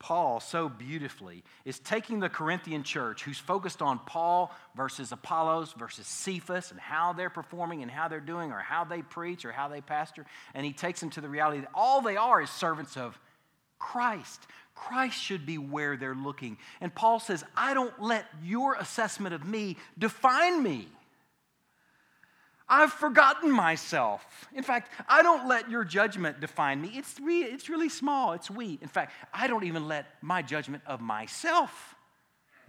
Paul 0.04 0.42
so 0.42 0.68
beautifully 0.68 1.46
is 1.64 1.80
taking 1.80 2.20
the 2.20 2.28
Corinthian 2.28 2.84
church, 2.84 3.24
who's 3.24 3.40
focused 3.40 3.82
on 3.82 4.00
Paul 4.00 4.54
versus 4.76 5.14
Apollos 5.14 5.72
versus 5.78 6.06
Cephas 6.06 6.72
and 6.72 6.80
how 6.80 7.14
they're 7.14 7.30
performing 7.30 7.84
and 7.84 7.90
how 7.90 8.10
they're 8.10 8.20
doing, 8.20 8.52
or 8.52 8.60
how 8.60 8.84
they 8.84 9.02
preach 9.02 9.46
or 9.46 9.54
how 9.54 9.70
they 9.70 9.80
pastor, 9.80 10.26
and 10.54 10.66
he 10.66 10.74
takes 10.74 11.00
them 11.00 11.10
to 11.12 11.22
the 11.22 11.30
reality 11.30 11.62
that 11.62 11.70
all 11.74 12.02
they 12.02 12.18
are 12.18 12.42
is 12.42 12.50
servants 12.50 12.98
of 12.98 13.18
Christ. 13.80 14.46
Christ 14.76 15.18
should 15.18 15.46
be 15.46 15.58
where 15.58 15.96
they're 15.96 16.14
looking. 16.14 16.58
And 16.82 16.94
Paul 16.94 17.22
says, 17.22 17.46
I 17.56 17.74
don't 17.74 18.02
let 18.02 18.26
your 18.44 18.74
assessment 18.74 19.34
of 19.34 19.48
me 19.48 19.78
define 19.98 20.62
me. 20.62 20.90
I've 22.68 22.94
forgotten 22.94 23.52
myself. 23.52 24.26
In 24.54 24.64
fact, 24.64 24.92
I 25.08 25.22
don't 25.22 25.48
let 25.48 25.70
your 25.70 25.84
judgment 25.84 26.40
define 26.40 26.82
me. 26.82 26.92
It's, 26.94 27.20
re- 27.20 27.44
it's 27.44 27.70
really 27.70 27.90
small, 27.90 28.34
it's 28.34 28.50
wheat. 28.50 28.82
In 28.82 28.88
fact, 28.88 29.14
I 29.34 29.48
don't 29.48 29.64
even 29.64 29.88
let 29.88 30.06
my 30.22 30.42
judgment 30.42 30.84
of 30.88 31.02
myself 31.02 31.96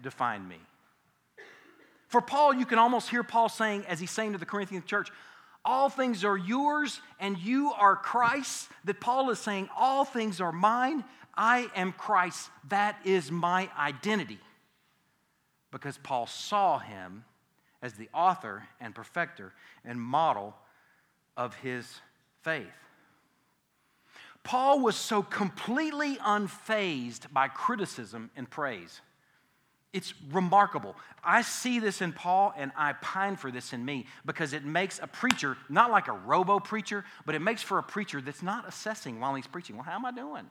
define 0.02 0.46
me. 0.46 0.58
For 2.08 2.20
Paul, 2.20 2.54
you 2.54 2.66
can 2.66 2.78
almost 2.78 3.08
hear 3.08 3.22
Paul 3.22 3.48
saying, 3.48 3.86
as 3.86 3.98
he's 3.98 4.10
saying 4.10 4.32
to 4.32 4.38
the 4.38 4.46
Corinthian 4.46 4.84
church, 4.84 5.10
all 5.64 5.88
things 5.88 6.24
are 6.24 6.36
yours 6.36 7.00
and 7.18 7.38
you 7.38 7.72
are 7.72 7.96
Christ. 7.96 8.68
That 8.84 9.00
Paul 9.00 9.30
is 9.30 9.38
saying, 9.38 9.68
all 9.76 10.04
things 10.04 10.40
are 10.40 10.52
mine. 10.52 11.04
I 11.34 11.68
am 11.74 11.92
Christ. 11.92 12.50
That 12.68 12.98
is 13.04 13.30
my 13.30 13.70
identity. 13.78 14.38
Because 15.72 15.98
Paul 15.98 16.26
saw 16.26 16.78
him 16.78 17.24
as 17.84 17.92
the 17.92 18.08
author 18.14 18.66
and 18.80 18.94
perfecter 18.94 19.52
and 19.84 20.00
model 20.00 20.56
of 21.36 21.54
his 21.56 22.00
faith. 22.42 22.64
Paul 24.42 24.80
was 24.80 24.96
so 24.96 25.22
completely 25.22 26.16
unfazed 26.16 27.30
by 27.30 27.48
criticism 27.48 28.30
and 28.36 28.48
praise. 28.48 29.02
It's 29.92 30.14
remarkable. 30.32 30.96
I 31.22 31.42
see 31.42 31.78
this 31.78 32.00
in 32.00 32.12
Paul 32.12 32.54
and 32.56 32.72
I 32.74 32.94
pine 32.94 33.36
for 33.36 33.50
this 33.50 33.74
in 33.74 33.84
me 33.84 34.06
because 34.24 34.54
it 34.54 34.64
makes 34.64 34.98
a 34.98 35.06
preacher, 35.06 35.56
not 35.68 35.90
like 35.90 36.08
a 36.08 36.12
robo 36.12 36.60
preacher, 36.60 37.04
but 37.26 37.34
it 37.34 37.40
makes 37.40 37.62
for 37.62 37.78
a 37.78 37.82
preacher 37.82 38.20
that's 38.20 38.42
not 38.42 38.66
assessing 38.66 39.20
while 39.20 39.34
he's 39.34 39.46
preaching. 39.46 39.76
Well, 39.76 39.84
how 39.84 39.94
am 39.94 40.06
I 40.06 40.10
doing? 40.10 40.44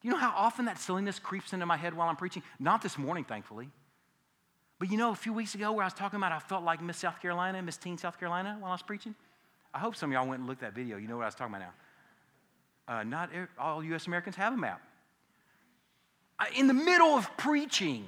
Do 0.00 0.08
you 0.08 0.10
know 0.10 0.18
how 0.20 0.34
often 0.36 0.64
that 0.64 0.78
silliness 0.78 1.20
creeps 1.20 1.52
into 1.52 1.66
my 1.66 1.76
head 1.76 1.94
while 1.94 2.08
I'm 2.08 2.16
preaching? 2.16 2.42
Not 2.58 2.82
this 2.82 2.98
morning, 2.98 3.24
thankfully. 3.24 3.70
But 4.78 4.90
you 4.90 4.96
know, 4.96 5.10
a 5.10 5.14
few 5.14 5.32
weeks 5.32 5.54
ago 5.54 5.72
where 5.72 5.82
I 5.82 5.86
was 5.86 5.94
talking 5.94 6.18
about 6.18 6.32
I 6.32 6.38
felt 6.38 6.62
like 6.64 6.80
Miss 6.80 6.98
South 6.98 7.20
Carolina, 7.20 7.60
Miss 7.62 7.76
Teen 7.76 7.98
South 7.98 8.18
Carolina 8.18 8.56
while 8.60 8.70
I 8.70 8.74
was 8.74 8.82
preaching? 8.82 9.14
I 9.74 9.78
hope 9.78 9.96
some 9.96 10.10
of 10.10 10.14
y'all 10.14 10.26
went 10.26 10.40
and 10.40 10.48
looked 10.48 10.62
at 10.62 10.74
that 10.74 10.80
video. 10.80 10.96
You 10.96 11.08
know 11.08 11.16
what 11.16 11.24
I 11.24 11.26
was 11.26 11.34
talking 11.34 11.54
about 11.54 11.66
now. 12.88 12.98
Uh, 13.00 13.04
not 13.04 13.30
all 13.58 13.84
U.S. 13.84 14.06
Americans 14.06 14.36
have 14.36 14.54
a 14.54 14.56
map. 14.56 14.80
In 16.56 16.68
the 16.68 16.74
middle 16.74 17.08
of 17.08 17.28
preaching, 17.36 18.06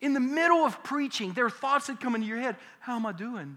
in 0.00 0.12
the 0.12 0.20
middle 0.20 0.64
of 0.64 0.82
preaching, 0.84 1.32
there 1.32 1.46
are 1.46 1.50
thoughts 1.50 1.86
that 1.86 2.00
come 2.00 2.14
into 2.14 2.26
your 2.26 2.38
head. 2.38 2.56
How 2.80 2.96
am 2.96 3.06
I 3.06 3.12
doing? 3.12 3.56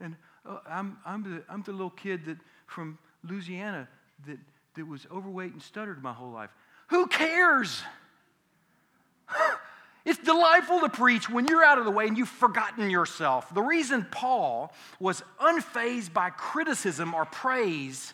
And 0.00 0.16
uh, 0.44 0.58
I'm, 0.68 0.98
I'm, 1.06 1.22
the, 1.22 1.42
I'm 1.48 1.62
the 1.62 1.72
little 1.72 1.90
kid 1.90 2.26
that 2.26 2.38
from 2.66 2.98
Louisiana 3.22 3.88
that, 4.26 4.38
that 4.74 4.86
was 4.86 5.06
overweight 5.10 5.52
and 5.52 5.62
stuttered 5.62 6.02
my 6.02 6.12
whole 6.12 6.32
life. 6.32 6.50
Who 6.88 7.06
cares? 7.06 7.82
It's 10.04 10.18
delightful 10.18 10.80
to 10.80 10.88
preach 10.88 11.30
when 11.30 11.46
you're 11.46 11.64
out 11.64 11.78
of 11.78 11.84
the 11.84 11.90
way 11.90 12.06
and 12.06 12.18
you've 12.18 12.28
forgotten 12.28 12.90
yourself. 12.90 13.52
The 13.54 13.62
reason 13.62 14.06
Paul 14.10 14.72
was 15.00 15.22
unfazed 15.40 16.12
by 16.12 16.30
criticism 16.30 17.14
or 17.14 17.24
praise 17.24 18.12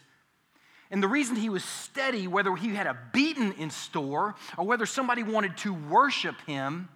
and 0.91 1.03
the 1.03 1.09
reason 1.09 1.37
he 1.37 1.49
was 1.49 1.65
steady, 1.65 2.27
whether 2.27 2.55
he 2.57 2.75
had 2.75 2.87
a 2.87 2.99
beaten 3.13 3.53
in 3.53 3.71
store 3.71 4.35
or 4.59 4.67
whether 4.67 4.87
somebody 4.87 5.23
wanted 5.23 5.57
to 5.59 5.73
worship 5.73 6.35
him, 6.47 6.89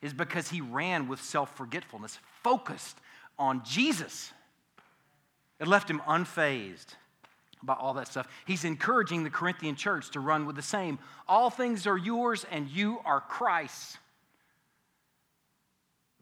is 0.00 0.12
because 0.12 0.48
he 0.48 0.60
ran 0.60 1.08
with 1.08 1.20
self 1.20 1.54
forgetfulness, 1.56 2.18
focused 2.42 2.96
on 3.38 3.62
Jesus. 3.64 4.32
It 5.58 5.66
left 5.66 5.90
him 5.90 6.00
unfazed 6.06 6.86
by 7.62 7.74
all 7.74 7.94
that 7.94 8.08
stuff. 8.08 8.28
He's 8.46 8.64
encouraging 8.64 9.24
the 9.24 9.30
Corinthian 9.30 9.74
church 9.74 10.10
to 10.12 10.20
run 10.20 10.46
with 10.46 10.56
the 10.56 10.62
same. 10.62 10.98
All 11.28 11.50
things 11.50 11.86
are 11.86 11.98
yours, 11.98 12.46
and 12.50 12.68
you 12.68 13.00
are 13.04 13.20
Christ's. 13.20 13.98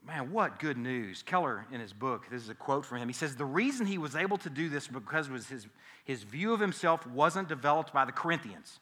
Man, 0.09 0.31
what 0.31 0.57
good 0.57 0.77
news. 0.77 1.21
Keller, 1.21 1.67
in 1.71 1.79
his 1.79 1.93
book, 1.93 2.25
this 2.31 2.41
is 2.41 2.49
a 2.49 2.55
quote 2.55 2.83
from 2.83 2.97
him. 2.97 3.07
He 3.07 3.13
says, 3.13 3.35
The 3.35 3.45
reason 3.45 3.85
he 3.85 3.99
was 3.99 4.15
able 4.15 4.39
to 4.39 4.49
do 4.49 4.67
this 4.67 4.87
because 4.87 5.29
was 5.29 5.47
his, 5.47 5.67
his 6.03 6.23
view 6.23 6.51
of 6.51 6.59
himself 6.59 7.05
wasn't 7.05 7.47
developed 7.47 7.93
by 7.93 8.05
the 8.05 8.11
Corinthians, 8.11 8.79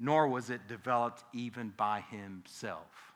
nor 0.00 0.26
was 0.26 0.50
it 0.50 0.66
developed 0.66 1.22
even 1.32 1.72
by 1.76 2.00
himself. 2.10 3.12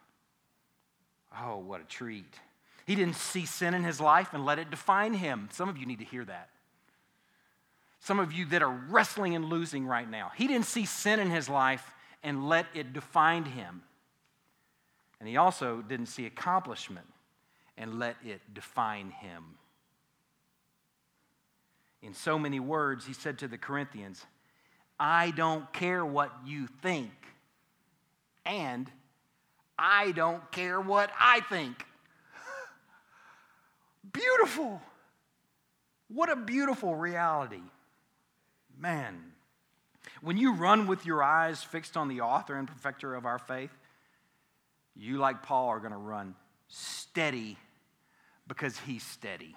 Oh, 1.42 1.58
what 1.58 1.80
a 1.80 1.84
treat. 1.84 2.38
He 2.86 2.94
didn't 2.94 3.16
see 3.16 3.46
sin 3.46 3.74
in 3.74 3.82
his 3.82 4.00
life 4.00 4.28
and 4.32 4.46
let 4.46 4.60
it 4.60 4.70
define 4.70 5.14
him. 5.14 5.48
Some 5.52 5.68
of 5.68 5.76
you 5.76 5.86
need 5.86 5.98
to 5.98 6.04
hear 6.04 6.24
that. 6.24 6.50
Some 7.98 8.20
of 8.20 8.32
you 8.32 8.46
that 8.46 8.62
are 8.62 8.80
wrestling 8.88 9.34
and 9.34 9.46
losing 9.46 9.86
right 9.86 10.08
now. 10.08 10.30
He 10.36 10.46
didn't 10.46 10.66
see 10.66 10.86
sin 10.86 11.18
in 11.18 11.30
his 11.30 11.48
life 11.48 11.92
and 12.22 12.48
let 12.48 12.66
it 12.74 12.92
define 12.92 13.44
him. 13.44 13.82
And 15.20 15.28
he 15.28 15.36
also 15.36 15.82
didn't 15.82 16.06
see 16.06 16.26
accomplishment 16.26 17.06
and 17.76 17.98
let 17.98 18.16
it 18.24 18.40
define 18.52 19.10
him. 19.10 19.44
In 22.02 22.14
so 22.14 22.38
many 22.38 22.58
words, 22.58 23.06
he 23.06 23.12
said 23.12 23.38
to 23.38 23.48
the 23.48 23.58
Corinthians, 23.58 24.24
I 24.98 25.30
don't 25.30 25.70
care 25.72 26.04
what 26.04 26.32
you 26.46 26.66
think, 26.82 27.12
and 28.46 28.90
I 29.78 30.12
don't 30.12 30.50
care 30.52 30.80
what 30.80 31.10
I 31.18 31.40
think. 31.40 31.84
beautiful. 34.12 34.80
What 36.08 36.30
a 36.30 36.36
beautiful 36.36 36.94
reality. 36.94 37.62
Man, 38.78 39.32
when 40.22 40.36
you 40.36 40.54
run 40.54 40.86
with 40.86 41.06
your 41.06 41.22
eyes 41.22 41.62
fixed 41.62 41.96
on 41.96 42.08
the 42.08 42.22
author 42.22 42.56
and 42.56 42.66
perfecter 42.66 43.14
of 43.14 43.26
our 43.26 43.38
faith, 43.38 43.70
you, 44.96 45.18
like 45.18 45.42
Paul, 45.42 45.68
are 45.68 45.80
going 45.80 45.92
to 45.92 45.98
run 45.98 46.34
steady 46.68 47.56
because 48.46 48.76
he's 48.78 49.02
steady. 49.02 49.56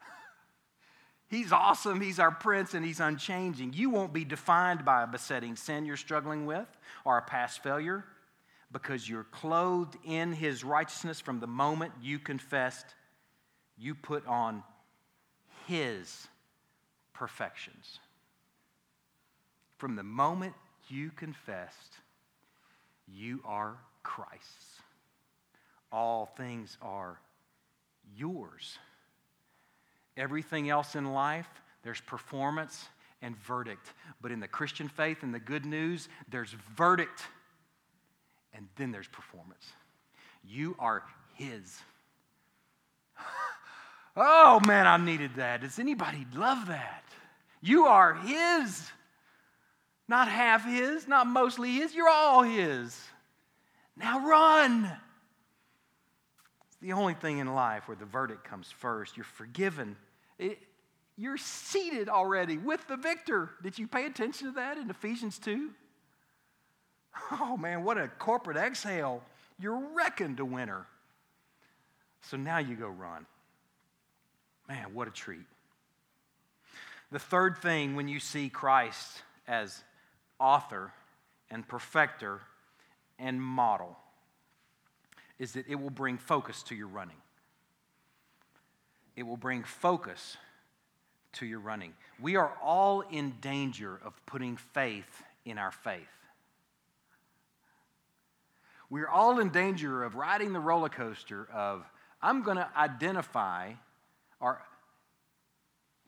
he's 1.28 1.52
awesome, 1.52 2.00
he's 2.00 2.18
our 2.18 2.30
prince, 2.30 2.74
and 2.74 2.84
he's 2.84 3.00
unchanging. 3.00 3.72
You 3.72 3.90
won't 3.90 4.12
be 4.12 4.24
defined 4.24 4.84
by 4.84 5.02
a 5.02 5.06
besetting 5.06 5.56
sin 5.56 5.84
you're 5.84 5.96
struggling 5.96 6.46
with 6.46 6.68
or 7.04 7.18
a 7.18 7.22
past 7.22 7.62
failure 7.62 8.04
because 8.72 9.08
you're 9.08 9.24
clothed 9.24 9.96
in 10.04 10.32
his 10.32 10.64
righteousness 10.64 11.20
from 11.20 11.40
the 11.40 11.46
moment 11.46 11.92
you 12.00 12.18
confessed, 12.18 12.86
you 13.76 13.94
put 13.94 14.26
on 14.26 14.62
his 15.66 16.26
perfections. 17.12 18.00
From 19.76 19.96
the 19.96 20.02
moment 20.02 20.54
you 20.88 21.10
confessed, 21.10 21.98
you 23.06 23.40
are 23.44 23.76
Christ's. 24.02 24.80
All 25.90 26.26
things 26.36 26.78
are 26.80 27.18
yours. 28.16 28.78
Everything 30.16 30.70
else 30.70 30.94
in 30.94 31.12
life, 31.12 31.48
there's 31.82 32.00
performance 32.00 32.86
and 33.20 33.36
verdict. 33.38 33.92
But 34.20 34.32
in 34.32 34.40
the 34.40 34.48
Christian 34.48 34.88
faith 34.88 35.22
and 35.22 35.34
the 35.34 35.40
good 35.40 35.64
news, 35.64 36.08
there's 36.28 36.54
verdict 36.76 37.22
and 38.54 38.68
then 38.76 38.90
there's 38.92 39.08
performance. 39.08 39.72
You 40.44 40.76
are 40.78 41.02
His. 41.34 41.80
oh 44.16 44.60
man, 44.66 44.86
I 44.86 44.96
needed 44.98 45.36
that. 45.36 45.62
Does 45.62 45.78
anybody 45.78 46.26
love 46.34 46.68
that? 46.68 47.04
You 47.60 47.86
are 47.86 48.14
His. 48.14 48.90
Not 50.08 50.28
half 50.28 50.66
His, 50.66 51.08
not 51.08 51.26
mostly 51.26 51.72
His, 51.72 51.94
you're 51.94 52.08
all 52.08 52.42
His. 52.42 53.00
Now 53.96 54.26
run. 54.26 54.84
It's 56.66 56.76
the 56.80 56.92
only 56.92 57.14
thing 57.14 57.38
in 57.38 57.54
life 57.54 57.88
where 57.88 57.96
the 57.96 58.04
verdict 58.04 58.44
comes 58.44 58.70
first. 58.70 59.16
You're 59.16 59.24
forgiven. 59.24 59.96
It, 60.38 60.58
you're 61.16 61.36
seated 61.36 62.08
already 62.08 62.58
with 62.58 62.86
the 62.88 62.96
victor. 62.96 63.50
Did 63.62 63.78
you 63.78 63.86
pay 63.86 64.06
attention 64.06 64.48
to 64.48 64.54
that 64.54 64.78
in 64.78 64.88
Ephesians 64.90 65.38
2? 65.38 65.70
Oh 67.32 67.56
man, 67.56 67.84
what 67.84 67.98
a 67.98 68.08
corporate 68.08 68.56
exhale. 68.56 69.22
You're 69.58 69.82
reckoned 69.94 70.40
a 70.40 70.44
winner. 70.44 70.86
So 72.22 72.36
now 72.36 72.58
you 72.58 72.74
go 72.74 72.88
run. 72.88 73.26
Man, 74.68 74.94
what 74.94 75.08
a 75.08 75.10
treat. 75.10 75.44
The 77.10 77.18
third 77.18 77.58
thing 77.58 77.94
when 77.94 78.08
you 78.08 78.20
see 78.20 78.48
Christ 78.48 79.22
as 79.46 79.82
author 80.40 80.92
and 81.50 81.66
perfecter 81.68 82.40
and 83.18 83.40
model 83.40 83.96
is 85.38 85.52
that 85.52 85.66
it 85.68 85.76
will 85.76 85.90
bring 85.90 86.18
focus 86.18 86.62
to 86.64 86.74
your 86.74 86.88
running. 86.88 87.16
It 89.16 89.24
will 89.24 89.36
bring 89.36 89.62
focus 89.62 90.36
to 91.34 91.46
your 91.46 91.60
running. 91.60 91.94
We 92.20 92.36
are 92.36 92.52
all 92.62 93.00
in 93.00 93.34
danger 93.40 94.00
of 94.04 94.14
putting 94.26 94.56
faith 94.56 95.22
in 95.44 95.58
our 95.58 95.72
faith. 95.72 96.00
We're 98.90 99.08
all 99.08 99.38
in 99.40 99.48
danger 99.48 100.04
of 100.04 100.14
riding 100.14 100.52
the 100.52 100.60
roller 100.60 100.90
coaster 100.90 101.48
of, 101.52 101.84
I'm 102.20 102.42
going 102.42 102.58
to 102.58 102.68
identify 102.76 103.72
or 104.38 104.62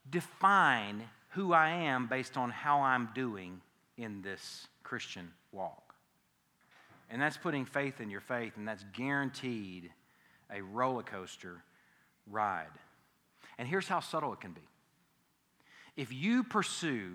define 0.08 1.02
who 1.30 1.52
I 1.52 1.70
am 1.70 2.06
based 2.06 2.36
on 2.36 2.50
how 2.50 2.82
I'm 2.82 3.08
doing 3.14 3.60
in 3.96 4.22
this 4.22 4.68
Christian 4.82 5.30
walk. 5.50 5.83
And 7.14 7.22
that's 7.22 7.36
putting 7.36 7.64
faith 7.64 8.00
in 8.00 8.10
your 8.10 8.20
faith, 8.20 8.54
and 8.56 8.66
that's 8.66 8.84
guaranteed 8.92 9.92
a 10.52 10.60
roller 10.60 11.04
coaster 11.04 11.62
ride. 12.28 12.66
And 13.56 13.68
here's 13.68 13.86
how 13.86 14.00
subtle 14.00 14.32
it 14.32 14.40
can 14.40 14.50
be 14.50 14.66
if 15.96 16.12
you 16.12 16.42
pursue 16.42 17.12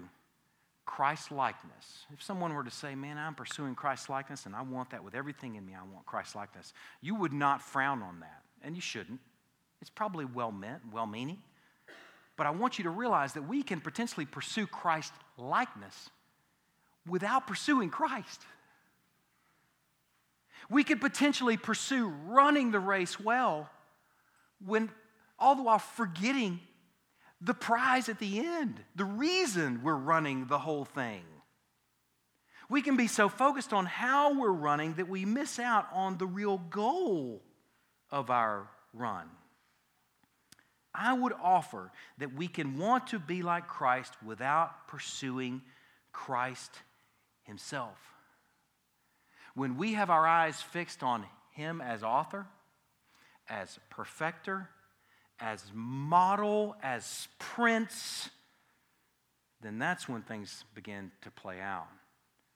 Christ 0.86 1.34
likeness, 1.34 2.06
if 2.14 2.24
someone 2.24 2.54
were 2.54 2.64
to 2.64 2.72
say, 2.72 2.96
Man, 2.96 3.18
I'm 3.18 3.36
pursuing 3.36 3.76
Christ 3.76 4.10
likeness 4.10 4.46
and 4.46 4.56
I 4.56 4.62
want 4.62 4.92
that 4.92 5.04
with 5.04 5.16
everything 5.16 5.56
in 5.56 5.66
me, 5.66 5.74
I 5.76 5.84
want 5.84 6.06
Christ 6.06 6.34
likeness, 6.34 6.72
you 7.02 7.16
would 7.16 7.34
not 7.34 7.62
frown 7.62 8.02
on 8.02 8.22
that. 8.22 8.42
And 8.62 8.76
you 8.76 8.82
shouldn't. 8.82 9.20
It's 9.82 9.90
probably 9.90 10.24
well 10.24 10.54
meant, 10.54 10.82
well 10.94 11.08
meaning. 11.08 11.40
But 12.38 12.48
I 12.48 12.52
want 12.52 12.78
you 12.78 12.86
to 12.86 12.90
realize 12.90 13.34
that 13.34 13.50
we 13.50 13.64
can 13.64 13.82
potentially 13.82 14.26
pursue 14.26 14.66
Christ 14.66 15.12
likeness 15.36 16.10
without 17.06 17.48
pursuing 17.48 17.90
Christ. 17.90 18.46
We 20.70 20.84
could 20.84 21.02
potentially 21.02 21.58
pursue 21.58 22.08
running 22.28 22.72
the 22.72 22.80
race 22.80 23.20
well 23.20 23.70
when 24.64 24.92
all 25.38 25.56
the 25.56 25.64
while 25.64 25.80
forgetting 25.80 26.60
the 27.42 27.54
prize 27.54 28.10
at 28.10 28.20
the 28.20 28.40
end, 28.40 28.82
the 28.96 29.06
reason 29.06 29.82
we're 29.84 29.96
running 29.96 30.48
the 30.48 30.60
whole 30.60 30.86
thing. 30.86 31.24
We 32.70 32.82
can 32.82 32.98
be 32.98 33.08
so 33.08 33.30
focused 33.30 33.74
on 33.74 33.86
how 33.86 34.40
we're 34.40 34.52
running 34.52 34.94
that 34.96 35.10
we 35.10 35.26
miss 35.26 35.58
out 35.58 35.88
on 35.92 36.18
the 36.18 36.28
real 36.28 36.58
goal 36.58 37.42
of 38.12 38.30
our 38.30 38.68
run. 38.94 39.28
I 40.94 41.14
would 41.14 41.34
offer 41.42 41.92
that 42.18 42.34
we 42.34 42.48
can 42.48 42.78
want 42.78 43.08
to 43.08 43.20
be 43.20 43.42
like 43.42 43.68
Christ 43.68 44.14
without 44.24 44.88
pursuing 44.88 45.62
Christ 46.12 46.72
Himself. 47.44 47.98
When 49.60 49.76
we 49.76 49.96
have 49.96 50.10
our 50.10 50.26
eyes 50.26 50.62
fixed 50.62 51.04
on 51.04 51.26
Him 51.52 51.82
as 51.82 52.02
author, 52.02 52.48
as 53.50 53.78
perfecter, 53.90 54.70
as 55.38 55.62
model, 55.74 56.78
as 56.82 57.28
prince, 57.40 58.30
then 59.60 59.78
that's 59.78 60.08
when 60.08 60.22
things 60.22 60.64
begin 60.76 61.12
to 61.24 61.32
play 61.32 61.60
out. 61.60 61.90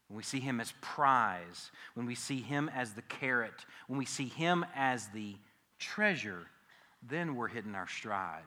When 0.07 0.15
we 0.15 0.23
see 0.23 0.39
him 0.39 0.61
as 0.61 0.73
prize, 0.79 1.71
when 1.93 2.05
we 2.05 2.15
see 2.15 2.39
him 2.39 2.71
as 2.73 2.93
the 2.93 3.01
carrot, 3.01 3.65
when 3.87 3.99
we 3.99 4.05
see 4.05 4.29
him 4.29 4.65
as 4.73 5.07
the 5.07 5.35
treasure, 5.79 6.47
then 7.05 7.35
we're 7.35 7.49
hitting 7.49 7.75
our 7.75 7.89
stride. 7.89 8.43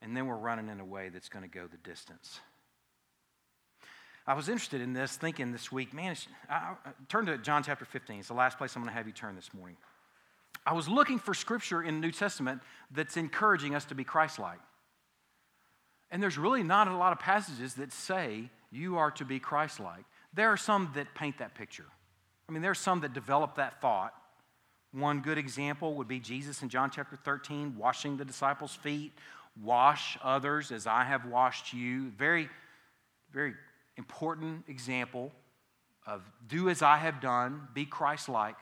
And 0.00 0.16
then 0.16 0.26
we're 0.26 0.34
running 0.34 0.68
in 0.68 0.80
a 0.80 0.84
way 0.84 1.08
that's 1.08 1.28
going 1.28 1.48
to 1.48 1.58
go 1.58 1.68
the 1.68 1.88
distance. 1.88 2.40
I 4.26 4.34
was 4.34 4.48
interested 4.48 4.80
in 4.80 4.92
this, 4.92 5.16
thinking 5.16 5.50
this 5.50 5.72
week, 5.72 5.92
man, 5.92 6.16
I, 6.48 6.54
I, 6.54 6.76
turn 7.08 7.26
to 7.26 7.38
John 7.38 7.62
chapter 7.64 7.84
15. 7.84 8.20
It's 8.20 8.28
the 8.28 8.34
last 8.34 8.56
place 8.56 8.76
I'm 8.76 8.82
going 8.82 8.92
to 8.92 8.96
have 8.96 9.06
you 9.06 9.12
turn 9.12 9.34
this 9.34 9.52
morning. 9.52 9.76
I 10.64 10.74
was 10.74 10.88
looking 10.88 11.18
for 11.18 11.34
scripture 11.34 11.82
in 11.82 11.96
the 11.96 12.06
New 12.06 12.12
Testament 12.12 12.62
that's 12.92 13.16
encouraging 13.16 13.74
us 13.74 13.84
to 13.86 13.96
be 13.96 14.04
Christ 14.04 14.38
like. 14.38 14.60
And 16.10 16.22
there's 16.22 16.38
really 16.38 16.62
not 16.62 16.86
a 16.86 16.96
lot 16.96 17.12
of 17.12 17.18
passages 17.18 17.74
that 17.74 17.92
say 17.92 18.50
you 18.70 18.96
are 18.96 19.10
to 19.12 19.24
be 19.24 19.40
Christ 19.40 19.80
like. 19.80 20.04
There 20.34 20.48
are 20.48 20.56
some 20.56 20.90
that 20.94 21.14
paint 21.14 21.38
that 21.38 21.54
picture. 21.54 21.86
I 22.48 22.52
mean, 22.52 22.62
there 22.62 22.70
are 22.70 22.76
some 22.76 23.00
that 23.00 23.12
develop 23.12 23.56
that 23.56 23.80
thought. 23.80 24.14
One 24.92 25.20
good 25.20 25.38
example 25.38 25.94
would 25.94 26.06
be 26.06 26.20
Jesus 26.20 26.62
in 26.62 26.68
John 26.68 26.90
chapter 26.90 27.16
13, 27.16 27.76
washing 27.76 28.18
the 28.18 28.24
disciples' 28.24 28.74
feet. 28.74 29.12
Wash 29.60 30.16
others 30.22 30.70
as 30.70 30.86
I 30.86 31.04
have 31.04 31.26
washed 31.26 31.72
you. 31.72 32.10
Very, 32.10 32.48
very 33.32 33.54
important 33.96 34.64
example 34.68 35.32
of 36.06 36.22
do 36.48 36.68
as 36.68 36.82
I 36.82 36.96
have 36.96 37.20
done, 37.20 37.68
be 37.74 37.84
Christ 37.84 38.28
like. 38.28 38.56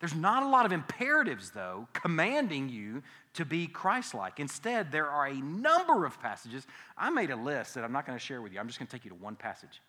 There's 0.00 0.14
not 0.14 0.42
a 0.42 0.48
lot 0.48 0.66
of 0.66 0.72
imperatives, 0.72 1.50
though, 1.50 1.86
commanding 1.92 2.68
you 2.68 3.04
to 3.34 3.44
be 3.44 3.68
Christ 3.68 4.14
like. 4.14 4.40
Instead, 4.40 4.90
there 4.90 5.08
are 5.08 5.26
a 5.26 5.34
number 5.34 6.04
of 6.04 6.20
passages. 6.20 6.66
I 6.98 7.10
made 7.10 7.30
a 7.30 7.36
list 7.36 7.76
that 7.76 7.84
I'm 7.84 7.92
not 7.92 8.04
going 8.04 8.18
to 8.18 8.24
share 8.24 8.42
with 8.42 8.52
you. 8.52 8.58
I'm 8.58 8.66
just 8.66 8.80
going 8.80 8.88
to 8.88 8.92
take 8.92 9.04
you 9.04 9.10
to 9.10 9.16
one 9.16 9.36
passage. 9.36 9.80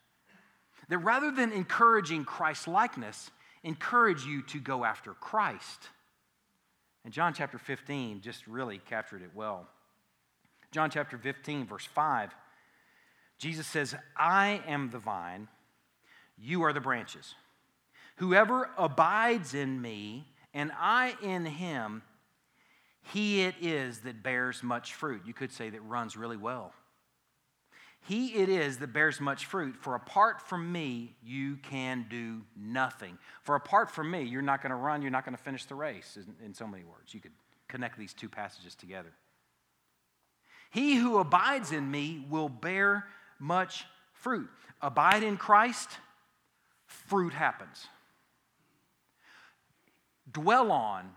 That 0.88 0.98
rather 0.98 1.32
than 1.32 1.50
encouraging 1.50 2.24
Christ 2.24 2.68
likeness, 2.68 3.30
encourage 3.64 4.24
you 4.24 4.42
to 4.42 4.60
go 4.60 4.84
after 4.84 5.14
Christ. 5.14 5.88
And 7.04 7.12
John 7.12 7.34
chapter 7.34 7.58
15 7.58 8.20
just 8.20 8.46
really 8.46 8.78
captured 8.78 9.22
it 9.22 9.30
well. 9.34 9.66
John 10.70 10.90
chapter 10.90 11.18
15, 11.18 11.66
verse 11.66 11.86
5, 11.86 12.30
Jesus 13.38 13.66
says, 13.66 13.94
I 14.16 14.62
am 14.66 14.90
the 14.90 14.98
vine, 14.98 15.48
you 16.38 16.62
are 16.62 16.72
the 16.72 16.80
branches. 16.80 17.34
Whoever 18.16 18.70
abides 18.78 19.54
in 19.54 19.80
me 19.80 20.26
and 20.52 20.70
I 20.78 21.14
in 21.22 21.44
him, 21.44 22.02
he 23.12 23.42
it 23.42 23.56
is 23.60 23.98
that 24.00 24.22
bears 24.22 24.62
much 24.62 24.94
fruit. 24.94 25.22
You 25.26 25.34
could 25.34 25.52
say 25.52 25.70
that 25.70 25.80
runs 25.82 26.16
really 26.16 26.36
well. 26.36 26.72
He 28.06 28.34
it 28.34 28.50
is 28.50 28.78
that 28.78 28.92
bears 28.92 29.18
much 29.18 29.46
fruit, 29.46 29.76
for 29.76 29.94
apart 29.94 30.42
from 30.42 30.70
me, 30.70 31.16
you 31.22 31.56
can 31.56 32.06
do 32.10 32.42
nothing. 32.54 33.18
For 33.42 33.54
apart 33.54 33.90
from 33.90 34.10
me, 34.10 34.22
you're 34.22 34.42
not 34.42 34.62
going 34.62 34.70
to 34.70 34.76
run, 34.76 35.00
you're 35.00 35.10
not 35.10 35.24
going 35.24 35.36
to 35.36 35.42
finish 35.42 35.64
the 35.64 35.74
race, 35.74 36.18
in, 36.44 36.52
so 36.52 36.66
many 36.66 36.84
words. 36.84 37.14
You 37.14 37.20
could 37.20 37.32
connect 37.66 37.98
these 37.98 38.12
two 38.12 38.28
passages 38.28 38.74
together. 38.74 39.12
He 40.70 40.96
who 40.96 41.18
abides 41.18 41.72
in 41.72 41.90
me 41.90 42.26
will 42.28 42.50
bear 42.50 43.06
much 43.44 43.84
fruit. 44.12 44.48
Abide 44.80 45.22
in 45.22 45.36
Christ, 45.36 45.90
fruit 46.86 47.32
happens 47.32 47.86
dwell 50.32 50.72
on, 50.72 51.08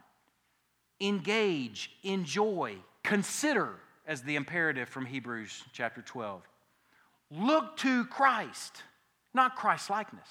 engage, 1.01 1.91
enjoy, 2.03 2.75
consider 3.03 3.75
as 4.05 4.21
the 4.21 4.36
imperative 4.36 4.88
from 4.89 5.05
Hebrews 5.05 5.63
chapter 5.73 6.01
12. 6.01 6.41
Look 7.32 7.78
to 7.78 8.05
Christ, 8.05 8.84
not 9.34 9.55
Christ 9.55 9.89
likeness. 9.89 10.30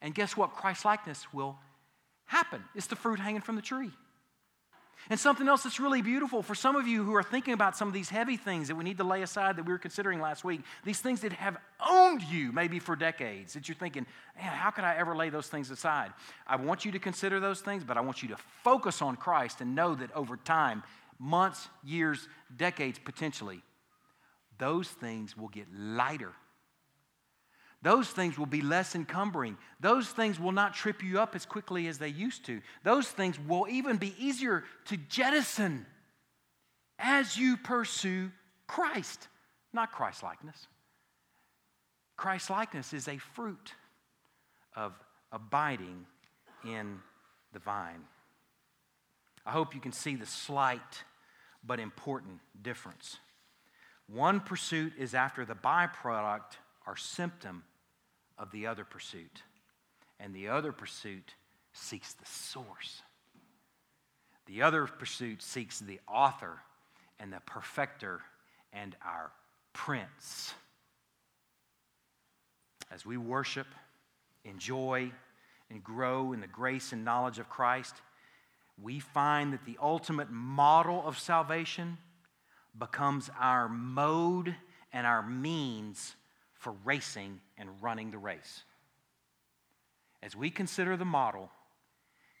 And 0.00 0.14
guess 0.14 0.36
what? 0.36 0.54
Christ 0.54 0.84
likeness 0.84 1.32
will 1.32 1.56
happen. 2.24 2.62
It's 2.74 2.86
the 2.86 2.96
fruit 2.96 3.20
hanging 3.20 3.42
from 3.42 3.56
the 3.56 3.62
tree. 3.62 3.90
And 5.10 5.18
something 5.18 5.48
else 5.48 5.64
that's 5.64 5.80
really 5.80 6.02
beautiful 6.02 6.42
for 6.42 6.54
some 6.54 6.76
of 6.76 6.86
you 6.86 7.02
who 7.04 7.14
are 7.14 7.22
thinking 7.22 7.54
about 7.54 7.76
some 7.76 7.88
of 7.88 7.94
these 7.94 8.08
heavy 8.08 8.36
things 8.36 8.68
that 8.68 8.76
we 8.76 8.84
need 8.84 8.98
to 8.98 9.04
lay 9.04 9.22
aside 9.22 9.56
that 9.56 9.64
we 9.64 9.72
were 9.72 9.78
considering 9.78 10.20
last 10.20 10.44
week, 10.44 10.60
these 10.84 11.00
things 11.00 11.20
that 11.22 11.32
have 11.32 11.56
owned 11.86 12.22
you 12.22 12.52
maybe 12.52 12.78
for 12.78 12.94
decades, 12.94 13.54
that 13.54 13.68
you're 13.68 13.76
thinking, 13.76 14.06
man, 14.36 14.52
how 14.52 14.70
could 14.70 14.84
I 14.84 14.96
ever 14.96 15.16
lay 15.16 15.28
those 15.28 15.48
things 15.48 15.70
aside? 15.70 16.12
I 16.46 16.56
want 16.56 16.84
you 16.84 16.92
to 16.92 16.98
consider 16.98 17.40
those 17.40 17.60
things, 17.60 17.84
but 17.84 17.96
I 17.96 18.00
want 18.00 18.22
you 18.22 18.28
to 18.28 18.36
focus 18.62 19.02
on 19.02 19.16
Christ 19.16 19.60
and 19.60 19.74
know 19.74 19.94
that 19.96 20.12
over 20.14 20.36
time, 20.36 20.82
months, 21.18 21.68
years, 21.84 22.28
decades 22.56 22.98
potentially, 22.98 23.62
those 24.58 24.88
things 24.88 25.36
will 25.36 25.48
get 25.48 25.66
lighter 25.74 26.32
those 27.82 28.08
things 28.08 28.38
will 28.38 28.46
be 28.46 28.62
less 28.62 28.94
encumbering. 28.94 29.56
Those 29.80 30.08
things 30.08 30.38
will 30.38 30.52
not 30.52 30.72
trip 30.72 31.02
you 31.02 31.20
up 31.20 31.34
as 31.34 31.44
quickly 31.44 31.88
as 31.88 31.98
they 31.98 32.08
used 32.08 32.46
to. 32.46 32.60
Those 32.84 33.08
things 33.08 33.38
will 33.40 33.66
even 33.68 33.96
be 33.96 34.14
easier 34.18 34.62
to 34.86 34.96
jettison 34.96 35.84
as 36.98 37.36
you 37.36 37.56
pursue 37.56 38.30
Christ, 38.68 39.26
not 39.72 39.90
Christ 39.90 40.22
likeness. 40.22 40.68
Christ 42.16 42.50
likeness 42.50 42.92
is 42.92 43.08
a 43.08 43.18
fruit 43.18 43.74
of 44.76 44.92
abiding 45.32 46.06
in 46.64 47.00
the 47.52 47.58
vine. 47.58 48.04
I 49.44 49.50
hope 49.50 49.74
you 49.74 49.80
can 49.80 49.90
see 49.90 50.14
the 50.14 50.26
slight 50.26 51.02
but 51.64 51.80
important 51.80 52.38
difference. 52.62 53.16
One 54.06 54.38
pursuit 54.38 54.92
is 54.96 55.14
after 55.14 55.44
the 55.44 55.54
byproduct 55.54 56.58
or 56.86 56.96
symptom 56.96 57.64
of 58.42 58.50
the 58.50 58.66
other 58.66 58.84
pursuit. 58.84 59.42
And 60.18 60.34
the 60.34 60.48
other 60.48 60.72
pursuit 60.72 61.34
seeks 61.72 62.12
the 62.12 62.26
source. 62.26 63.02
The 64.46 64.62
other 64.62 64.86
pursuit 64.86 65.40
seeks 65.40 65.78
the 65.78 66.00
author 66.08 66.58
and 67.20 67.32
the 67.32 67.40
perfecter 67.46 68.20
and 68.72 68.96
our 69.06 69.30
prince. 69.72 70.52
As 72.90 73.06
we 73.06 73.16
worship, 73.16 73.68
enjoy, 74.44 75.12
and 75.70 75.82
grow 75.82 76.32
in 76.32 76.40
the 76.40 76.46
grace 76.46 76.92
and 76.92 77.04
knowledge 77.04 77.38
of 77.38 77.48
Christ, 77.48 77.94
we 78.82 78.98
find 78.98 79.52
that 79.52 79.64
the 79.64 79.78
ultimate 79.80 80.30
model 80.30 81.02
of 81.06 81.18
salvation 81.18 81.96
becomes 82.76 83.30
our 83.38 83.68
mode 83.68 84.54
and 84.92 85.06
our 85.06 85.22
means 85.26 86.16
for 86.62 86.74
racing 86.84 87.40
and 87.58 87.68
running 87.80 88.12
the 88.12 88.18
race. 88.18 88.62
As 90.22 90.36
we 90.36 90.48
consider 90.48 90.96
the 90.96 91.04
model, 91.04 91.50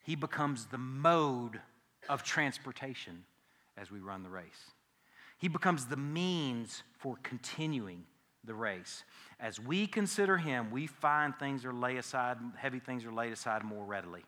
he 0.04 0.14
becomes 0.14 0.66
the 0.66 0.78
mode 0.78 1.60
of 2.08 2.22
transportation 2.22 3.24
as 3.76 3.90
we 3.90 3.98
run 3.98 4.22
the 4.22 4.30
race. 4.30 4.70
He 5.38 5.48
becomes 5.48 5.86
the 5.86 5.96
means 5.96 6.84
for 6.98 7.16
continuing 7.24 8.04
the 8.44 8.54
race. 8.54 9.02
As 9.40 9.58
we 9.58 9.88
consider 9.88 10.36
him, 10.36 10.70
we 10.70 10.86
find 10.86 11.34
things 11.34 11.64
are 11.64 11.72
laid 11.72 11.98
aside, 11.98 12.36
heavy 12.56 12.78
things 12.78 13.04
are 13.04 13.12
laid 13.12 13.32
aside 13.32 13.64
more 13.64 13.84
readily. 13.84 14.22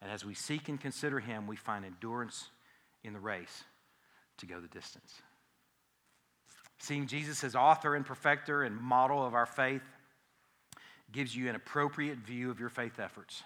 And 0.00 0.10
as 0.10 0.24
we 0.24 0.34
seek 0.34 0.68
and 0.68 0.80
consider 0.80 1.20
him, 1.20 1.46
we 1.46 1.54
find 1.54 1.84
endurance 1.84 2.48
in 3.04 3.12
the 3.12 3.20
race 3.20 3.62
to 4.38 4.46
go 4.46 4.58
the 4.58 4.66
distance. 4.66 5.22
Seeing 6.82 7.06
Jesus 7.06 7.44
as 7.44 7.54
author 7.54 7.94
and 7.94 8.04
perfecter 8.04 8.64
and 8.64 8.76
model 8.76 9.24
of 9.24 9.34
our 9.34 9.46
faith 9.46 9.84
gives 11.12 11.34
you 11.34 11.48
an 11.48 11.54
appropriate 11.54 12.18
view 12.18 12.50
of 12.50 12.58
your 12.58 12.70
faith 12.70 12.98
efforts. 12.98 13.44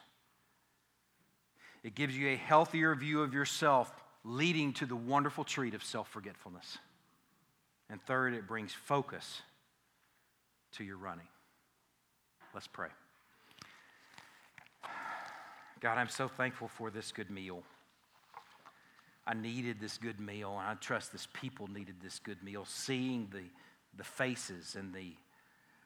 It 1.84 1.94
gives 1.94 2.16
you 2.16 2.30
a 2.30 2.36
healthier 2.36 2.94
view 2.94 3.20
of 3.20 3.34
yourself, 3.34 3.92
leading 4.24 4.72
to 4.72 4.86
the 4.86 4.96
wonderful 4.96 5.44
treat 5.44 5.74
of 5.74 5.84
self 5.84 6.08
forgetfulness. 6.08 6.78
And 7.90 8.00
third, 8.00 8.32
it 8.32 8.46
brings 8.46 8.72
focus 8.72 9.42
to 10.72 10.84
your 10.84 10.96
running. 10.96 11.28
Let's 12.54 12.68
pray. 12.68 12.88
God, 15.80 15.98
I'm 15.98 16.08
so 16.08 16.26
thankful 16.26 16.68
for 16.68 16.90
this 16.90 17.12
good 17.12 17.30
meal. 17.30 17.64
I 19.26 19.34
needed 19.34 19.80
this 19.80 19.98
good 19.98 20.20
meal, 20.20 20.56
and 20.58 20.68
I 20.68 20.74
trust 20.74 21.10
this 21.12 21.26
people 21.32 21.66
needed 21.66 21.96
this 22.02 22.18
good 22.20 22.42
meal. 22.42 22.64
Seeing 22.64 23.28
the, 23.32 23.42
the 23.96 24.04
faces 24.04 24.76
and 24.76 24.94
the 24.94 25.14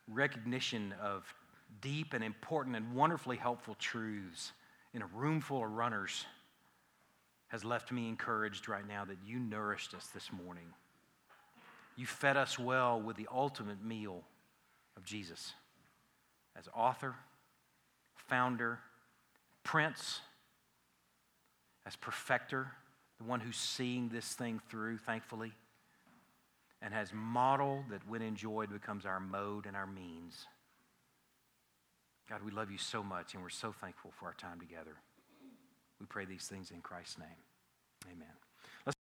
recognition 0.08 0.94
of 1.00 1.32
deep 1.80 2.12
and 2.12 2.22
important 2.22 2.76
and 2.76 2.94
wonderfully 2.94 3.36
helpful 3.36 3.76
truths 3.78 4.52
in 4.92 5.02
a 5.02 5.06
room 5.06 5.40
full 5.40 5.64
of 5.64 5.70
runners 5.70 6.26
has 7.48 7.64
left 7.64 7.90
me 7.90 8.08
encouraged 8.08 8.68
right 8.68 8.86
now 8.86 9.04
that 9.04 9.18
you 9.24 9.38
nourished 9.38 9.94
us 9.94 10.06
this 10.08 10.30
morning. 10.32 10.66
You 11.96 12.06
fed 12.06 12.36
us 12.36 12.58
well 12.58 13.00
with 13.00 13.16
the 13.16 13.28
ultimate 13.32 13.82
meal 13.84 14.22
of 14.96 15.04
Jesus 15.04 15.54
as 16.56 16.68
author, 16.74 17.14
founder, 18.14 18.78
prince, 19.64 20.20
as 21.86 21.96
perfecter, 21.96 22.70
the 23.20 23.28
one 23.28 23.40
who's 23.40 23.56
seeing 23.56 24.08
this 24.08 24.32
thing 24.32 24.60
through, 24.70 24.96
thankfully, 24.98 25.52
and 26.80 26.94
has 26.94 27.12
modeled 27.12 27.84
that, 27.90 28.00
when 28.08 28.22
enjoyed, 28.22 28.72
becomes 28.72 29.04
our 29.04 29.20
mode 29.20 29.66
and 29.66 29.76
our 29.76 29.86
means. 29.86 30.46
God, 32.28 32.42
we 32.42 32.50
love 32.50 32.70
you 32.70 32.78
so 32.78 33.02
much, 33.02 33.34
and 33.34 33.42
we're 33.42 33.50
so 33.50 33.72
thankful 33.72 34.12
for 34.18 34.26
our 34.26 34.34
time 34.34 34.58
together. 34.58 34.96
We 36.00 36.06
pray 36.06 36.24
these 36.24 36.46
things 36.46 36.70
in 36.70 36.80
Christ's 36.80 37.18
name. 37.18 37.28
Amen. 38.10 38.49